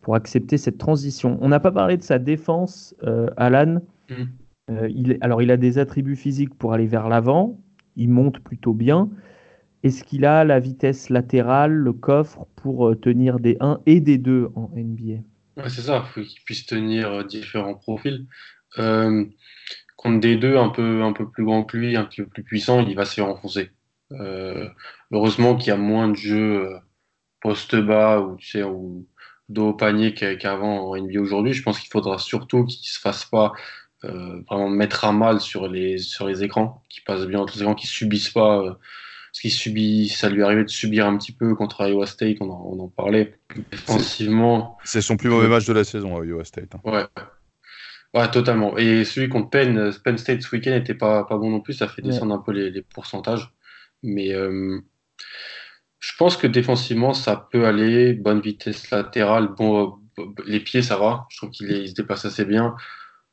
pour 0.01 0.15
accepter 0.15 0.57
cette 0.57 0.77
transition. 0.77 1.37
On 1.41 1.49
n'a 1.49 1.59
pas 1.59 1.71
parlé 1.71 1.97
de 1.97 2.01
sa 2.01 2.19
défense, 2.19 2.95
Alan. 3.37 3.81
Mm. 4.09 4.73
il, 4.89 5.17
alors, 5.21 5.41
il 5.41 5.51
a 5.51 5.57
des 5.57 5.77
attributs 5.77 6.15
physiques 6.15 6.53
pour 6.55 6.73
aller 6.73 6.87
vers 6.87 7.07
l'avant, 7.07 7.59
il 7.95 8.09
monte 8.09 8.39
plutôt 8.39 8.73
bien. 8.73 9.09
est-ce 9.83 10.03
qu'il 10.03 10.25
a 10.25 10.43
la 10.43 10.59
vitesse 10.59 11.09
latérale, 11.09 11.73
le 11.73 11.93
coffre 11.93 12.47
pour 12.55 12.87
euh, 12.87 12.95
tenir 12.95 13.39
des 13.39 13.57
1 13.59 13.81
et 13.85 13.99
des 13.99 14.17
2 14.17 14.49
en 14.55 14.69
NBA 14.75 15.21
ouais, 15.57 15.69
C'est 15.69 15.81
ça, 15.81 16.05
il 16.05 16.11
faut 16.11 16.27
qu'il 16.29 16.41
puisse 16.43 16.65
tenir 16.65 17.11
euh, 17.11 17.23
différents 17.23 17.75
profils. 17.75 18.25
Euh, 18.79 19.25
contre 19.97 20.19
des 20.19 20.35
deux 20.35 20.57
un 20.57 20.69
peu, 20.69 21.03
un 21.03 21.13
peu 21.13 21.29
plus 21.29 21.45
grands 21.45 21.63
que 21.63 21.77
lui, 21.77 21.95
un 21.95 22.05
peu 22.05 22.25
plus 22.25 22.43
puissant, 22.43 22.81
il 22.85 22.95
va 22.95 23.05
se 23.05 23.15
faire 23.15 23.27
enfoncer. 23.27 23.71
Euh, 24.11 24.69
heureusement 25.11 25.55
qu'il 25.55 25.69
y 25.69 25.71
a 25.71 25.77
moins 25.77 26.09
de 26.09 26.15
jeux 26.15 26.67
euh, 26.67 26.79
poste 27.41 27.75
bas 27.75 28.19
ou 28.21 28.35
tu 28.37 28.47
sais 28.47 28.63
ou 28.63 29.07
dos 29.49 29.69
au 29.69 29.73
panier 29.73 30.13
qu'avant 30.13 30.89
en 30.89 30.97
NBA 30.97 31.19
aujourd'hui. 31.21 31.53
Je 31.53 31.63
pense 31.63 31.79
qu'il 31.79 31.89
faudra 31.89 32.17
surtout 32.19 32.65
qu'il 32.65 32.87
se 32.87 32.99
fasse 32.99 33.25
pas 33.25 33.53
euh, 34.05 34.41
vraiment 34.49 34.69
mettre 34.69 35.05
à 35.05 35.13
mal 35.13 35.39
sur 35.41 35.67
les 35.67 35.97
sur 35.99 36.27
les 36.27 36.43
écrans, 36.43 36.83
qui 36.89 37.01
passent 37.01 37.25
bien 37.27 37.39
entre 37.39 37.55
les 37.55 37.61
écrans, 37.61 37.75
qui 37.75 37.87
subissent 37.87 38.29
pas. 38.29 38.77
Euh, 39.33 39.35
ce 39.35 39.41
qui 39.41 39.49
subit, 39.49 40.09
ça 40.09 40.29
lui 40.29 40.43
arrivait 40.43 40.63
de 40.63 40.69
subir 40.69 41.07
un 41.07 41.17
petit 41.17 41.31
peu 41.31 41.55
contre 41.55 41.87
Iowa 41.87 42.05
State, 42.05 42.37
on 42.39 42.49
en, 42.49 42.61
on 42.65 42.79
en 42.79 42.87
parlait. 42.87 43.35
Défensivement. 43.71 44.77
C'est 44.83 45.01
son 45.01 45.17
plus 45.17 45.29
mauvais 45.29 45.47
match 45.47 45.65
de 45.65 45.73
la 45.73 45.83
saison, 45.83 46.23
Iowa 46.23 46.45
State. 46.45 46.75
Hein. 46.75 46.79
Ouais. 46.83 47.05
Ouais, 48.13 48.29
totalement. 48.29 48.77
Et 48.77 49.05
celui 49.05 49.27
contre 49.27 49.49
Penn, 49.49 49.91
Penn 50.03 50.17
State 50.19 50.43
ce 50.43 50.55
week-end 50.55 50.71
n'était 50.71 50.93
pas, 50.93 51.23
pas 51.23 51.37
bon 51.37 51.49
non 51.49 51.61
plus, 51.61 51.73
ça 51.73 51.87
fait 51.87 52.03
descendre 52.03 52.33
ouais. 52.33 52.39
un 52.39 52.43
peu 52.43 52.51
les, 52.51 52.69
les 52.69 52.83
pourcentages. 52.83 53.51
Mais 54.03 54.33
euh, 54.33 54.79
je 55.99 56.11
pense 56.17 56.37
que 56.37 56.45
défensivement, 56.45 57.13
ça 57.13 57.47
peut 57.51 57.65
aller. 57.65 58.13
Bonne 58.13 58.41
vitesse 58.41 58.91
latérale. 58.91 59.47
Bon, 59.57 59.97
les 60.45 60.59
pieds, 60.59 60.83
ça 60.83 60.97
va. 60.97 61.25
Je 61.29 61.37
trouve 61.37 61.49
qu'il 61.49 61.71
il 61.71 61.89
se 61.89 61.93
déplace 61.95 62.25
assez 62.25 62.45
bien. 62.45 62.75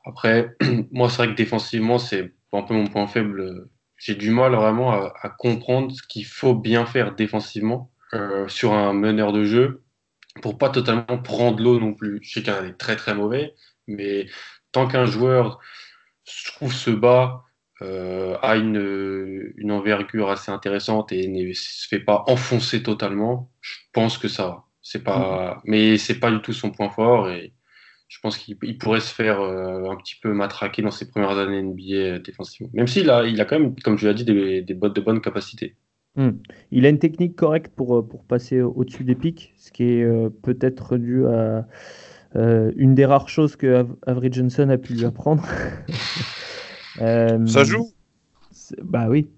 Après, 0.06 0.56
moi, 0.92 1.10
c'est 1.10 1.18
vrai 1.18 1.28
que 1.28 1.36
défensivement, 1.36 1.98
c'est 1.98 2.32
un 2.52 2.62
peu 2.62 2.74
mon 2.74 2.86
point 2.86 3.06
faible. 3.06 3.68
J'ai 4.00 4.14
du 4.16 4.30
mal 4.30 4.54
vraiment 4.54 4.92
à, 4.92 5.14
à 5.22 5.28
comprendre 5.28 5.92
ce 5.92 6.02
qu'il 6.02 6.26
faut 6.26 6.54
bien 6.54 6.86
faire 6.86 7.14
défensivement 7.14 7.92
euh, 8.12 8.48
sur 8.48 8.72
un 8.72 8.92
meneur 8.92 9.32
de 9.32 9.44
jeu 9.44 9.84
pour 10.42 10.58
pas 10.58 10.70
totalement 10.70 11.18
prendre 11.18 11.62
l'eau 11.62 11.78
non 11.78 11.94
plus. 11.94 12.18
Je 12.22 12.32
sais 12.32 12.42
qu'il 12.42 12.52
est 12.52 12.78
très 12.78 12.96
très 12.96 13.14
mauvais, 13.14 13.54
mais 13.86 14.26
tant 14.72 14.88
qu'un 14.88 15.04
joueur, 15.04 15.60
je 16.24 16.50
trouve, 16.52 16.72
se 16.72 16.90
bat, 16.90 17.44
euh, 17.82 18.36
a 18.42 18.56
une, 18.56 19.52
une, 19.56 19.70
envergure 19.70 20.28
assez 20.30 20.50
intéressante 20.50 21.12
et 21.12 21.28
ne 21.28 21.52
se 21.52 21.86
fait 21.86 22.00
pas 22.00 22.24
enfoncer 22.26 22.82
totalement, 22.82 23.50
je 23.60 23.76
pense 23.92 24.18
que 24.18 24.28
ça 24.28 24.46
va. 24.46 24.64
C'est 24.82 25.04
pas, 25.04 25.56
mmh. 25.56 25.60
mais 25.64 25.98
c'est 25.98 26.18
pas 26.18 26.30
du 26.30 26.40
tout 26.40 26.52
son 26.52 26.70
point 26.70 26.90
fort 26.90 27.30
et 27.30 27.52
je 28.10 28.18
pense 28.20 28.36
qu'il 28.36 28.56
pourrait 28.76 29.00
se 29.00 29.14
faire 29.14 29.40
euh, 29.40 29.88
un 29.88 29.96
petit 29.96 30.16
peu 30.20 30.32
matraquer 30.32 30.82
dans 30.82 30.90
ses 30.90 31.08
premières 31.08 31.38
années 31.38 31.62
NBA 31.62 32.18
défensivement. 32.18 32.68
Même 32.74 32.88
s'il 32.88 33.08
a, 33.08 33.24
il 33.24 33.40
a 33.40 33.44
quand 33.44 33.58
même, 33.58 33.74
comme 33.76 33.96
tu 33.96 34.04
l'as 34.04 34.14
dit, 34.14 34.24
des, 34.24 34.62
des 34.62 34.74
bottes 34.74 34.96
de 34.96 35.00
bonne 35.00 35.20
capacité. 35.20 35.76
Mmh. 36.16 36.30
Il 36.72 36.86
a 36.86 36.88
une 36.88 36.98
technique 36.98 37.36
correcte 37.36 37.72
pour, 37.74 38.06
pour 38.06 38.24
passer 38.24 38.60
au-dessus 38.60 39.04
des 39.04 39.14
pics, 39.14 39.54
ce 39.56 39.70
qui 39.70 39.84
est 39.84 40.02
euh, 40.02 40.28
peut-être 40.42 40.96
dû 40.96 41.24
à 41.24 41.68
euh, 42.34 42.72
une 42.74 42.96
des 42.96 43.06
rares 43.06 43.28
choses 43.28 43.54
que 43.54 43.86
Avery 44.04 44.32
Johnson 44.32 44.68
a 44.70 44.76
pu 44.76 44.94
lui 44.94 45.04
apprendre. 45.04 45.44
Euh, 47.00 47.46
ça 47.46 47.62
joue 47.62 47.88
Bah 48.82 49.06
oui. 49.08 49.28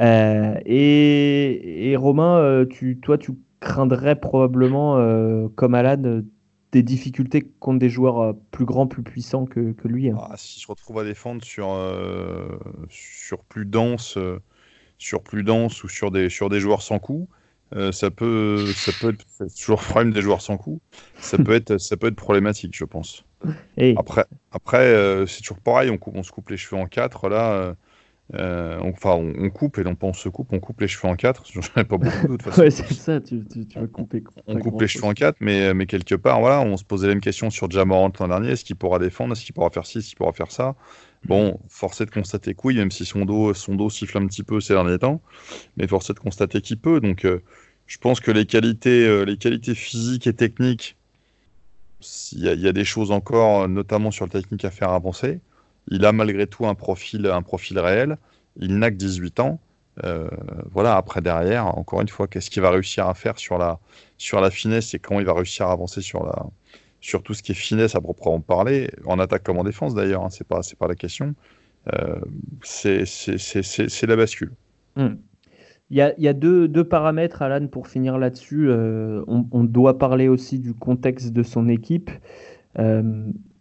Euh, 0.00 0.54
et, 0.64 1.90
et, 1.90 1.96
Romain, 1.96 2.38
euh, 2.38 2.64
tu, 2.64 2.98
toi, 2.98 3.18
tu 3.18 3.32
craindrais 3.60 4.16
probablement, 4.16 4.96
euh, 4.96 5.48
comme 5.54 5.74
Alan, 5.74 6.22
des 6.72 6.82
difficultés 6.82 7.48
contre 7.60 7.78
des 7.78 7.88
joueurs 7.88 8.34
plus 8.50 8.64
grands, 8.64 8.86
plus 8.86 9.02
puissants 9.02 9.46
que, 9.46 9.72
que 9.72 9.88
lui. 9.88 10.10
Hein. 10.10 10.18
Ah, 10.20 10.34
si 10.36 10.60
je 10.60 10.66
retrouve 10.66 10.98
à 10.98 11.04
défendre 11.04 11.42
sur, 11.42 11.68
sur 12.90 13.42
plus 13.44 13.64
dense, 13.64 14.18
sur 14.98 15.22
plus 15.22 15.44
dense 15.44 15.82
ou 15.84 15.88
sur 15.88 16.10
des, 16.10 16.28
sur 16.28 16.50
des 16.50 16.60
joueurs 16.60 16.82
sans 16.82 16.98
coup, 16.98 17.28
euh, 17.74 17.92
ça 17.92 18.10
peut, 18.10 18.66
ça 18.74 18.92
peut 19.00 19.10
être 19.10 19.54
toujours 19.54 19.80
problème 19.82 20.12
des 20.12 20.22
joueurs 20.22 20.40
sans 20.40 20.56
coup. 20.56 20.80
Ça 21.20 21.36
peut 21.36 21.52
être, 21.52 21.78
ça 21.78 21.96
peut 21.96 22.06
être 22.06 22.16
problématique, 22.16 22.74
je 22.74 22.84
pense. 22.84 23.24
Hey. 23.76 23.94
Après, 23.98 24.24
après 24.52 24.86
euh, 24.86 25.26
c'est 25.26 25.42
toujours 25.42 25.60
pareil. 25.60 25.90
On, 25.90 25.98
coupe, 25.98 26.14
on 26.16 26.22
se 26.22 26.32
coupe 26.32 26.48
les 26.50 26.56
cheveux 26.56 26.80
en 26.80 26.86
quatre. 26.86 27.28
Là, 27.28 27.74
euh, 28.34 28.78
on, 28.82 28.90
enfin, 28.90 29.12
on, 29.12 29.32
on, 29.38 29.48
coupe 29.48 29.78
et 29.78 29.84
non 29.84 29.94
pas 29.94 30.06
on 30.06 30.12
se 30.12 30.28
coupe. 30.28 30.52
On 30.52 30.60
coupe 30.60 30.80
les 30.80 30.88
cheveux 30.88 31.08
en 31.08 31.16
quatre. 31.16 31.44
J'en 31.52 31.60
ai 31.80 31.84
pas 31.84 31.96
beaucoup 31.96 32.28
de 32.28 32.36
toute 32.36 32.42
façon. 32.44 32.60
ouais, 32.60 32.70
c'est 32.70 32.92
ça. 32.92 33.20
Tu, 33.20 33.42
tu, 33.50 33.66
tu, 33.66 33.78
veux 33.78 33.86
couper. 33.86 34.22
On, 34.46 34.56
on 34.56 34.58
coupe 34.60 34.80
les 34.80 34.88
cheveux 34.88 35.06
en 35.06 35.14
quatre, 35.14 35.38
mais, 35.40 35.72
mais 35.72 35.86
quelque 35.86 36.14
part, 36.14 36.40
voilà, 36.40 36.60
on 36.60 36.76
se 36.76 36.84
posait 36.84 37.06
la 37.06 37.14
même 37.14 37.22
question 37.22 37.50
sur 37.50 37.70
Jamorant 37.70 38.12
l'an 38.20 38.28
dernier. 38.28 38.50
Est-ce 38.50 38.64
qu'il 38.64 38.76
pourra 38.76 38.98
défendre? 38.98 39.32
Est-ce 39.32 39.44
qu'il 39.44 39.54
pourra 39.54 39.70
faire 39.70 39.86
ci? 39.86 39.98
Est-ce 39.98 40.08
qu'il 40.08 40.18
pourra 40.18 40.32
faire 40.32 40.50
ça? 40.50 40.74
Bon, 41.24 41.58
force 41.68 42.00
est 42.00 42.06
de 42.06 42.10
constater 42.10 42.54
que 42.54 42.60
oui, 42.64 42.76
même 42.76 42.90
si 42.90 43.04
son 43.04 43.24
dos, 43.24 43.52
son 43.54 43.74
dos 43.74 43.90
siffle 43.90 44.18
un 44.18 44.26
petit 44.26 44.44
peu 44.44 44.60
ces 44.60 44.74
derniers 44.74 44.98
temps, 44.98 45.20
mais 45.76 45.86
force 45.86 46.10
est 46.10 46.14
de 46.14 46.20
constater 46.20 46.60
qu'il 46.60 46.78
peut. 46.78 47.00
Donc, 47.00 47.24
euh, 47.24 47.42
je 47.86 47.98
pense 47.98 48.20
que 48.20 48.30
les 48.30 48.46
qualités, 48.46 49.06
euh, 49.06 49.24
les 49.24 49.36
qualités 49.36 49.74
physiques 49.74 50.26
et 50.26 50.32
techniques, 50.32 50.96
il 52.32 52.38
y, 52.40 52.60
y, 52.60 52.68
a 52.68 52.72
des 52.72 52.84
choses 52.84 53.10
encore, 53.10 53.68
notamment 53.68 54.12
sur 54.12 54.26
le 54.26 54.30
technique, 54.30 54.64
à 54.64 54.70
faire 54.70 54.90
avancer. 54.90 55.40
Il 55.90 56.04
a 56.04 56.12
malgré 56.12 56.46
tout 56.46 56.66
un 56.66 56.74
profil, 56.74 57.26
un 57.26 57.42
profil 57.42 57.78
réel. 57.78 58.18
Il 58.56 58.78
n'a 58.78 58.90
que 58.90 58.96
18 58.96 59.40
ans. 59.40 59.60
Euh, 60.04 60.28
voilà, 60.70 60.96
après 60.96 61.20
derrière, 61.20 61.76
encore 61.76 62.00
une 62.00 62.08
fois, 62.08 62.28
qu'est-ce 62.28 62.50
qu'il 62.50 62.62
va 62.62 62.70
réussir 62.70 63.08
à 63.08 63.14
faire 63.14 63.38
sur 63.38 63.58
la, 63.58 63.80
sur 64.16 64.40
la 64.40 64.50
finesse 64.50 64.94
et 64.94 64.98
comment 64.98 65.20
il 65.20 65.26
va 65.26 65.34
réussir 65.34 65.66
à 65.66 65.72
avancer 65.72 66.02
sur 66.02 66.24
la, 66.24 66.46
sur 67.00 67.22
tout 67.22 67.34
ce 67.34 67.42
qui 67.42 67.52
est 67.52 67.56
finesse 67.56 67.94
à 67.94 68.00
proprement 68.00 68.40
parler, 68.40 68.90
en 69.06 69.18
attaque 69.18 69.42
comme 69.42 69.58
en 69.58 69.64
défense 69.64 69.94
d'ailleurs, 69.94 70.24
hein, 70.24 70.30
c'est 70.30 70.46
pas, 70.46 70.60
pas 70.78 70.88
la 70.88 70.94
question. 70.94 71.34
Euh, 71.94 72.20
c'est, 72.62 74.06
la 74.06 74.16
bascule. 74.16 74.52
Mm. 74.96 75.14
Il 75.90 75.96
y 75.96 76.02
a, 76.02 76.14
il 76.18 76.24
y 76.24 76.28
a 76.28 76.34
deux, 76.34 76.68
deux, 76.68 76.84
paramètres, 76.84 77.40
Alan, 77.40 77.66
pour 77.66 77.88
finir 77.88 78.18
là-dessus. 78.18 78.68
Euh, 78.68 79.24
on, 79.26 79.64
doit 79.64 79.98
parler 79.98 80.28
aussi 80.28 80.58
du 80.58 80.74
contexte 80.74 81.32
de 81.32 81.42
son 81.42 81.66
équipe. 81.66 82.10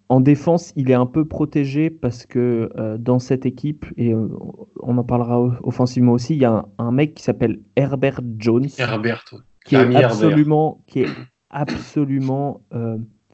En 0.10 0.22
défense, 0.22 0.74
il 0.76 0.90
est 0.90 0.96
un 0.96 1.06
peu 1.06 1.26
protégé 1.26 1.90
parce 1.90 2.26
que 2.26 2.70
euh, 2.78 2.98
dans 2.98 3.20
cette 3.20 3.46
équipe, 3.46 3.86
et 3.98 4.14
on 4.14 4.98
en 4.98 5.04
parlera 5.04 5.60
offensivement 5.64 6.14
aussi, 6.14 6.36
il 6.36 6.42
y 6.42 6.46
a 6.46 6.52
un, 6.52 6.66
un 6.78 6.92
mec 6.92 7.14
qui 7.14 7.24
s'appelle 7.24 7.60
Herbert 7.76 8.22
Jones. 8.38 8.68
Herbert, 8.78 9.26
qui 9.66 9.76
est 9.76 9.96
absolument, 9.96 10.84
qui 10.88 11.02
est 11.02 11.10
absolument 11.50 12.62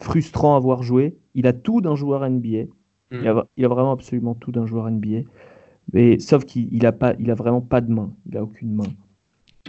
frustrant 0.03 0.55
à 0.55 0.59
voir 0.59 0.83
jouer. 0.83 1.17
Il 1.33 1.47
a 1.47 1.53
tout 1.53 1.81
d'un 1.81 1.95
joueur 1.95 2.29
NBA. 2.29 2.63
Mm. 2.67 2.67
Il, 3.11 3.27
a, 3.27 3.47
il, 3.57 3.65
a, 3.65 3.67
vraiment 3.67 3.91
absolument 3.91 4.35
tout 4.35 4.51
d'un 4.51 4.65
joueur 4.65 4.89
NBA. 4.89 5.21
Mais, 5.91 6.19
sauf 6.19 6.45
qu'il 6.45 6.85
a, 6.85 6.91
pas, 6.91 7.13
il 7.19 7.31
a 7.31 7.35
vraiment 7.35 7.61
pas 7.61 7.81
de 7.81 7.91
main. 7.91 8.13
Il 8.29 8.37
a 8.37 8.43
aucune 8.43 8.73
main. 8.73 8.89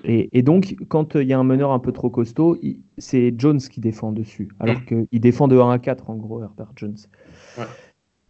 Et, 0.02 0.36
et 0.36 0.42
donc, 0.42 0.74
quand 0.88 1.14
il 1.14 1.28
y 1.28 1.32
a 1.32 1.38
un 1.38 1.44
meneur 1.44 1.70
un 1.70 1.78
peu 1.78 1.92
trop 1.92 2.10
costaud, 2.10 2.58
c'est 2.98 3.32
Jones 3.38 3.60
qui 3.60 3.80
défend 3.80 4.12
dessus. 4.12 4.48
Alors 4.58 4.80
mm. 4.80 5.06
qu'il 5.06 5.20
défend 5.20 5.48
de 5.48 5.56
1 5.56 5.70
à 5.70 5.78
4, 5.78 6.10
en 6.10 6.16
gros, 6.16 6.42
Herbert 6.42 6.72
Jones. 6.76 6.96
Ouais. 7.56 7.64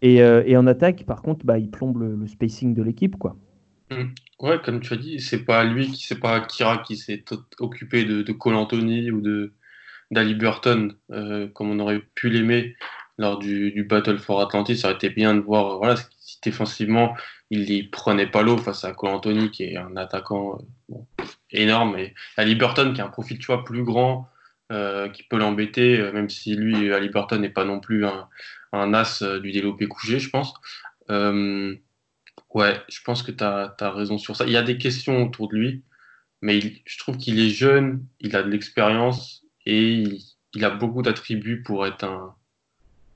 Et, 0.03 0.23
euh, 0.23 0.43
et, 0.47 0.57
en 0.57 0.67
attaque, 0.67 1.05
par 1.07 1.23
contre, 1.23 1.47
bah, 1.47 1.59
il 1.59 1.71
plombe 1.71 1.99
le, 1.99 2.15
le 2.15 2.27
spacing 2.27 2.75
de 2.75 2.83
l'équipe. 2.83 3.17
quoi. 3.17 3.37
Mm. 3.91 4.11
Ouais, 4.41 4.61
comme 4.62 4.81
tu 4.81 4.93
as 4.93 4.97
dit, 4.97 5.21
c'est 5.21 5.45
pas 5.45 5.65
lui, 5.65 5.97
c'est 5.97 6.21
pas 6.21 6.41
Kira 6.41 6.79
qui 6.79 6.97
s'est 6.97 7.25
occupé 7.59 8.05
de, 8.05 8.23
de 8.23 8.33
Cole 8.33 8.57
Anthony 8.57 9.11
ou 9.11 9.21
de, 9.21 9.55
d'Ali 10.11 10.35
Burton, 10.35 10.95
euh, 11.11 11.49
comme 11.49 11.71
on 11.71 11.79
aurait 11.81 12.03
pu 12.15 12.29
l'aimer 12.29 12.77
lors 13.17 13.39
du, 13.39 13.73
du, 13.73 13.85
Battle 13.85 14.19
for 14.19 14.41
Atlantis. 14.41 14.79
Ça 14.79 14.89
aurait 14.89 14.97
été 14.97 15.09
bien 15.09 15.35
de 15.35 15.41
voir, 15.41 15.79
voilà, 15.79 15.97
si 16.19 16.39
défensivement, 16.43 17.15
il 17.55 17.84
ne 17.84 17.88
prenait 17.88 18.26
pas 18.26 18.42
l'eau 18.42 18.59
face 18.59 18.84
à 18.84 18.92
Cole 18.92 19.11
Anthony, 19.11 19.50
qui 19.50 19.64
est 19.64 19.76
un 19.76 19.96
attaquant 19.96 20.59
euh, 20.90 20.94
énorme, 21.50 21.96
et 21.98 22.14
Ali 22.36 22.55
Burton, 22.55 22.92
qui 22.92 23.00
a 23.00 23.07
un 23.07 23.09
profil, 23.09 23.38
tu 23.38 23.46
vois, 23.46 23.64
plus 23.64 23.84
grand, 23.84 24.28
euh, 24.72 25.09
qui 25.09 25.22
peut 25.22 25.38
l'embêter, 25.38 26.00
euh, 26.00 26.12
même 26.12 26.28
si 26.28 26.57
lui, 26.57 26.92
Ali 26.92 27.09
Burton, 27.09 27.40
n'est 27.40 27.48
pas 27.48 27.64
non 27.64 27.80
plus 27.80 28.05
un, 28.07 28.28
as 28.72 29.22
du 29.40 29.52
développé 29.52 29.86
couché, 29.86 30.18
je 30.18 30.30
pense. 30.30 30.55
ouais, 31.09 32.80
je 32.88 33.00
pense 33.05 33.22
que 33.22 33.30
tu 33.30 33.44
as, 33.44 33.74
raison 33.80 34.18
sur 34.18 34.36
ça. 34.36 34.46
Il 34.46 34.52
y 34.52 34.57
a 34.57 34.62
des 34.62 34.78
questions 34.78 35.24
autour 35.24 35.48
de 35.48 35.57
lui, 35.57 35.82
mais 36.42 36.61
je 36.84 36.98
trouve 36.98 37.16
qu'il 37.18 37.40
est 37.40 37.50
jeune, 37.50 38.05
il 38.20 38.36
a 38.36 38.42
de 38.42 38.50
l'expérience, 38.50 39.44
et 39.66 39.92
il, 39.92 40.20
il 40.55 40.64
a 40.64 40.70
beaucoup 40.70 41.02
d'attributs 41.02 41.62
pour 41.62 41.86
être 41.86 42.05
un, 42.05 42.34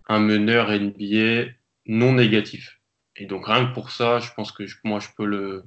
un, 0.09 0.18
meneur 0.20 0.70
NBA 0.70 1.53
non 1.86 2.14
négatif. 2.14 2.78
Et 3.19 3.27
donc 3.27 3.47
rien 3.47 3.66
que 3.66 3.75
pour 3.75 3.91
ça, 3.91 4.21
je 4.21 4.31
pense 4.35 4.53
que 4.53 4.66
je, 4.66 4.77
moi 4.85 5.01
je 5.01 5.09
peux 5.16 5.25
le, 5.25 5.64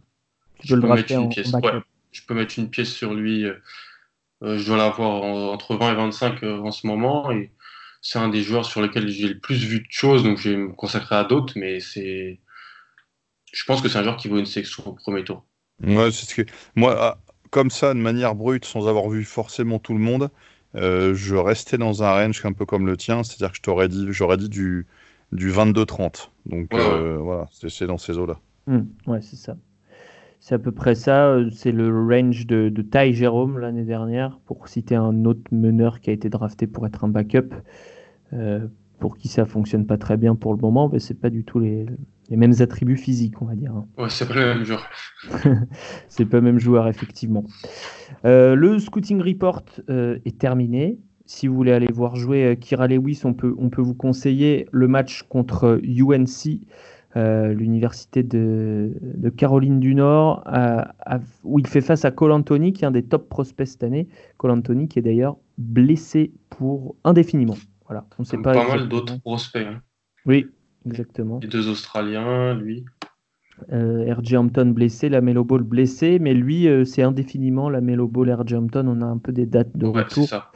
je, 0.64 0.76
peux 0.76 0.82
le 0.82 0.94
mettre 0.94 1.12
une 1.12 1.30
pièce. 1.30 1.52
Ouais, 1.54 1.82
je 2.12 2.22
peux 2.26 2.34
mettre 2.34 2.58
une 2.58 2.70
pièce 2.70 2.92
sur 2.92 3.14
lui. 3.14 3.46
Euh, 3.46 4.58
je 4.58 4.66
dois 4.66 4.78
l'avoir 4.78 5.24
entre 5.24 5.76
20 5.76 5.92
et 5.92 5.96
25 5.96 6.44
euh, 6.44 6.60
en 6.60 6.72
ce 6.72 6.88
moment 6.88 7.32
et 7.32 7.52
c'est 8.02 8.18
un 8.18 8.30
des 8.30 8.42
joueurs 8.42 8.66
sur 8.66 8.82
lesquels 8.82 9.08
j'ai 9.10 9.28
le 9.28 9.40
plus 9.40 9.64
vu 9.64 9.80
de 9.80 9.88
choses, 9.90 10.24
donc 10.24 10.40
je 10.40 10.50
vais 10.50 10.58
me 10.58 10.74
consacrer 10.74 11.16
à 11.16 11.24
d'autres, 11.24 11.54
mais 11.56 11.80
c'est, 11.80 12.40
je 13.54 13.64
pense 13.66 13.82
que 13.82 13.90
c'est 13.90 14.00
un 14.00 14.04
joueur 14.04 14.18
qui 14.18 14.28
vaut 14.28 14.40
une 14.40 14.48
sélection 14.48 14.88
au 14.88 14.94
premier 14.94 15.24
tour. 15.24 15.46
Ouais, 15.84 16.12
c'est 16.12 16.26
ce 16.26 16.36
que 16.36 16.52
moi, 16.76 16.96
ah, 17.00 17.18
comme 17.52 17.70
ça, 17.70 17.94
de 17.94 18.00
manière 18.00 18.34
brute, 18.34 18.66
sans 18.66 18.88
avoir 18.88 19.08
vu 19.10 19.24
forcément 19.24 19.78
tout 19.78 19.94
le 19.94 20.00
monde, 20.00 20.32
euh, 20.76 21.14
je 21.14 21.36
restais 21.36 21.78
dans 21.78 22.02
un 22.02 22.12
range 22.12 22.44
un 22.44 22.54
peu 22.54 22.66
comme 22.66 22.88
le 22.88 22.98
tien, 22.98 23.24
c'est-à-dire 23.24 23.52
que 23.52 23.58
je 23.58 23.62
t'aurais 23.62 23.88
dit, 23.88 24.08
j'aurais 24.10 24.38
dit 24.38 24.50
du, 24.50 24.88
du 25.32 25.52
22-30. 25.52 26.30
Donc 26.46 26.74
ouais, 26.74 26.80
euh, 26.80 27.18
voilà, 27.18 27.48
c'est 27.52 27.88
dans 27.88 27.98
ces 27.98 28.18
eaux-là. 28.18 28.40
Mmh, 28.68 28.80
ouais, 29.08 29.22
c'est 29.22 29.36
ça. 29.36 29.56
C'est 30.40 30.56
à 30.56 30.60
peu 30.60 30.72
près 30.72 30.96
ça. 30.96 31.38
C'est 31.52 31.72
le 31.72 31.90
range 31.90 32.48
de, 32.48 32.70
de 32.70 32.82
Ty 32.82 33.14
Jérôme 33.14 33.60
l'année 33.60 33.84
dernière, 33.86 34.40
pour 34.46 34.68
citer 34.68 34.96
un 34.96 35.26
autre 35.26 35.42
meneur 35.52 36.00
qui 36.00 36.10
a 36.10 36.14
été 36.14 36.30
drafté 36.30 36.68
pour 36.68 36.86
être 36.88 37.04
un 37.04 37.10
backup. 37.10 37.54
Euh, 38.34 38.68
pour 39.02 39.18
qui 39.18 39.28
ça 39.28 39.46
fonctionne 39.46 39.86
pas 39.86 39.98
très 39.98 40.16
bien 40.16 40.36
pour 40.36 40.54
le 40.54 40.60
moment, 40.62 40.88
mais 40.88 41.00
c'est 41.00 41.20
pas 41.20 41.30
du 41.32 41.44
tout 41.44 41.60
les, 41.60 41.88
les, 42.30 42.38
mêmes 42.38 42.54
attributs 42.60 42.98
physiques, 42.98 43.42
on 43.42 43.46
va 43.46 43.56
dire. 43.56 43.72
hein. 43.76 43.88
Ouais, 43.98 44.10
c'est 44.10 44.28
pas 44.28 44.36
le 44.36 44.54
même 44.54 44.64
joueur. 44.64 44.88
c'est 46.08 46.26
pas 46.26 46.38
le 46.38 46.44
même 46.44 46.60
joueur, 46.60 46.88
effectivement. 46.88 47.44
Euh, 48.26 48.54
le 48.56 48.78
scouting 48.80 49.20
report 49.20 49.64
euh, 49.90 50.20
est 50.24 50.38
terminé. 50.38 51.00
Si 51.26 51.48
vous 51.48 51.56
voulez 51.56 51.72
aller 51.72 51.92
voir 51.92 52.16
jouer 52.16 52.46
euh, 52.46 52.56
Kira 52.56 52.88
Lewis, 52.88 53.22
on 53.24 53.34
peut, 53.34 53.56
on 53.58 53.70
peut 53.70 53.82
vous 53.82 53.94
conseiller 53.94 54.68
le 54.72 54.88
match 54.88 55.24
contre 55.24 55.80
UNC, 55.84 56.60
euh, 57.18 57.54
l'université 57.54 58.24
de, 58.24 58.92
de, 59.02 59.30
Caroline 59.30 59.80
du 59.80 59.96
Nord, 59.96 60.42
à, 60.46 60.94
à, 61.06 61.20
où 61.44 61.60
il 61.60 61.68
fait 61.68 61.82
face 61.82 62.06
à 62.06 62.12
Cole 62.12 62.32
Anthony, 62.32 62.74
qui 62.74 62.84
est 62.84 62.88
un 62.88 62.92
des 62.92 63.04
top 63.04 63.28
prospects 63.30 63.68
cette 63.68 63.84
année. 63.84 64.08
Cole 64.38 64.52
Anthony 64.52 64.88
qui 64.88 65.00
est 65.00 65.02
d'ailleurs 65.02 65.38
blessé 65.58 66.32
pour 66.50 66.96
indéfiniment. 67.04 67.58
Voilà, 67.88 68.06
on 68.18 68.24
sait 68.24 68.38
pas. 68.38 68.54
pas 68.54 68.68
mal 68.68 68.88
d'autres 68.88 69.20
prospects. 69.20 69.66
hein. 69.68 69.82
Oui, 70.26 70.48
exactement. 70.86 71.40
Les 71.42 71.48
deux 71.50 71.68
Australiens, 71.70 72.54
lui. 72.56 72.86
Euh, 73.74 74.12
RJ 74.14 74.34
Hampton 74.36 74.68
blessé, 74.74 75.08
la 75.10 75.22
Melo 75.22 75.44
Ball 75.44 75.62
blessé, 75.62 76.18
mais 76.20 76.34
lui, 76.34 76.68
euh, 76.68 76.84
c'est 76.86 77.04
indéfiniment 77.04 77.70
la 77.70 77.80
Melo 77.82 78.08
Ball, 78.08 78.32
RJ 78.32 78.54
Hampton. 78.54 78.88
On 78.88 79.02
a 79.02 79.06
un 79.06 79.18
peu 79.18 79.32
des 79.32 79.46
dates 79.46 79.76
de 79.78 79.86
Ouais, 79.86 80.02
retour. 80.04 80.28
ça. 80.28 80.52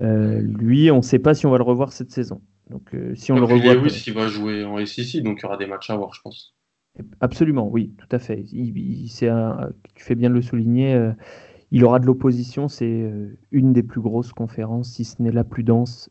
Euh, 0.00 0.40
lui, 0.40 0.90
on 0.90 0.98
ne 0.98 1.02
sait 1.02 1.18
pas 1.18 1.34
si 1.34 1.46
on 1.46 1.50
va 1.50 1.58
le 1.58 1.64
revoir 1.64 1.92
cette 1.92 2.10
saison. 2.10 2.40
Donc, 2.70 2.94
euh, 2.94 3.14
si 3.14 3.30
on 3.32 3.38
le 3.38 3.44
revoit, 3.44 3.74
Lewis, 3.74 4.04
il 4.06 4.12
va 4.12 4.26
jouer 4.26 4.64
en 4.64 4.78
SEC, 4.78 5.22
donc 5.22 5.38
il 5.40 5.42
y 5.42 5.46
aura 5.46 5.56
des 5.56 5.66
matchs 5.66 5.90
à 5.90 5.96
voir, 5.96 6.14
je 6.14 6.20
pense. 6.22 6.54
absolument, 7.20 7.68
oui, 7.68 7.92
tout 7.98 8.08
à 8.10 8.18
fait. 8.18 8.44
Il, 8.52 8.76
il- 8.78 9.08
c'est 9.08 9.28
un- 9.28 9.70
tu 9.94 10.04
fais 10.04 10.14
bien 10.14 10.30
de 10.30 10.34
le 10.34 10.42
souligner. 10.42 10.94
euh, 10.94 11.12
il 11.72 11.84
aura 11.84 11.98
de 11.98 12.06
l'opposition. 12.06 12.68
C'est 12.68 13.10
une 13.50 13.72
des 13.72 13.82
plus 13.82 14.00
grosses 14.00 14.32
conférences, 14.32 14.90
si 14.92 15.04
ce 15.04 15.20
n'est 15.22 15.32
la 15.32 15.44
plus 15.44 15.64
dense 15.64 16.08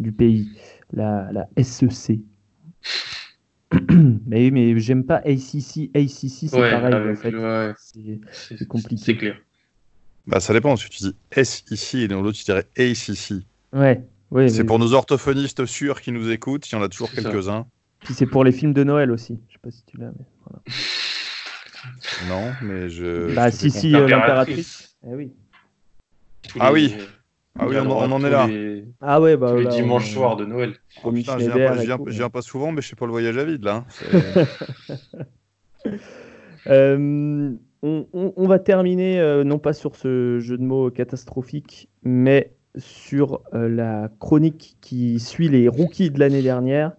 du 0.00 0.12
pays, 0.12 0.48
la, 0.92 1.30
la 1.32 1.48
SEC. 1.56 2.20
mais 4.26 4.50
mais 4.50 4.78
j'aime 4.78 5.04
pas 5.04 5.16
ACC. 5.24 5.90
ACC, 5.94 6.48
c'est 6.48 6.58
Ouais, 6.58 6.70
pareil. 6.70 6.94
en 6.94 7.16
fait. 7.16 7.34
ouais, 7.34 7.72
c'est 7.78 8.66
compliqué. 8.68 9.04
C'est 9.04 9.16
clair. 9.16 9.36
Bah, 10.26 10.40
ça 10.40 10.52
dépend. 10.52 10.76
Si 10.76 10.88
tu 10.88 10.98
dis 11.02 11.16
S 11.32 11.64
ici 11.70 12.02
et 12.02 12.08
dans 12.08 12.22
l'autre, 12.22 12.38
tu 12.38 12.44
dirais 12.44 12.66
Ace 12.76 13.08
ici. 13.08 13.46
Ouais, 13.72 14.02
C'est 14.48 14.58
mais- 14.58 14.64
pour 14.64 14.78
nos 14.78 14.92
orthophonistes 14.94 15.66
sûrs 15.66 16.00
qui 16.00 16.12
nous 16.12 16.30
écoutent. 16.30 16.68
Il 16.70 16.74
y 16.74 16.78
en 16.78 16.82
a 16.82 16.88
toujours 16.88 17.10
quelques-uns. 17.10 17.66
Puis 18.04 18.14
c'est 18.14 18.26
pour 18.26 18.44
les 18.44 18.52
films 18.52 18.72
de 18.72 18.84
Noël 18.84 19.10
aussi. 19.10 19.40
Je 19.48 19.52
sais 19.54 19.58
pas 19.62 19.70
si 19.70 19.84
tu 19.84 19.96
l'as. 19.98 20.10
mais 20.10 20.24
voilà. 20.46 20.62
Non, 22.28 22.52
mais 22.62 22.88
je. 22.88 23.34
bah 23.34 23.50
je 23.50 23.56
si 23.56 23.70
si 23.70 23.94
euh, 23.94 24.06
l'impératrice. 24.08 24.96
Eh 25.04 25.14
oui. 25.14 25.32
Tous 26.48 26.58
Ah 26.60 26.68
les- 26.72 26.74
oui. 26.88 26.94
Ah 27.58 27.66
oui, 27.68 27.76
on, 27.78 27.90
on 27.90 28.10
en 28.12 28.24
est 28.24 28.30
là. 28.30 28.46
Les, 28.46 28.84
Ah 29.00 29.20
ouais 29.20 29.36
bah 29.36 29.50
tous 29.50 29.58
les 29.58 29.64
là, 29.64 29.70
dimanches 29.70 30.08
on- 30.10 30.14
soirs 30.14 30.36
de 30.36 30.44
Noël. 30.46 30.74
Oh, 31.04 31.12
putain, 31.12 31.38
je 31.38 31.44
viens, 31.50 31.52
pas, 31.68 31.76
je 31.76 31.82
viens- 31.82 31.98
je 32.06 32.24
pas 32.28 32.40
souvent, 32.42 32.72
mais 32.72 32.80
je 32.80 32.88
fais 32.88 32.96
pas 32.96 33.04
le 33.06 33.12
voyage 33.12 33.36
à 33.36 33.44
vide 33.44 33.64
là. 33.64 33.84
hein. 33.84 34.46
Euh, 36.68 37.50
on, 37.82 38.06
on- 38.12 38.32
on 38.36 38.46
va 38.46 38.58
terminer 38.58 39.20
euh, 39.20 39.44
non 39.44 39.58
pas 39.58 39.72
sur 39.72 39.96
ce 39.96 40.38
jeu 40.40 40.56
de 40.58 40.62
mots 40.62 40.90
catastrophique, 40.90 41.88
mais 42.02 42.52
sur 42.76 43.42
euh, 43.54 43.68
la 43.68 44.10
chronique 44.20 44.76
qui 44.80 45.18
suit 45.20 45.48
les 45.48 45.68
rookies 45.68 46.10
de 46.10 46.18
l'année 46.18 46.42
dernière. 46.42 46.92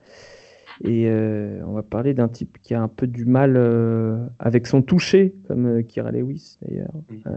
Et 0.83 1.07
euh, 1.07 1.61
on 1.67 1.73
va 1.73 1.83
parler 1.83 2.13
d'un 2.13 2.27
type 2.27 2.57
qui 2.61 2.73
a 2.73 2.81
un 2.81 2.87
peu 2.87 3.07
du 3.07 3.25
mal 3.25 3.55
euh, 3.57 4.17
avec 4.39 4.65
son 4.67 4.81
toucher, 4.81 5.33
comme 5.47 5.79
euh, 5.79 5.81
Kira 5.83 6.11
Lewis 6.11 6.57
d'ailleurs. 6.61 6.91
Mm. 7.09 7.29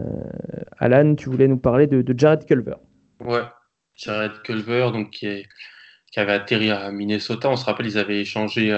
Alan, 0.79 1.15
tu 1.15 1.29
voulais 1.29 1.47
nous 1.47 1.57
parler 1.57 1.87
de, 1.87 2.01
de 2.01 2.19
Jared 2.19 2.45
Culver. 2.45 2.75
Ouais. 3.23 3.43
Jared 3.95 4.41
Culver, 4.43 4.89
donc, 4.91 5.11
qui, 5.11 5.27
est- 5.27 5.45
qui 6.11 6.19
avait 6.19 6.33
atterri 6.33 6.71
à 6.71 6.91
Minnesota. 6.91 7.49
On 7.49 7.55
se 7.55 7.65
rappelle, 7.65 7.85
ils 7.85 7.97
avaient 7.97 8.21
échangé 8.21 8.71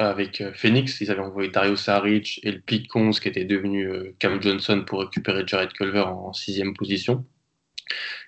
avec 0.00 0.40
euh, 0.40 0.52
Phoenix. 0.54 1.00
Ils 1.00 1.10
avaient 1.10 1.20
envoyé 1.20 1.50
Dario 1.50 1.76
Saric 1.76 2.40
et 2.42 2.52
le 2.52 2.60
Pete 2.60 2.88
Cons, 2.88 3.10
qui 3.10 3.28
était 3.28 3.44
devenu 3.44 3.88
euh, 3.88 4.14
Cam 4.18 4.42
Johnson, 4.42 4.84
pour 4.86 5.00
récupérer 5.00 5.44
Jared 5.46 5.72
Culver 5.72 6.00
en 6.00 6.32
sixième 6.32 6.74
position. 6.74 7.24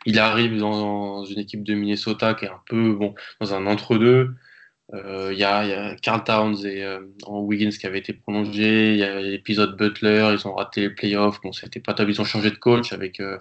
Il 0.06 0.18
arrive 0.18 0.58
dans 0.58 1.24
une 1.24 1.38
équipe 1.38 1.62
de 1.62 1.74
Minnesota 1.74 2.34
qui 2.34 2.44
est 2.46 2.48
un 2.48 2.60
peu 2.66 2.94
bon, 2.94 3.14
dans 3.40 3.54
un 3.54 3.66
entre-deux. 3.66 4.34
Euh, 4.94 5.30
Il 5.32 5.38
y, 5.38 5.44
a, 5.44 5.94
Carl 5.96 6.24
Towns 6.24 6.66
et 6.66 6.84
euh, 6.84 7.00
Wiggins 7.26 7.70
qui 7.70 7.86
avaient 7.86 8.00
été 8.00 8.12
prolongés. 8.12 8.92
Il 8.92 8.98
y 8.98 9.04
a 9.04 9.20
l'épisode 9.20 9.76
Butler. 9.76 10.34
Ils 10.38 10.46
ont 10.48 10.54
raté 10.54 10.82
les 10.82 10.90
playoffs. 10.90 11.40
Bon, 11.42 11.52
c'était 11.52 11.80
pas 11.80 11.94
top. 11.94 12.08
Ils 12.08 12.20
ont 12.20 12.24
changé 12.24 12.50
de 12.50 12.56
coach 12.56 12.92
avec 12.92 13.18
le 13.18 13.38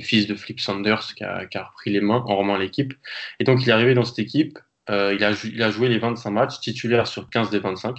fils 0.00 0.26
de 0.26 0.34
Flip 0.34 0.60
Sanders 0.60 1.14
qui 1.14 1.24
a, 1.24 1.46
qui 1.46 1.58
a 1.58 1.64
repris 1.64 1.90
les 1.90 2.00
mains 2.00 2.24
en 2.26 2.36
remant 2.36 2.56
l'équipe. 2.56 2.94
Et 3.40 3.44
donc, 3.44 3.62
il 3.62 3.68
est 3.68 3.72
arrivé 3.72 3.94
dans 3.94 4.04
cette 4.04 4.20
équipe. 4.20 4.58
Euh, 4.90 5.14
il, 5.14 5.24
a, 5.24 5.32
jou- 5.32 5.48
il 5.52 5.62
a 5.62 5.70
joué 5.70 5.88
les 5.88 5.98
25 5.98 6.30
matchs, 6.30 6.60
titulaire 6.60 7.06
sur 7.06 7.28
15 7.30 7.50
des 7.50 7.58
25. 7.58 7.98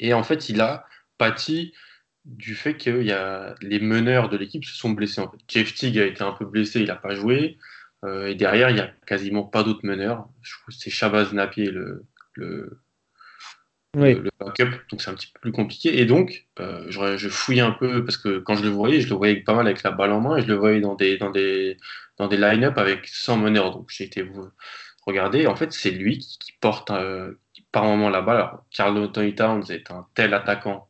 Et 0.00 0.14
en 0.14 0.22
fait, 0.22 0.48
il 0.48 0.60
a 0.60 0.86
pâti 1.18 1.74
du 2.24 2.54
fait 2.54 2.74
que 2.76 3.00
il 3.00 3.06
y 3.06 3.12
a, 3.12 3.54
les 3.60 3.80
meneurs 3.80 4.28
de 4.30 4.36
l'équipe 4.38 4.64
se 4.64 4.74
sont 4.74 4.90
blessés. 4.90 5.20
En 5.20 5.30
fait. 5.30 5.38
Jeff 5.48 5.74
Teague 5.74 5.98
a 5.98 6.06
été 6.06 6.22
un 6.22 6.32
peu 6.32 6.46
blessé, 6.46 6.80
il 6.80 6.86
n'a 6.86 6.96
pas 6.96 7.14
joué. 7.14 7.58
Euh, 8.04 8.26
et 8.28 8.34
derrière, 8.34 8.70
il 8.70 8.74
n'y 8.74 8.80
a 8.80 8.90
quasiment 9.06 9.44
pas 9.44 9.62
d'autres 9.62 9.84
meneurs. 9.86 10.26
C'est 10.70 10.90
Shabazz 10.90 11.32
Napier 11.32 11.70
le, 11.70 12.04
le, 12.34 12.80
Oui. 13.96 14.14
le, 14.14 14.22
le 14.22 14.30
backup, 14.40 14.70
donc 14.90 15.00
c'est 15.00 15.10
un 15.10 15.14
petit 15.14 15.28
peu 15.32 15.38
plus 15.40 15.52
compliqué. 15.52 16.00
Et 16.00 16.04
donc, 16.06 16.46
euh, 16.60 16.84
je, 16.88 17.16
je 17.16 17.28
fouillais 17.28 17.60
un 17.62 17.70
peu 17.72 18.04
parce 18.04 18.16
que 18.16 18.38
quand 18.38 18.56
je 18.56 18.62
le 18.62 18.68
voyais, 18.70 19.00
je 19.00 19.08
le 19.08 19.14
voyais 19.16 19.36
pas 19.36 19.54
mal 19.54 19.66
avec 19.66 19.82
la 19.82 19.90
balle 19.90 20.12
en 20.12 20.20
main 20.20 20.36
et 20.38 20.42
je 20.42 20.48
le 20.48 20.54
voyais 20.54 20.80
dans 20.80 20.94
des, 20.94 21.16
dans 21.18 21.30
des, 21.30 21.76
dans 22.18 22.26
des 22.28 22.36
line-up 22.36 22.76
avec 22.78 23.06
100 23.06 23.36
meneurs. 23.38 23.70
Donc 23.72 23.88
j'ai 23.90 24.04
été 24.04 24.22
regarder. 25.06 25.46
En 25.46 25.56
fait, 25.56 25.72
c'est 25.72 25.90
lui 25.90 26.18
qui, 26.18 26.52
porte 26.60 26.90
euh, 26.90 27.34
par 27.72 27.84
moment 27.84 28.08
la 28.08 28.22
balle. 28.22 28.36
Alors, 28.36 28.64
Carl 28.70 28.96
Anthony 28.98 29.34
Towns 29.34 29.64
est 29.70 29.90
un 29.90 30.06
tel 30.14 30.34
attaquant 30.34 30.88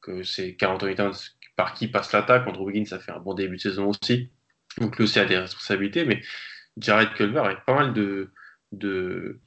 que 0.00 0.22
c'est 0.22 0.54
Carl 0.54 0.74
Anthony 0.76 0.94
Towns 0.94 1.14
par 1.56 1.74
qui 1.74 1.88
passe 1.88 2.12
l'attaque. 2.12 2.46
Andrew 2.46 2.66
Wiggins, 2.66 2.86
ça 2.86 2.98
fait 2.98 3.12
un 3.12 3.18
bon 3.18 3.34
début 3.34 3.56
de 3.56 3.60
saison 3.60 3.88
aussi. 3.88 4.30
Donc 4.78 4.96
lui 4.96 5.04
aussi 5.04 5.18
a 5.18 5.24
des 5.24 5.38
responsabilités, 5.38 6.04
mais 6.04 6.22
Jared 6.76 7.12
Culver 7.14 7.40
a 7.40 7.54
pas 7.56 7.74
mal 7.74 7.92
de, 7.94 8.30
de, 8.72 9.40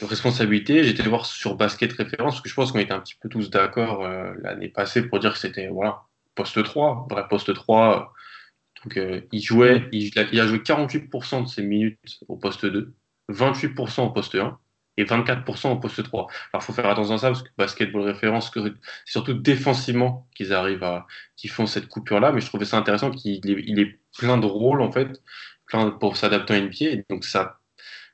de 0.00 0.04
responsabilités. 0.06 0.84
J'étais 0.84 1.02
voir 1.02 1.26
sur 1.26 1.56
Basket 1.56 1.92
Référence, 1.92 2.34
parce 2.34 2.40
que 2.40 2.48
je 2.48 2.54
pense 2.54 2.72
qu'on 2.72 2.78
était 2.78 2.92
un 2.92 3.00
petit 3.00 3.16
peu 3.20 3.28
tous 3.28 3.50
d'accord 3.50 4.04
euh, 4.04 4.32
l'année 4.42 4.68
passée 4.68 5.02
pour 5.02 5.18
dire 5.18 5.34
que 5.34 5.38
c'était 5.38 5.68
voilà, 5.68 6.02
poste 6.34 6.62
3, 6.62 7.06
vrai 7.10 7.26
poste 7.28 7.52
3. 7.52 8.12
Donc 8.82 8.96
euh, 8.96 9.22
il 9.32 9.42
jouait, 9.42 9.88
il, 9.92 10.10
il 10.32 10.40
a 10.40 10.46
joué 10.46 10.58
48% 10.58 11.42
de 11.44 11.48
ses 11.48 11.62
minutes 11.62 11.98
au 12.28 12.36
poste 12.36 12.66
2, 12.66 12.94
28% 13.30 14.02
au 14.02 14.10
poste 14.10 14.34
1 14.34 14.58
et 14.96 15.04
24% 15.04 15.72
au 15.72 15.76
poste 15.76 16.02
3. 16.02 16.26
Alors 16.52 16.62
faut 16.62 16.72
faire 16.72 16.86
attention 16.86 17.14
à 17.14 17.18
ça 17.18 17.28
parce 17.28 17.42
que 17.42 17.48
basketball 17.58 18.02
référence, 18.02 18.50
c'est 18.54 18.72
surtout 19.04 19.34
défensivement 19.34 20.28
qu'ils 20.34 20.52
arrivent 20.52 20.84
à, 20.84 21.06
qu'ils 21.36 21.50
font 21.50 21.66
cette 21.66 21.88
coupure 21.88 22.20
là. 22.20 22.32
Mais 22.32 22.40
je 22.40 22.46
trouvais 22.46 22.64
ça 22.64 22.76
intéressant 22.76 23.10
qu'il 23.10 23.78
ait 23.80 23.98
plein 24.18 24.38
de 24.38 24.46
rôles 24.46 24.82
en 24.82 24.92
fait, 24.92 25.22
plein 25.66 25.90
pour 25.90 26.16
s'adapter 26.16 26.54
à 26.54 26.60
NBA. 26.60 26.86
Et 26.86 27.04
donc 27.10 27.24
ça, 27.24 27.60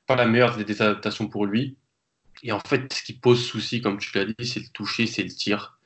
pas 0.07 0.17
la 0.17 0.27
meilleure 0.27 0.57
des 0.57 0.65
des 0.65 0.83
adaptations 0.83 1.29
pour 1.29 1.47
lui. 1.47 1.77
Et 2.43 2.53
en 2.53 2.61
fait, 2.61 2.93
ce 2.93 3.03
qui 3.03 3.13
pose 3.13 3.45
souci, 3.45 3.83
comme 3.83 3.99
tu 3.99 4.17
l'as 4.17 4.25
dit, 4.25 4.47
c'est 4.47 4.61
le 4.61 4.69
toucher, 4.73 5.07
c'est 5.07 5.23
le 5.23 5.31
tir. 5.31 5.79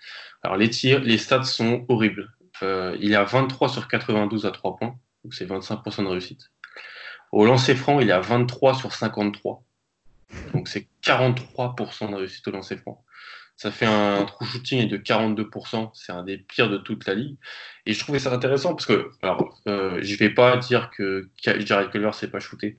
Alors 0.42 0.56
les 0.56 0.70
tirs, 0.70 1.00
les 1.00 1.18
stats 1.18 1.42
sont 1.44 1.84
horribles. 1.88 2.32
Euh, 2.62 2.96
il 3.00 3.12
est 3.12 3.16
à 3.16 3.24
23 3.24 3.68
sur 3.68 3.88
92 3.88 4.46
à 4.46 4.52
3 4.52 4.76
points, 4.76 4.96
donc 5.24 5.34
c'est 5.34 5.46
25% 5.46 6.04
de 6.04 6.08
réussite. 6.08 6.53
Au 7.34 7.44
lancer 7.44 7.74
franc, 7.74 7.98
il 7.98 8.10
est 8.10 8.12
à 8.12 8.20
23 8.20 8.74
sur 8.74 8.94
53. 8.94 9.64
Donc 10.52 10.68
c'est 10.68 10.86
43% 11.02 12.08
de 12.08 12.14
réussite 12.14 12.46
au 12.46 12.52
lancer 12.52 12.76
franc. 12.76 13.04
Ça 13.56 13.72
fait 13.72 13.86
un 13.86 14.24
true 14.24 14.46
shooting 14.46 14.88
de 14.88 14.96
42%. 14.96 15.90
C'est 15.94 16.12
un 16.12 16.22
des 16.22 16.38
pires 16.38 16.70
de 16.70 16.78
toute 16.78 17.08
la 17.08 17.14
ligue. 17.14 17.36
Et 17.86 17.92
je 17.92 17.98
trouvais 17.98 18.20
ça 18.20 18.32
intéressant 18.32 18.76
parce 18.76 18.86
que, 18.86 19.10
alors, 19.20 19.60
euh, 19.66 19.98
je 20.00 20.16
vais 20.16 20.30
pas 20.30 20.58
dire 20.58 20.90
que 20.90 21.28
Jared 21.42 21.90
Culver 21.90 22.12
s'est 22.12 22.30
pas 22.30 22.38
shooté. 22.38 22.78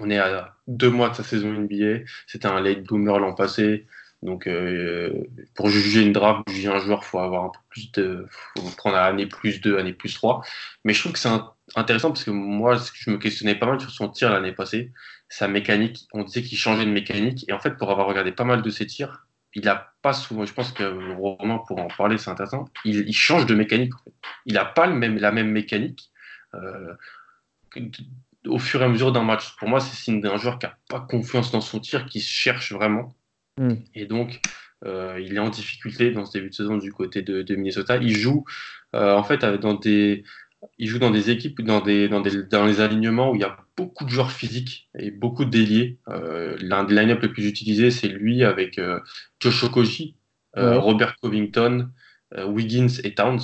On 0.00 0.10
est 0.10 0.18
à 0.18 0.56
deux 0.66 0.90
mois 0.90 1.10
de 1.10 1.14
sa 1.14 1.22
saison 1.22 1.52
NBA. 1.52 2.04
C'était 2.26 2.46
un 2.46 2.60
late 2.60 2.82
bloomer 2.82 3.20
l'an 3.20 3.34
passé. 3.34 3.86
Donc, 4.22 4.48
euh, 4.48 5.12
pour 5.54 5.68
juger 5.70 6.02
une 6.02 6.12
draft, 6.12 6.42
juger 6.50 6.68
un 6.68 6.80
joueur, 6.80 7.04
faut 7.04 7.20
avoir 7.20 7.44
un 7.44 7.50
peu 7.50 7.60
plus 7.70 7.92
de, 7.92 8.26
faut 8.30 8.62
prendre 8.76 8.96
année 8.96 9.26
plus 9.26 9.60
2, 9.60 9.78
année 9.78 9.92
plus 9.92 10.14
3. 10.14 10.42
Mais 10.84 10.94
je 10.94 11.00
trouve 11.00 11.12
que 11.12 11.20
c'est 11.20 11.28
un- 11.28 11.53
intéressant 11.74 12.08
parce 12.10 12.24
que 12.24 12.30
moi, 12.30 12.76
je 12.94 13.10
me 13.10 13.18
questionnais 13.18 13.54
pas 13.54 13.66
mal 13.66 13.80
sur 13.80 13.90
son 13.90 14.08
tir 14.08 14.30
l'année 14.30 14.52
passée, 14.52 14.92
sa 15.28 15.48
mécanique. 15.48 16.06
On 16.12 16.22
disait 16.22 16.42
qu'il 16.42 16.58
changeait 16.58 16.84
de 16.84 16.90
mécanique. 16.90 17.44
Et 17.48 17.52
en 17.52 17.58
fait, 17.58 17.76
pour 17.76 17.90
avoir 17.90 18.06
regardé 18.06 18.32
pas 18.32 18.44
mal 18.44 18.62
de 18.62 18.70
ses 18.70 18.86
tirs, 18.86 19.26
il 19.54 19.68
a 19.68 19.94
pas 20.02 20.12
souvent, 20.12 20.44
je 20.44 20.52
pense 20.52 20.72
que 20.72 21.14
Romain 21.14 21.62
pour 21.66 21.78
en 21.78 21.88
parler, 21.88 22.18
c'est 22.18 22.30
intéressant. 22.30 22.66
Il, 22.84 23.08
il, 23.08 23.14
change 23.14 23.46
de 23.46 23.54
mécanique. 23.54 23.94
En 23.94 23.98
fait. 23.98 24.12
Il 24.46 24.54
n'a 24.54 24.64
pas 24.64 24.86
le 24.86 24.94
même, 24.94 25.16
la 25.18 25.32
même 25.32 25.50
mécanique. 25.50 26.10
Euh, 26.54 26.94
au 28.46 28.58
fur 28.58 28.82
et 28.82 28.84
à 28.84 28.88
mesure 28.88 29.10
d'un 29.10 29.22
match. 29.22 29.56
Pour 29.56 29.68
moi, 29.68 29.80
c'est 29.80 29.96
signe 29.96 30.20
d'un 30.20 30.36
joueur 30.36 30.58
qui 30.58 30.66
n'a 30.66 30.76
pas 30.88 31.00
confiance 31.00 31.50
dans 31.50 31.62
son 31.62 31.80
tir, 31.80 32.06
qui 32.06 32.20
se 32.20 32.30
cherche 32.30 32.72
vraiment. 32.72 33.14
Mm. 33.58 33.74
Et 33.94 34.06
donc, 34.06 34.40
il 34.84 35.34
est 35.34 35.38
en 35.38 35.48
difficulté 35.48 36.10
dans 36.10 36.26
ce 36.26 36.32
début 36.34 36.50
de 36.50 36.54
saison 36.54 36.76
du 36.76 36.92
côté 36.92 37.22
de, 37.22 37.40
de 37.40 37.54
Minnesota. 37.56 37.96
Il 37.96 38.14
joue 38.14 38.44
en 38.92 39.22
fait 39.24 39.42
dans 39.42 39.72
des 39.72 40.24
il 40.78 40.88
joue 40.88 40.98
dans 40.98 41.10
des 41.10 41.30
équipes, 41.30 41.60
dans, 41.62 41.80
des, 41.80 42.08
dans, 42.08 42.20
des, 42.20 42.42
dans 42.44 42.64
les 42.64 42.80
alignements 42.80 43.30
où 43.30 43.34
il 43.34 43.40
y 43.40 43.44
a 43.44 43.56
beaucoup 43.76 44.04
de 44.04 44.10
joueurs 44.10 44.32
physiques 44.32 44.88
et 44.98 45.10
beaucoup 45.10 45.44
de 45.44 45.50
déliés. 45.50 45.98
Euh, 46.08 46.56
L'un 46.60 46.84
des 46.84 46.94
line-up 46.94 47.22
les 47.22 47.28
plus 47.28 47.46
utilisés, 47.46 47.90
c'est 47.90 48.08
lui 48.08 48.44
avec 48.44 48.78
euh, 48.78 49.00
Josh 49.40 49.64
Okoji, 49.64 50.16
euh, 50.56 50.78
Robert 50.78 51.16
Covington, 51.20 51.90
euh, 52.36 52.46
Wiggins 52.46 53.00
et 53.02 53.14
Towns. 53.14 53.40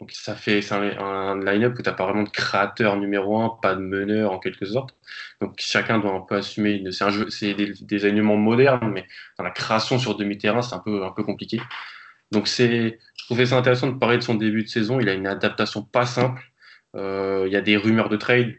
Donc 0.00 0.10
ça 0.10 0.34
fait 0.34 0.60
un, 0.72 0.82
un 0.98 1.44
line-up 1.44 1.74
où 1.78 1.82
tu 1.82 1.88
n'as 1.88 1.94
pas 1.94 2.04
vraiment 2.04 2.24
de 2.24 2.28
créateur 2.28 2.96
numéro 2.96 3.40
un, 3.40 3.50
pas 3.62 3.74
de 3.74 3.80
meneur 3.80 4.32
en 4.32 4.38
quelque 4.38 4.66
sorte. 4.66 4.96
Donc 5.40 5.54
chacun 5.58 5.98
doit 5.98 6.12
un 6.12 6.20
peu 6.20 6.34
assumer. 6.34 6.82
C'est 6.90 7.54
des, 7.54 7.72
des 7.80 8.04
alignements 8.04 8.36
modernes, 8.36 8.90
mais 8.92 9.06
dans 9.38 9.44
la 9.44 9.50
création 9.50 9.98
sur 9.98 10.16
demi-terrain, 10.16 10.62
c'est 10.62 10.74
un 10.74 10.80
peu, 10.80 11.04
un 11.04 11.12
peu 11.12 11.22
compliqué. 11.22 11.60
Donc 12.32 12.48
c'est, 12.48 12.98
je 13.16 13.24
trouvais 13.24 13.46
ça 13.46 13.56
intéressant 13.56 13.86
de 13.86 13.98
parler 13.98 14.18
de 14.18 14.22
son 14.22 14.34
début 14.34 14.64
de 14.64 14.68
saison. 14.68 14.98
Il 14.98 15.08
a 15.08 15.14
une 15.14 15.28
adaptation 15.28 15.82
pas 15.82 16.06
simple 16.06 16.42
il 16.94 17.52
y 17.52 17.56
a 17.56 17.60
des 17.60 17.76
rumeurs 17.76 18.08
de 18.08 18.16
trade. 18.16 18.54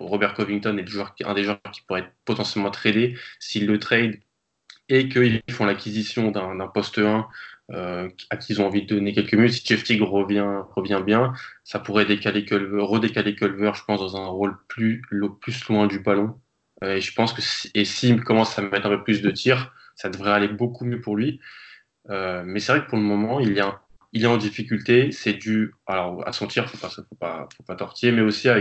Robert 0.00 0.34
Covington 0.34 0.76
est 0.78 1.24
un 1.24 1.34
des 1.34 1.44
joueurs 1.44 1.62
qui 1.72 1.82
pourrait 1.82 2.00
être 2.00 2.12
potentiellement 2.24 2.70
tradé 2.70 3.16
s'il 3.38 3.66
le 3.66 3.78
trade 3.78 4.18
et 4.88 5.08
qu'ils 5.08 5.42
font 5.50 5.64
l'acquisition 5.64 6.30
d'un 6.30 6.66
poste 6.68 6.98
1 6.98 7.26
euh, 7.72 8.08
à 8.30 8.36
qui 8.36 8.52
ils 8.52 8.60
ont 8.60 8.66
envie 8.66 8.82
de 8.82 8.94
donner 8.94 9.12
quelques 9.12 9.34
minutes. 9.34 9.54
Si 9.54 9.66
Jeff 9.66 9.82
Teague 9.82 10.02
revient, 10.02 10.62
revient 10.76 11.02
bien, 11.04 11.32
ça 11.64 11.80
pourrait 11.80 12.04
décaler 12.04 12.44
Culver, 12.44 12.82
redécaler 12.82 13.34
Culver, 13.34 13.72
je 13.74 13.82
pense, 13.84 13.98
dans 14.00 14.16
un 14.16 14.26
rôle 14.26 14.56
plus, 14.68 15.02
plus 15.40 15.68
loin 15.68 15.86
du 15.86 15.98
ballon. 15.98 16.38
Euh, 16.84 16.96
et 16.96 17.00
je 17.00 17.12
pense 17.12 17.32
que 17.32 17.42
si, 17.42 17.70
et 17.74 17.84
s'il 17.84 18.22
commence 18.22 18.56
à 18.58 18.62
mettre 18.62 18.86
un 18.86 18.90
peu 18.90 19.02
plus 19.02 19.20
de 19.20 19.30
tirs, 19.30 19.72
ça 19.96 20.10
devrait 20.10 20.32
aller 20.32 20.48
beaucoup 20.48 20.84
mieux 20.84 21.00
pour 21.00 21.16
lui. 21.16 21.40
Euh, 22.10 22.44
mais 22.46 22.60
c'est 22.60 22.72
vrai 22.72 22.84
que 22.84 22.88
pour 22.88 22.98
le 22.98 23.04
moment, 23.04 23.40
il 23.40 23.52
y 23.52 23.60
a 23.60 23.80
il 24.12 24.24
est 24.24 24.26
en 24.26 24.36
difficulté, 24.36 25.12
c'est 25.12 25.34
dû 25.34 25.74
à 25.86 26.32
son 26.32 26.46
tir, 26.46 26.68
faut 26.68 26.78
pas, 26.78 26.88
faut 26.88 27.62
pas, 27.64 27.76
tortiller, 27.76 28.12
mais 28.12 28.22
aussi 28.22 28.48
à 28.48 28.56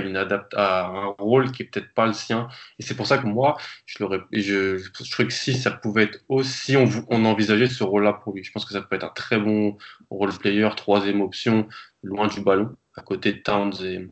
un 0.86 1.16
rôle 1.20 1.52
qui 1.52 1.64
est 1.64 1.66
peut-être 1.66 1.94
pas 1.94 2.06
le 2.08 2.14
sien. 2.14 2.48
Et 2.80 2.84
c'est 2.84 2.96
pour 2.96 3.08
ça 3.08 3.18
que 3.18 3.28
moi, 3.28 3.58
je, 3.86 4.04
je, 4.32 5.12
trouvais 5.12 5.28
que 5.28 5.34
si 5.34 5.54
ça 5.54 5.72
pouvait 5.72 6.04
être 6.04 6.20
aussi, 6.30 6.76
on, 6.78 6.90
on 7.10 7.26
envisageait 7.26 7.68
ce 7.68 7.84
rôle-là 7.84 8.14
pour 8.14 8.34
lui. 8.34 8.44
Je 8.44 8.52
pense 8.52 8.66
que 8.66 8.74
ça 8.74 8.82
peut 8.82 8.96
être 8.96 9.06
un 9.06 9.10
très 9.10 9.40
bon 9.40 9.78
role 10.10 10.38
player, 10.38 10.70
troisième 10.76 11.22
option, 11.22 11.68
loin 12.04 12.28
du 12.28 12.42
ballon, 12.42 12.76
à 12.96 13.02
côté 13.02 13.34
de 13.34 13.40
Towns 13.40 13.74
et, 13.84 14.08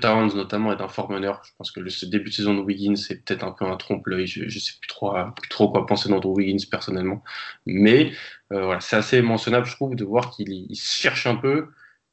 Towns 0.00 0.34
notamment 0.34 0.72
est 0.72 0.80
un 0.80 0.88
fort 0.88 1.10
meneur. 1.10 1.42
Je 1.44 1.50
pense 1.58 1.72
que 1.72 1.80
le 1.80 1.90
ce 1.90 2.06
début 2.06 2.30
de 2.30 2.34
saison 2.34 2.54
de 2.54 2.60
Wiggins 2.60 2.96
c'est 2.96 3.24
peut-être 3.24 3.44
un 3.44 3.52
peu 3.52 3.64
un 3.64 3.76
trompe-l'œil. 3.76 4.26
Je, 4.26 4.44
ne 4.44 4.48
sais 4.48 4.74
plus 4.80 4.88
trop, 4.88 5.12
plus 5.36 5.48
trop 5.48 5.70
quoi 5.70 5.86
penser 5.86 6.08
d'Andrew 6.08 6.36
Wiggins 6.36 6.64
personnellement, 6.70 7.22
mais 7.66 8.12
euh, 8.52 8.64
voilà, 8.64 8.80
c'est 8.80 8.96
assez 8.96 9.22
mentionnable, 9.22 9.66
je 9.66 9.74
trouve, 9.74 9.96
de 9.96 10.04
voir 10.04 10.30
qu'il 10.30 10.68
cherche 10.74 11.26
un 11.26 11.36
peu 11.36 11.68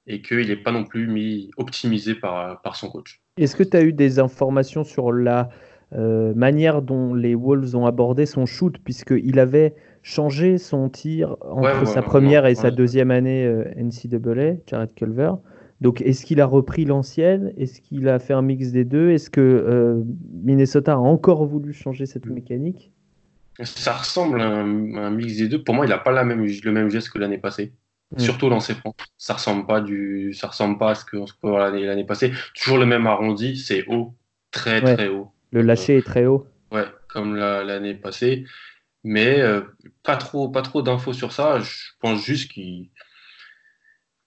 et 0.08 0.22
qu'il 0.22 0.48
n'est 0.48 0.56
pas 0.56 0.72
non 0.72 0.84
plus 0.84 1.08
mis 1.08 1.52
optimisé 1.58 2.16
par, 2.16 2.62
par 2.62 2.76
son 2.76 2.90
coach. 2.90 3.22
Est-ce 3.38 3.56
que 3.56 3.64
tu 3.64 3.78
as 3.78 3.84
eu 3.84 3.94
des 3.94 4.20
informations 4.20 4.84
sur 4.84 5.12
la 5.12 5.50
euh, 5.94 6.34
manière 6.36 6.82
dont 6.82 7.14
les 7.14 7.36
Wolves 7.36 7.76
ont 7.76 7.86
abordé 7.86 8.26
son 8.26 8.46
shoot, 8.46 8.78
puisqu'il 8.84 9.40
avait 9.40 9.76
changé 10.04 10.58
son 10.58 10.90
tir 10.90 11.36
entre 11.42 11.86
sa 11.86 12.02
première 12.02 12.46
et 12.46 12.56
sa 12.56 12.72
deuxième 12.72 13.12
année 13.12 13.46
euh, 13.46 13.66
NCAA, 13.76 14.62
Jared 14.68 14.94
Culver 14.96 15.32
donc, 15.82 16.02
est-ce 16.02 16.26
qu'il 16.28 16.40
a 16.40 16.46
repris 16.46 16.86
l'ancienne? 16.86 17.54
Est-ce 17.58 17.82
qu'il 17.82 18.08
a 18.08 18.20
fait 18.20 18.34
un 18.34 18.44
mix 18.44 18.72
des 18.72 18.86
deux? 18.86 19.10
Est-ce 19.10 19.32
que 19.32 19.42
euh, 19.42 20.04
Minnesota 20.32 20.94
a 20.94 20.98
encore 20.98 21.44
voulu 21.46 21.74
changer 21.74 22.06
cette 22.06 22.28
mm. 22.28 22.34
mécanique? 22.34 22.92
Ça 23.64 23.94
ressemble 23.94 24.42
à 24.42 24.46
un, 24.46 25.10
mix 25.10 25.38
des 25.38 25.48
deux. 25.48 25.64
Pour 25.64 25.74
moi, 25.74 25.88
il 25.88 25.90
n'a 25.90 25.98
pas 25.98 26.12
la 26.12 26.24
même, 26.24 26.46
le 26.46 26.72
même 26.72 26.90
geste 26.90 27.10
que 27.10 27.18
l'année 27.18 27.40
passée. 27.40 27.74
Mm. 28.16 28.20
Surtout 28.20 28.48
dans 28.48 28.60
ses 28.60 28.76
francs. 28.76 28.96
Ça 29.18 29.34
ressemble 29.34 29.66
pas 29.66 29.82
du, 29.82 30.34
ça 30.34 30.48
ressemble 30.48 30.78
pas 30.78 30.92
à 30.92 30.96
ce 30.96 31.04
qu'on 31.04 31.26
peut 31.42 31.50
voir 31.50 31.72
l'année 31.72 32.06
passée. 32.06 32.32
Toujours 32.54 32.78
le 32.78 32.86
même 32.86 33.08
arrondi, 33.08 33.58
c'est 33.58 33.84
haut, 33.88 34.14
très 34.52 34.82
très 34.82 35.08
haut. 35.08 35.32
Le 35.52 35.64
lâcher 35.64 35.98
est 35.98 36.06
très 36.06 36.28
haut. 36.28 36.46
Ouais, 36.72 36.86
comme 37.08 37.36
l'année 37.36 37.96
passée. 37.96 38.46
Mais 39.04 39.42
euh, 39.42 39.62
pas 40.04 40.16
trop, 40.16 40.48
pas 40.50 40.62
trop 40.62 40.84
d'infos 40.84 41.14
sur 41.14 41.32
ça. 41.32 41.60
Je 41.60 41.74
pense 42.00 42.24
juste 42.24 42.52
qu'il 42.52 42.92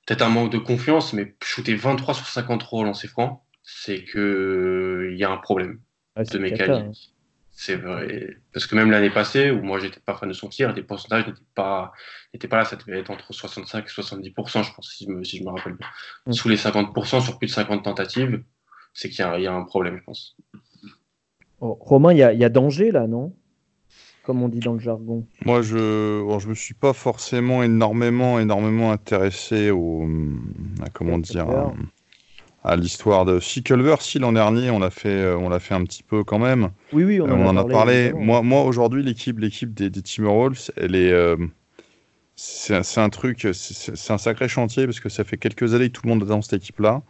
peut-être 0.07 0.23
un 0.23 0.29
manque 0.29 0.53
de 0.53 0.59
confiance, 0.59 1.13
mais 1.13 1.35
shooter 1.43 1.75
23 1.75 2.15
sur 2.15 2.27
50 2.27 2.63
rôles 2.63 2.89
en 2.89 2.95
francs, 2.95 3.41
c'est 3.63 4.05
que 4.05 5.09
il 5.13 5.19
y 5.19 5.25
a 5.25 5.31
un 5.31 5.39
problème 5.39 5.81
de 6.17 6.39
mécanique. 6.39 6.71
Hein. 6.71 6.93
C'est 7.57 7.77
vrai. 7.77 8.37
Parce 8.53 8.67
que 8.67 8.75
même 8.75 8.91
l'année 8.91 9.11
passée, 9.11 9.51
où 9.51 9.63
moi 9.63 9.79
j'étais 9.79 10.01
pas 10.01 10.15
fan 10.15 10.29
de 10.29 10.35
son 10.35 10.49
tir, 10.49 10.73
les 10.73 10.83
pourcentages 10.83 11.27
n'étaient 11.27 11.41
pas, 11.55 11.93
n'étaient 12.33 12.49
pas 12.49 12.57
là. 12.59 12.65
Ça 12.65 12.77
devait 12.77 12.99
être 12.99 13.11
entre 13.11 13.33
65 13.33 13.85
et 13.85 13.89
70%, 13.89 14.65
je 14.65 14.75
pense, 14.75 14.93
si 14.93 15.05
je 15.05 15.11
me, 15.11 15.23
si 15.23 15.39
je 15.39 15.45
me 15.45 15.51
rappelle 15.51 15.75
bien. 15.75 15.87
Mm. 16.27 16.33
Sous 16.33 16.49
les 16.49 16.57
50% 16.57 17.23
sur 17.23 17.39
plus 17.39 17.47
de 17.47 17.53
50 17.53 17.85
tentatives, 17.85 18.43
c'est 18.93 19.09
qu'il 19.09 19.25
y, 19.25 19.43
y, 19.43 19.47
a 19.47 19.53
un 19.53 19.63
problème, 19.63 19.99
je 19.99 20.03
pense. 20.03 20.37
Oh, 21.61 21.79
Romain, 21.81 22.13
il 22.13 22.17
y, 22.17 22.39
y, 22.39 22.45
a 22.45 22.49
danger 22.49 22.91
là, 22.91 23.07
non? 23.07 23.33
Comme 24.25 24.43
on 24.43 24.49
dit 24.49 24.61
dans 24.61 24.73
le 24.73 24.81
jargon 24.81 25.27
Moi, 25.45 25.63
je 25.63 26.23
bon, 26.23 26.39
je 26.39 26.49
me 26.49 26.55
suis 26.55 26.75
pas 26.75 26.93
forcément 26.93 27.63
énormément 27.63 28.41
énormément 28.41 28.91
intéressé 28.91 29.71
au 29.71 30.09
à, 30.85 30.91
comment 30.91 31.19
dire 31.19 31.47
à, 32.63 32.77
l'histoire 32.77 33.25
de 33.27 33.41
si 33.41 33.63
Culver. 33.63 33.97
Si 34.01 34.19
l'an 34.19 34.33
dernier, 34.33 34.71
on 34.71 34.79
l'a 34.79 34.91
fait 34.91 35.33
on 35.35 35.49
l'a 35.49 35.61
fait 35.61 35.75
un 35.75 35.85
petit 35.85 36.03
peu 36.03 36.25
quand 36.25 36.39
même. 36.39 36.71
Oui, 36.93 37.05
oui, 37.05 37.21
on, 37.21 37.47
en, 37.47 37.57
a 37.57 37.65
parlé. 37.65 38.13
Moi, 38.15 38.43
moi 38.43 38.63
aujourd'hui, 38.63 39.03
l'équipe 39.03 39.39
l'équipe 39.39 39.75
des, 39.75 39.91
des 39.91 40.03
Timberwolves, 40.03 40.71
elle 40.77 40.95
est 40.95 41.13
euh, 41.13 41.37
c'est 42.37 42.99
un, 42.99 43.11
truc, 43.11 43.47
c'est 43.53 44.13
un 44.13 44.19
sacré 44.19 44.49
chantier 44.49 44.87
parce 44.87 44.99
que 44.99 45.09
ça 45.09 45.23
fait 45.25 45.37
quelques 45.37 45.75
années 45.75 45.89
que 45.89 45.93
tout 45.93 46.03
le 46.05 46.11
monde 46.11 46.23
est 46.25 46.27
dans 46.27 46.43
cette 46.43 46.55
équipe-là, 46.55 47.03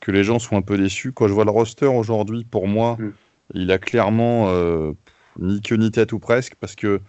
que 0.00 0.10
les 0.10 0.24
gens 0.24 0.38
sont 0.38 0.56
un 0.56 0.62
peu 0.62 0.78
déçus. 0.78 1.12
Quand 1.12 1.28
je 1.28 1.34
vois 1.34 1.44
le 1.44 1.50
roster 1.50 1.86
aujourd'hui, 1.86 2.44
pour 2.44 2.66
moi, 2.66 2.96
mm. 2.98 3.12
il 3.54 3.72
a 3.72 3.78
clairement 3.78 4.46
euh, 4.48 4.92
ni 5.38 5.60
queue 5.60 5.76
ni 5.76 5.90
tête 5.90 6.12
ou 6.12 6.18
presque, 6.18 6.54
parce 6.56 6.74
que, 6.74 7.00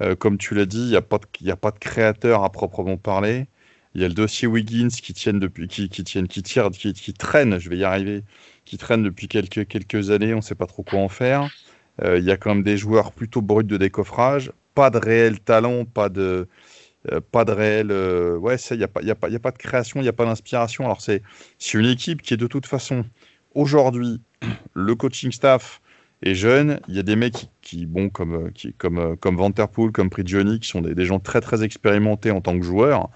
euh, 0.00 0.14
comme 0.16 0.38
tu 0.38 0.54
l'as 0.54 0.66
dit, 0.66 0.82
il 0.82 0.90
n'y 0.90 0.96
a, 0.96 1.02
pas 1.02 1.18
de, 1.18 1.50
a 1.50 1.56
pas 1.56 1.70
de 1.70 1.78
créateur 1.78 2.44
à 2.44 2.50
proprement 2.50 2.96
parler. 2.96 3.46
Il 3.94 4.02
y 4.02 4.04
a 4.04 4.08
le 4.08 4.14
dossier 4.14 4.48
Wiggins 4.48 4.88
qui, 4.88 5.14
tiennent 5.14 5.38
depuis, 5.38 5.68
qui, 5.68 5.88
qui, 5.88 6.02
tiennent, 6.02 6.26
qui 6.28 6.42
tire, 6.42 6.70
qui, 6.70 7.12
traîne, 7.14 7.58
je 7.58 7.70
vais 7.70 7.76
y 7.76 7.84
arriver, 7.84 8.24
qui 8.64 8.76
traîne 8.76 9.04
depuis 9.04 9.28
quelques, 9.28 9.68
quelques 9.68 10.10
années, 10.10 10.34
on 10.34 10.38
ne 10.38 10.42
sait 10.42 10.56
pas 10.56 10.66
trop 10.66 10.82
quoi 10.82 10.98
en 10.98 11.08
faire. 11.08 11.48
Euh, 12.02 12.18
il 12.18 12.24
y 12.24 12.32
a 12.32 12.36
quand 12.36 12.54
même 12.54 12.64
des 12.64 12.76
joueurs 12.76 13.12
plutôt 13.12 13.40
bruts 13.40 13.62
de 13.62 13.76
décoffrage, 13.76 14.50
pas 14.74 14.90
de 14.90 14.98
réel 14.98 15.38
talent, 15.38 15.84
pas 15.84 16.08
de, 16.08 16.48
euh, 17.12 17.20
pas 17.30 17.44
de 17.44 17.52
réel. 17.52 17.92
ouais, 17.92 18.56
il 18.72 18.78
n'y 18.78 18.84
a, 18.84 18.88
a, 18.94 19.10
a 19.10 19.38
pas 19.38 19.50
de 19.52 19.58
création, 19.58 20.00
il 20.00 20.02
n'y 20.02 20.08
a 20.08 20.12
pas 20.12 20.24
d'inspiration. 20.24 20.84
Alors, 20.86 21.00
c'est 21.00 21.22
une 21.72 21.86
équipe 21.86 22.20
qui 22.22 22.34
est 22.34 22.38
de 22.38 22.48
toute 22.48 22.66
façon, 22.66 23.04
aujourd'hui, 23.54 24.20
le 24.74 24.94
coaching 24.96 25.30
staff 25.30 25.80
et 26.24 26.34
jeune. 26.34 26.80
Il 26.88 26.96
y 26.96 26.98
a 26.98 27.02
des 27.02 27.16
mecs 27.16 27.48
qui, 27.62 27.86
bon, 27.86 28.08
comme, 28.08 28.46
euh, 28.46 28.50
qui, 28.52 28.72
comme, 28.72 28.98
euh, 28.98 29.14
comme 29.14 29.36
Vanterpool, 29.36 29.92
comme 29.92 30.10
Prigioni, 30.10 30.58
qui 30.58 30.68
sont 30.68 30.80
des, 30.80 31.04
gens 31.04 31.20
très 31.20 31.40
très 31.40 31.62
expérimentés 31.62 32.30
en 32.32 32.40
tant 32.40 32.58
que 32.58 32.64
joueurs. 32.64 33.10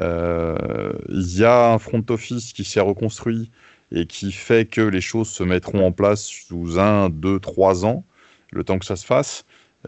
Euh, 0.00 0.92
il 1.08 1.38
y 1.38 1.44
a 1.44 1.72
un 1.72 1.78
front 1.78 2.04
office 2.10 2.52
qui 2.52 2.64
s'est 2.64 2.80
reconstruit 2.80 3.50
et 3.90 4.06
qui 4.06 4.30
fait 4.30 4.66
que 4.66 4.82
les 4.82 5.00
choses 5.00 5.28
se 5.28 5.42
mettront 5.42 5.84
en 5.84 5.90
place 5.90 6.22
sous 6.22 6.78
un, 6.78 7.08
deux, 7.08 7.40
trois 7.40 7.84
ans, 7.84 8.04
le 8.52 8.62
temps 8.62 8.78
que 8.78 8.84
ça 8.84 8.94
se 8.94 9.04
fasse. 9.04 9.44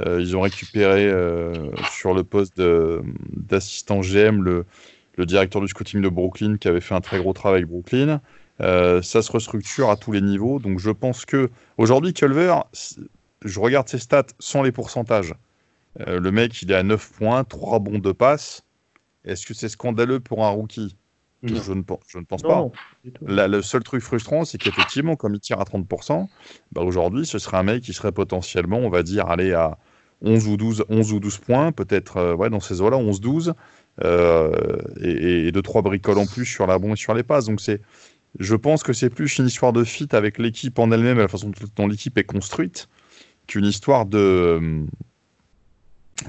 Ils 0.07 0.39
ont 0.39 0.41
récupéré 0.41 1.13
sur 1.91 2.15
le 2.15 2.25
poste 2.25 2.61
d'assistant 3.37 4.01
GM 4.01 4.43
le, 4.43 4.65
le, 5.17 5.27
directeur 5.27 5.61
du 5.61 5.69
scouting 5.69 6.01
de 6.01 6.09
Brooklyn 6.09 6.57
qui 6.57 6.67
avait 6.67 6.81
fait 6.81 6.95
un 6.95 7.03
très 7.03 7.19
gros 7.19 7.35
travail 7.35 7.59
avec 7.59 7.69
Brooklyn. 7.69 8.23
Euh, 8.61 9.03
ça 9.03 9.23
se 9.23 9.33
restructure 9.33 9.91
à 9.91 9.97
tous 9.97 10.13
les 10.13 10.21
niveaux. 10.21 10.59
Donc 10.59 10.79
je 10.79 10.91
pense 10.91 11.25
que 11.25 11.51
aujourd'hui, 11.79 12.13
Culver, 12.13 12.55
je 13.45 13.61
regarde 13.61 13.89
ses 13.89 13.99
stats 13.99 14.27
sans 14.39 14.63
les 14.63 14.73
pourcentages. 14.73 15.35
Euh, 16.01 16.21
le 16.21 16.31
mec, 16.31 16.61
il 16.63 16.71
est 16.71 16.75
à 16.75 16.83
9 16.83 17.13
points, 17.13 17.45
3 17.45 17.79
bons 17.81 17.99
de 17.99 18.13
passe. 18.13 18.63
Est-ce 19.25 19.47
que 19.47 19.55
c'est 19.55 19.69
scandaleux 19.69 20.21
pour 20.21 20.45
un 20.45 20.51
rookie? 20.51 20.97
Je 21.45 21.55
ne, 21.73 21.83
je 22.07 22.19
ne, 22.19 22.25
pense 22.25 22.43
pas. 22.43 22.65
le 23.27 23.63
seul 23.63 23.83
truc 23.83 24.01
frustrant, 24.01 24.45
c'est 24.45 24.59
qu'effectivement, 24.59 25.17
comme 25.17 25.35
il 25.35 25.41
tire 25.41 25.61
à 25.61 25.65
30%, 25.65 26.29
bah 26.71 26.83
aujourd'hui, 26.83 27.27
ce 27.27 27.41
serait 27.41 27.57
un 27.57 27.65
mec 27.65 27.83
qui 27.83 27.93
serait 27.93 28.13
potentiellement, 28.13 28.79
on 28.79 28.89
va 28.89 29.03
dire, 29.03 29.27
aller 29.27 29.53
à 29.53 29.77
11 30.21 30.47
ou 30.47 30.57
12, 30.57 30.85
11 30.89 31.13
ou 31.15 31.19
12 31.19 31.39
points, 31.39 31.73
peut-être 31.73 32.19
euh, 32.19 32.35
ouais, 32.37 32.49
dans 32.49 32.61
ces 32.61 32.81
eaux-là, 32.81 32.97
11-12, 32.97 33.55
et, 34.05 35.49
et 35.49 35.51
2-3 35.51 35.83
bricoles 35.83 36.19
en 36.19 36.27
plus 36.27 36.47
sur 36.47 36.69
la 36.69 36.79
bombe 36.79 36.93
et 36.93 36.97
sur 36.97 37.13
les 37.13 37.25
passes. 37.25 37.47
Donc 37.47 37.61
c'est 37.61 37.81
je 38.39 38.57
pense 38.57 38.83
que 38.83 38.93
c'est 38.93 39.11
plus 39.11 39.39
une 39.39 39.47
histoire 39.47 39.73
de 39.73 39.85
fit 39.85 40.09
avec 40.13 40.39
l'équipe 40.39 40.79
en 40.79 40.91
elle-même 40.91 41.19
et 41.19 41.23
la 41.23 41.29
façon 41.29 41.53
dont 41.77 41.87
l'équipe 41.87 42.17
est 42.19 42.25
construite 42.25 42.89
qu'une 43.47 43.67
histoire 43.67 44.07
de 44.07 44.85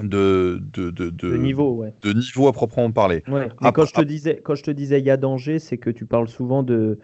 de, 0.01 0.59
de, 0.73 0.89
de, 0.89 1.09
de, 1.09 1.37
niveau, 1.37 1.71
ouais. 1.75 1.93
de 2.01 2.13
niveau 2.13 2.47
à 2.47 2.53
proprement 2.53 2.91
parler. 2.91 3.23
Ouais. 3.27 3.49
Mais 3.61 3.71
quand, 3.71 3.85
je 3.85 3.93
te 3.93 4.01
disais, 4.01 4.41
quand 4.43 4.55
je 4.55 4.63
te 4.63 4.71
disais 4.71 4.99
il 4.99 5.05
y 5.05 5.11
a 5.11 5.17
danger, 5.17 5.59
c'est 5.59 5.77
que 5.77 5.91
tu 5.91 6.05
parles 6.05 6.29
souvent 6.29 6.63
de, 6.63 6.97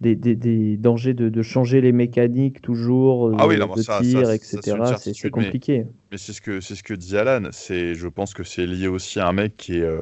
des, 0.00 0.76
dangers 0.76 1.14
de, 1.14 1.42
changer 1.42 1.80
les 1.80 1.92
mécaniques 1.92 2.60
toujours, 2.62 3.34
ah 3.38 3.48
oui, 3.48 3.56
de 3.56 4.02
tir, 4.02 4.30
etc. 4.30 4.60
C'est 4.98 5.30
compliqué. 5.30 5.86
Mais, 6.12 6.18
c'est 6.18 6.32
ce, 6.32 6.40
que, 6.40 6.60
ce 6.60 6.80
que 6.82 6.94
dit 6.94 7.16
Alan. 7.16 7.48
Je 7.50 8.06
pense 8.08 8.34
que 8.34 8.44
c'est 8.44 8.66
lié 8.66 8.86
aussi 8.86 9.18
à 9.18 9.28
un 9.28 9.32
mec 9.32 9.56
qui 9.56 9.78
est, 9.78 10.00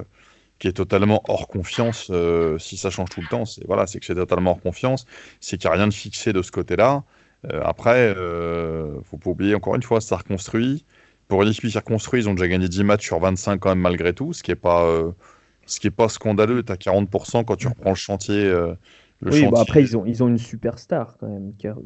qui 0.64 0.68
est 0.68 0.72
totalement 0.72 1.22
hors 1.28 1.46
confiance 1.46 2.10
si 2.58 2.78
ça 2.78 2.88
change 2.88 3.10
tout 3.10 3.20
le 3.20 3.26
temps. 3.26 3.44
C'est 3.44 3.66
voilà, 3.66 3.84
que 3.84 3.90
c'est 4.00 4.14
totalement 4.14 4.52
hors 4.52 4.62
confiance. 4.62 5.04
C'est 5.38 5.58
qu'il 5.58 5.68
n'y 5.68 5.74
a 5.74 5.76
rien 5.76 5.88
de 5.88 5.92
fixé 5.92 6.32
de 6.32 6.40
ce 6.40 6.50
côté-là. 6.50 7.04
après, 7.62 8.14
faut 9.04 9.18
pas 9.18 9.28
oublier, 9.28 9.54
encore 9.54 9.74
une 9.74 9.82
fois, 9.82 10.00
ça 10.00 10.16
reconstruit. 10.16 10.86
Pour 11.28 11.42
une 11.42 11.50
équipe 11.50 11.68
circonstruite, 11.68 12.24
ils 12.24 12.28
ont 12.30 12.34
déjà 12.34 12.48
gagné 12.48 12.66
10 12.66 12.82
matchs 12.82 13.04
sur 13.04 13.18
25 13.18 13.58
quand 13.58 13.68
même 13.68 13.80
malgré 13.80 14.14
tout, 14.14 14.32
ce 14.32 14.42
qui 14.42 14.50
n'est 14.50 14.56
pas, 14.56 14.86
euh, 14.86 15.12
ce 15.66 15.80
qui 15.80 15.88
est 15.88 15.90
pas 15.90 16.08
scandaleux. 16.08 16.62
Tu 16.62 16.72
as 16.72 16.76
40% 16.76 17.44
quand 17.44 17.56
tu 17.56 17.68
reprends 17.68 17.90
le 17.90 17.96
chantier. 17.96 18.42
Euh, 18.42 18.74
le 19.20 19.32
oui, 19.32 19.46
bah 19.50 19.60
après, 19.60 19.82
ils 19.82 19.98
ont, 19.98 20.06
ils 20.06 20.22
ont 20.22 20.28
une 20.28 20.38
superstar 20.38 21.18
quand 21.18 21.28
même. 21.28 21.52
Carl 21.58 21.82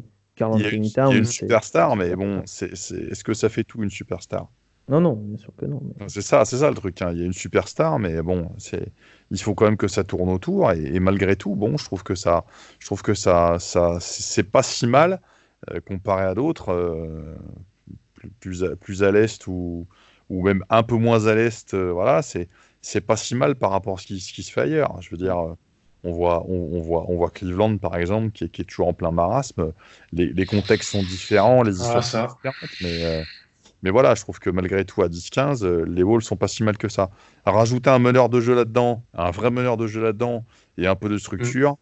il 0.56 0.62
y 0.62 0.66
a, 0.66 1.10
une 1.10 1.24
superstar, 1.24 1.96
mais 1.96 2.14
bon, 2.14 2.42
c'est, 2.46 2.72
est-ce 2.72 3.24
que 3.24 3.34
ça 3.34 3.48
fait 3.48 3.64
tout 3.64 3.82
une 3.82 3.90
superstar? 3.90 4.48
Non, 4.88 5.00
non, 5.00 5.14
bien 5.14 5.36
sûr 5.36 5.52
que 5.56 5.66
non. 5.66 5.82
C'est 6.08 6.22
ça, 6.22 6.44
c'est 6.44 6.58
ça 6.58 6.70
le 6.70 6.76
truc. 6.76 7.02
Hein. 7.02 7.10
Il 7.12 7.18
y 7.18 7.22
a 7.22 7.26
une 7.26 7.32
superstar, 7.32 7.98
mais 7.98 8.22
bon, 8.22 8.50
c'est, 8.56 8.92
il 9.30 9.40
faut 9.40 9.54
quand 9.54 9.66
même 9.66 9.76
que 9.76 9.88
ça 9.88 10.04
tourne 10.04 10.30
autour. 10.30 10.72
Et, 10.72 10.98
malgré 11.00 11.36
tout, 11.36 11.54
bon, 11.54 11.76
je 11.76 11.84
trouve 11.84 12.02
que 12.02 12.14
ça, 12.14 12.44
je 12.78 12.86
trouve 12.86 13.02
que 13.02 13.14
ça, 13.14 13.58
ça, 13.58 13.98
c'est 14.00 14.50
pas 14.50 14.62
si 14.62 14.86
mal 14.86 15.20
euh, 15.70 15.80
comparé 15.80 16.24
à 16.24 16.34
d'autres 16.34 16.72
plus, 18.40 18.64
à, 18.64 18.76
plus 18.76 19.02
à 19.02 19.12
l'est 19.12 19.46
ou, 19.46 19.86
ou 20.28 20.42
même 20.42 20.64
un 20.70 20.82
peu 20.82 20.96
moins 20.96 21.26
à 21.26 21.34
l'est, 21.34 21.74
euh, 21.74 21.92
voilà, 21.92 22.22
c'est 22.22 22.48
c'est 22.80 23.00
pas 23.00 23.16
si 23.16 23.34
mal 23.34 23.56
par 23.56 23.70
rapport 23.70 23.94
à 23.94 24.00
ce 24.00 24.06
qui, 24.06 24.20
ce 24.20 24.32
qui, 24.32 24.42
se 24.44 24.52
fait 24.52 24.62
ailleurs. 24.62 25.02
Je 25.02 25.10
veux 25.10 25.16
dire, 25.16 25.38
euh, 25.38 25.54
on 26.04 26.12
voit, 26.12 26.44
on, 26.48 26.80
voit, 26.80 27.06
on 27.10 27.16
voit 27.16 27.30
Cleveland 27.30 27.76
par 27.76 27.96
exemple 27.96 28.30
qui 28.30 28.44
est, 28.44 28.48
qui 28.48 28.62
est 28.62 28.64
toujours 28.64 28.86
en 28.86 28.94
plein 28.94 29.10
marasme. 29.10 29.72
Les, 30.12 30.32
les, 30.32 30.46
contextes 30.46 30.92
sont 30.92 31.02
différents, 31.02 31.62
les 31.62 31.80
histoires 31.80 32.04
sont 32.04 32.26
différentes, 32.26 32.70
mais, 32.80 33.04
euh, 33.04 33.22
mais 33.82 33.90
voilà, 33.90 34.14
je 34.14 34.22
trouve 34.22 34.38
que 34.38 34.50
malgré 34.50 34.84
tout 34.84 35.02
à 35.02 35.08
10-15, 35.08 35.84
les 35.84 36.02
Wolves 36.02 36.22
sont 36.22 36.36
pas 36.36 36.48
si 36.48 36.62
mal 36.62 36.76
que 36.76 36.88
ça. 36.88 37.10
rajouter 37.44 37.90
un 37.90 37.98
meneur 37.98 38.28
de 38.28 38.40
jeu 38.40 38.54
là-dedans, 38.54 39.04
un 39.14 39.30
vrai 39.30 39.50
meneur 39.50 39.76
de 39.76 39.86
jeu 39.86 40.02
là-dedans 40.02 40.44
et 40.76 40.86
un 40.86 40.96
peu 40.96 41.08
de 41.08 41.18
structure. 41.18 41.72
Mm 41.72 41.76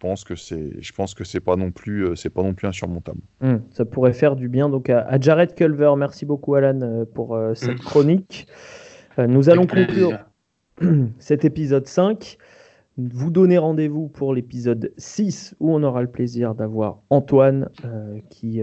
pense 0.00 0.24
que 0.24 0.34
c'est, 0.34 0.72
je 0.80 0.92
pense 0.92 1.14
que 1.14 1.22
c'est 1.22 1.40
pas 1.40 1.54
non 1.54 1.70
plus, 1.70 2.06
euh, 2.06 2.16
c'est 2.16 2.30
pas 2.30 2.42
non 2.42 2.54
plus 2.54 2.66
insurmontable. 2.66 3.20
Hmm, 3.40 3.58
ça 3.70 3.84
pourrait 3.84 4.14
faire 4.14 4.34
du 4.34 4.48
bien 4.48 4.68
donc 4.68 4.90
à, 4.90 5.20
Jared 5.20 5.54
Culver. 5.54 5.92
Merci 5.96 6.26
beaucoup 6.26 6.56
Alan 6.56 6.80
euh, 6.80 7.04
pour 7.04 7.36
euh, 7.36 7.54
cette 7.54 7.78
hmm. 7.78 7.84
chronique. 7.84 8.48
nous 9.18 9.50
allons 9.50 9.66
conclure 9.66 10.18
cet 11.18 11.44
épisode 11.44 11.86
5. 11.86 12.38
Vous 12.96 13.30
donner 13.30 13.58
rendez-vous 13.58 14.08
pour 14.08 14.34
l'épisode 14.34 14.92
6 14.96 15.54
où 15.60 15.72
on 15.72 15.82
aura 15.82 16.02
le 16.02 16.08
plaisir 16.08 16.54
d'avoir 16.54 17.00
Antoine 17.08 17.68
qui 18.28 18.60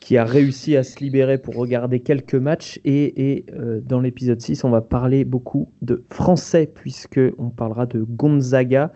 qui 0.00 0.16
a 0.16 0.24
réussi 0.24 0.76
à 0.76 0.82
se 0.82 0.98
libérer 1.00 1.38
pour 1.38 1.54
regarder 1.56 2.00
quelques 2.00 2.34
matchs. 2.34 2.80
Et, 2.84 3.32
et 3.32 3.46
dans 3.84 4.00
l'épisode 4.00 4.40
6, 4.40 4.64
on 4.64 4.70
va 4.70 4.80
parler 4.80 5.24
beaucoup 5.24 5.70
de 5.82 6.04
français, 6.10 6.66
puisque 6.66 7.20
on 7.36 7.50
parlera 7.50 7.84
de 7.84 8.02
Gonzaga, 8.02 8.92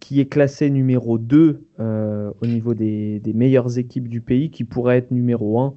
qui 0.00 0.18
est 0.18 0.26
classé 0.26 0.70
numéro 0.70 1.18
2 1.18 1.62
euh, 1.78 2.30
au 2.40 2.46
niveau 2.46 2.74
des, 2.74 3.20
meilleures 3.34 3.78
équipes 3.78 4.08
du 4.08 4.20
pays, 4.20 4.50
qui 4.50 4.64
pourrait 4.64 4.96
être 4.96 5.10
numéro 5.10 5.60
1 5.60 5.74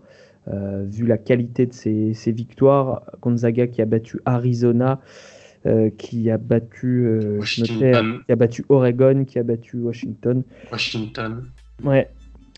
euh, 0.48 0.86
vu 0.90 1.06
la 1.06 1.18
qualité 1.18 1.66
de 1.66 1.74
ses, 1.74 2.32
victoires. 2.32 3.04
Gonzaga 3.22 3.68
qui 3.68 3.82
a 3.82 3.86
battu 3.86 4.20
Arizona, 4.26 5.02
euh, 5.66 5.90
qui, 5.98 6.32
a 6.32 6.38
battu, 6.38 7.08
qui 7.44 7.94
a 7.94 8.36
battu 8.36 8.66
Oregon, 8.70 9.26
qui 9.26 9.38
a 9.38 9.44
battu 9.44 9.78
Washington. 9.78 10.44
Washington. 10.72 11.44
Ouais, 11.84 12.10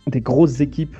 des 0.08 0.22
grosses 0.22 0.62
équipes 0.62 0.96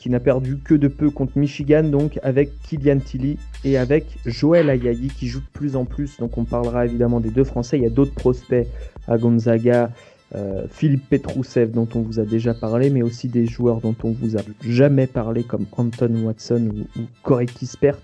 qui 0.00 0.08
n'a 0.08 0.18
perdu 0.18 0.56
que 0.56 0.74
de 0.74 0.88
peu 0.88 1.10
contre 1.10 1.36
Michigan, 1.36 1.84
donc 1.84 2.18
avec 2.22 2.58
Kylian 2.62 3.00
Tilly 3.00 3.36
et 3.64 3.76
avec 3.76 4.06
Joël 4.24 4.70
Ayayi 4.70 5.08
qui 5.08 5.28
joue 5.28 5.40
de 5.40 5.52
plus 5.52 5.76
en 5.76 5.84
plus. 5.84 6.16
Donc 6.16 6.38
on 6.38 6.44
parlera 6.44 6.86
évidemment 6.86 7.20
des 7.20 7.28
deux 7.28 7.44
Français. 7.44 7.76
Il 7.76 7.82
y 7.82 7.86
a 7.86 7.90
d'autres 7.90 8.14
prospects 8.14 8.66
à 9.06 9.18
Gonzaga, 9.18 9.90
euh, 10.34 10.64
Philippe 10.70 11.06
Petrousev 11.10 11.70
dont 11.70 11.86
on 11.94 12.00
vous 12.00 12.18
a 12.18 12.24
déjà 12.24 12.54
parlé, 12.54 12.88
mais 12.88 13.02
aussi 13.02 13.28
des 13.28 13.44
joueurs 13.44 13.82
dont 13.82 13.94
on 14.02 14.12
vous 14.12 14.38
a 14.38 14.40
jamais 14.66 15.06
parlé 15.06 15.42
comme 15.42 15.66
Anton 15.76 16.24
Watson 16.24 16.70
ou, 16.96 17.02
Corey 17.22 17.44
Kispert. 17.44 17.98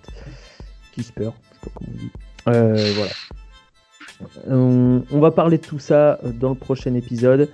Kisper, 0.92 1.30
je 1.50 1.54
sais 1.54 1.60
pas 1.62 1.70
comment 1.74 1.92
on 1.94 1.98
dit. 1.98 2.10
Euh, 2.48 2.92
voilà. 2.94 3.12
On, 4.46 5.02
va 5.10 5.30
parler 5.30 5.58
de 5.58 5.66
tout 5.66 5.78
ça 5.78 6.18
dans 6.24 6.50
le 6.50 6.54
prochain 6.54 6.94
épisode 6.94 7.50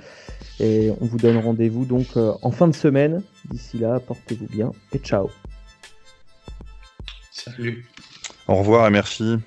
et 0.60 0.92
on 1.00 1.06
vous 1.06 1.18
donne 1.18 1.38
rendez-vous 1.38 1.84
donc 1.84 2.06
euh, 2.16 2.32
en 2.42 2.50
fin 2.50 2.68
de 2.68 2.74
semaine. 2.74 3.22
D'ici 3.50 3.78
là, 3.78 4.00
portez-vous 4.00 4.46
bien 4.46 4.72
et 4.92 4.98
ciao. 4.98 5.30
Salut. 7.30 7.84
Au 8.46 8.56
revoir 8.56 8.86
et 8.86 8.90
merci. 8.90 9.38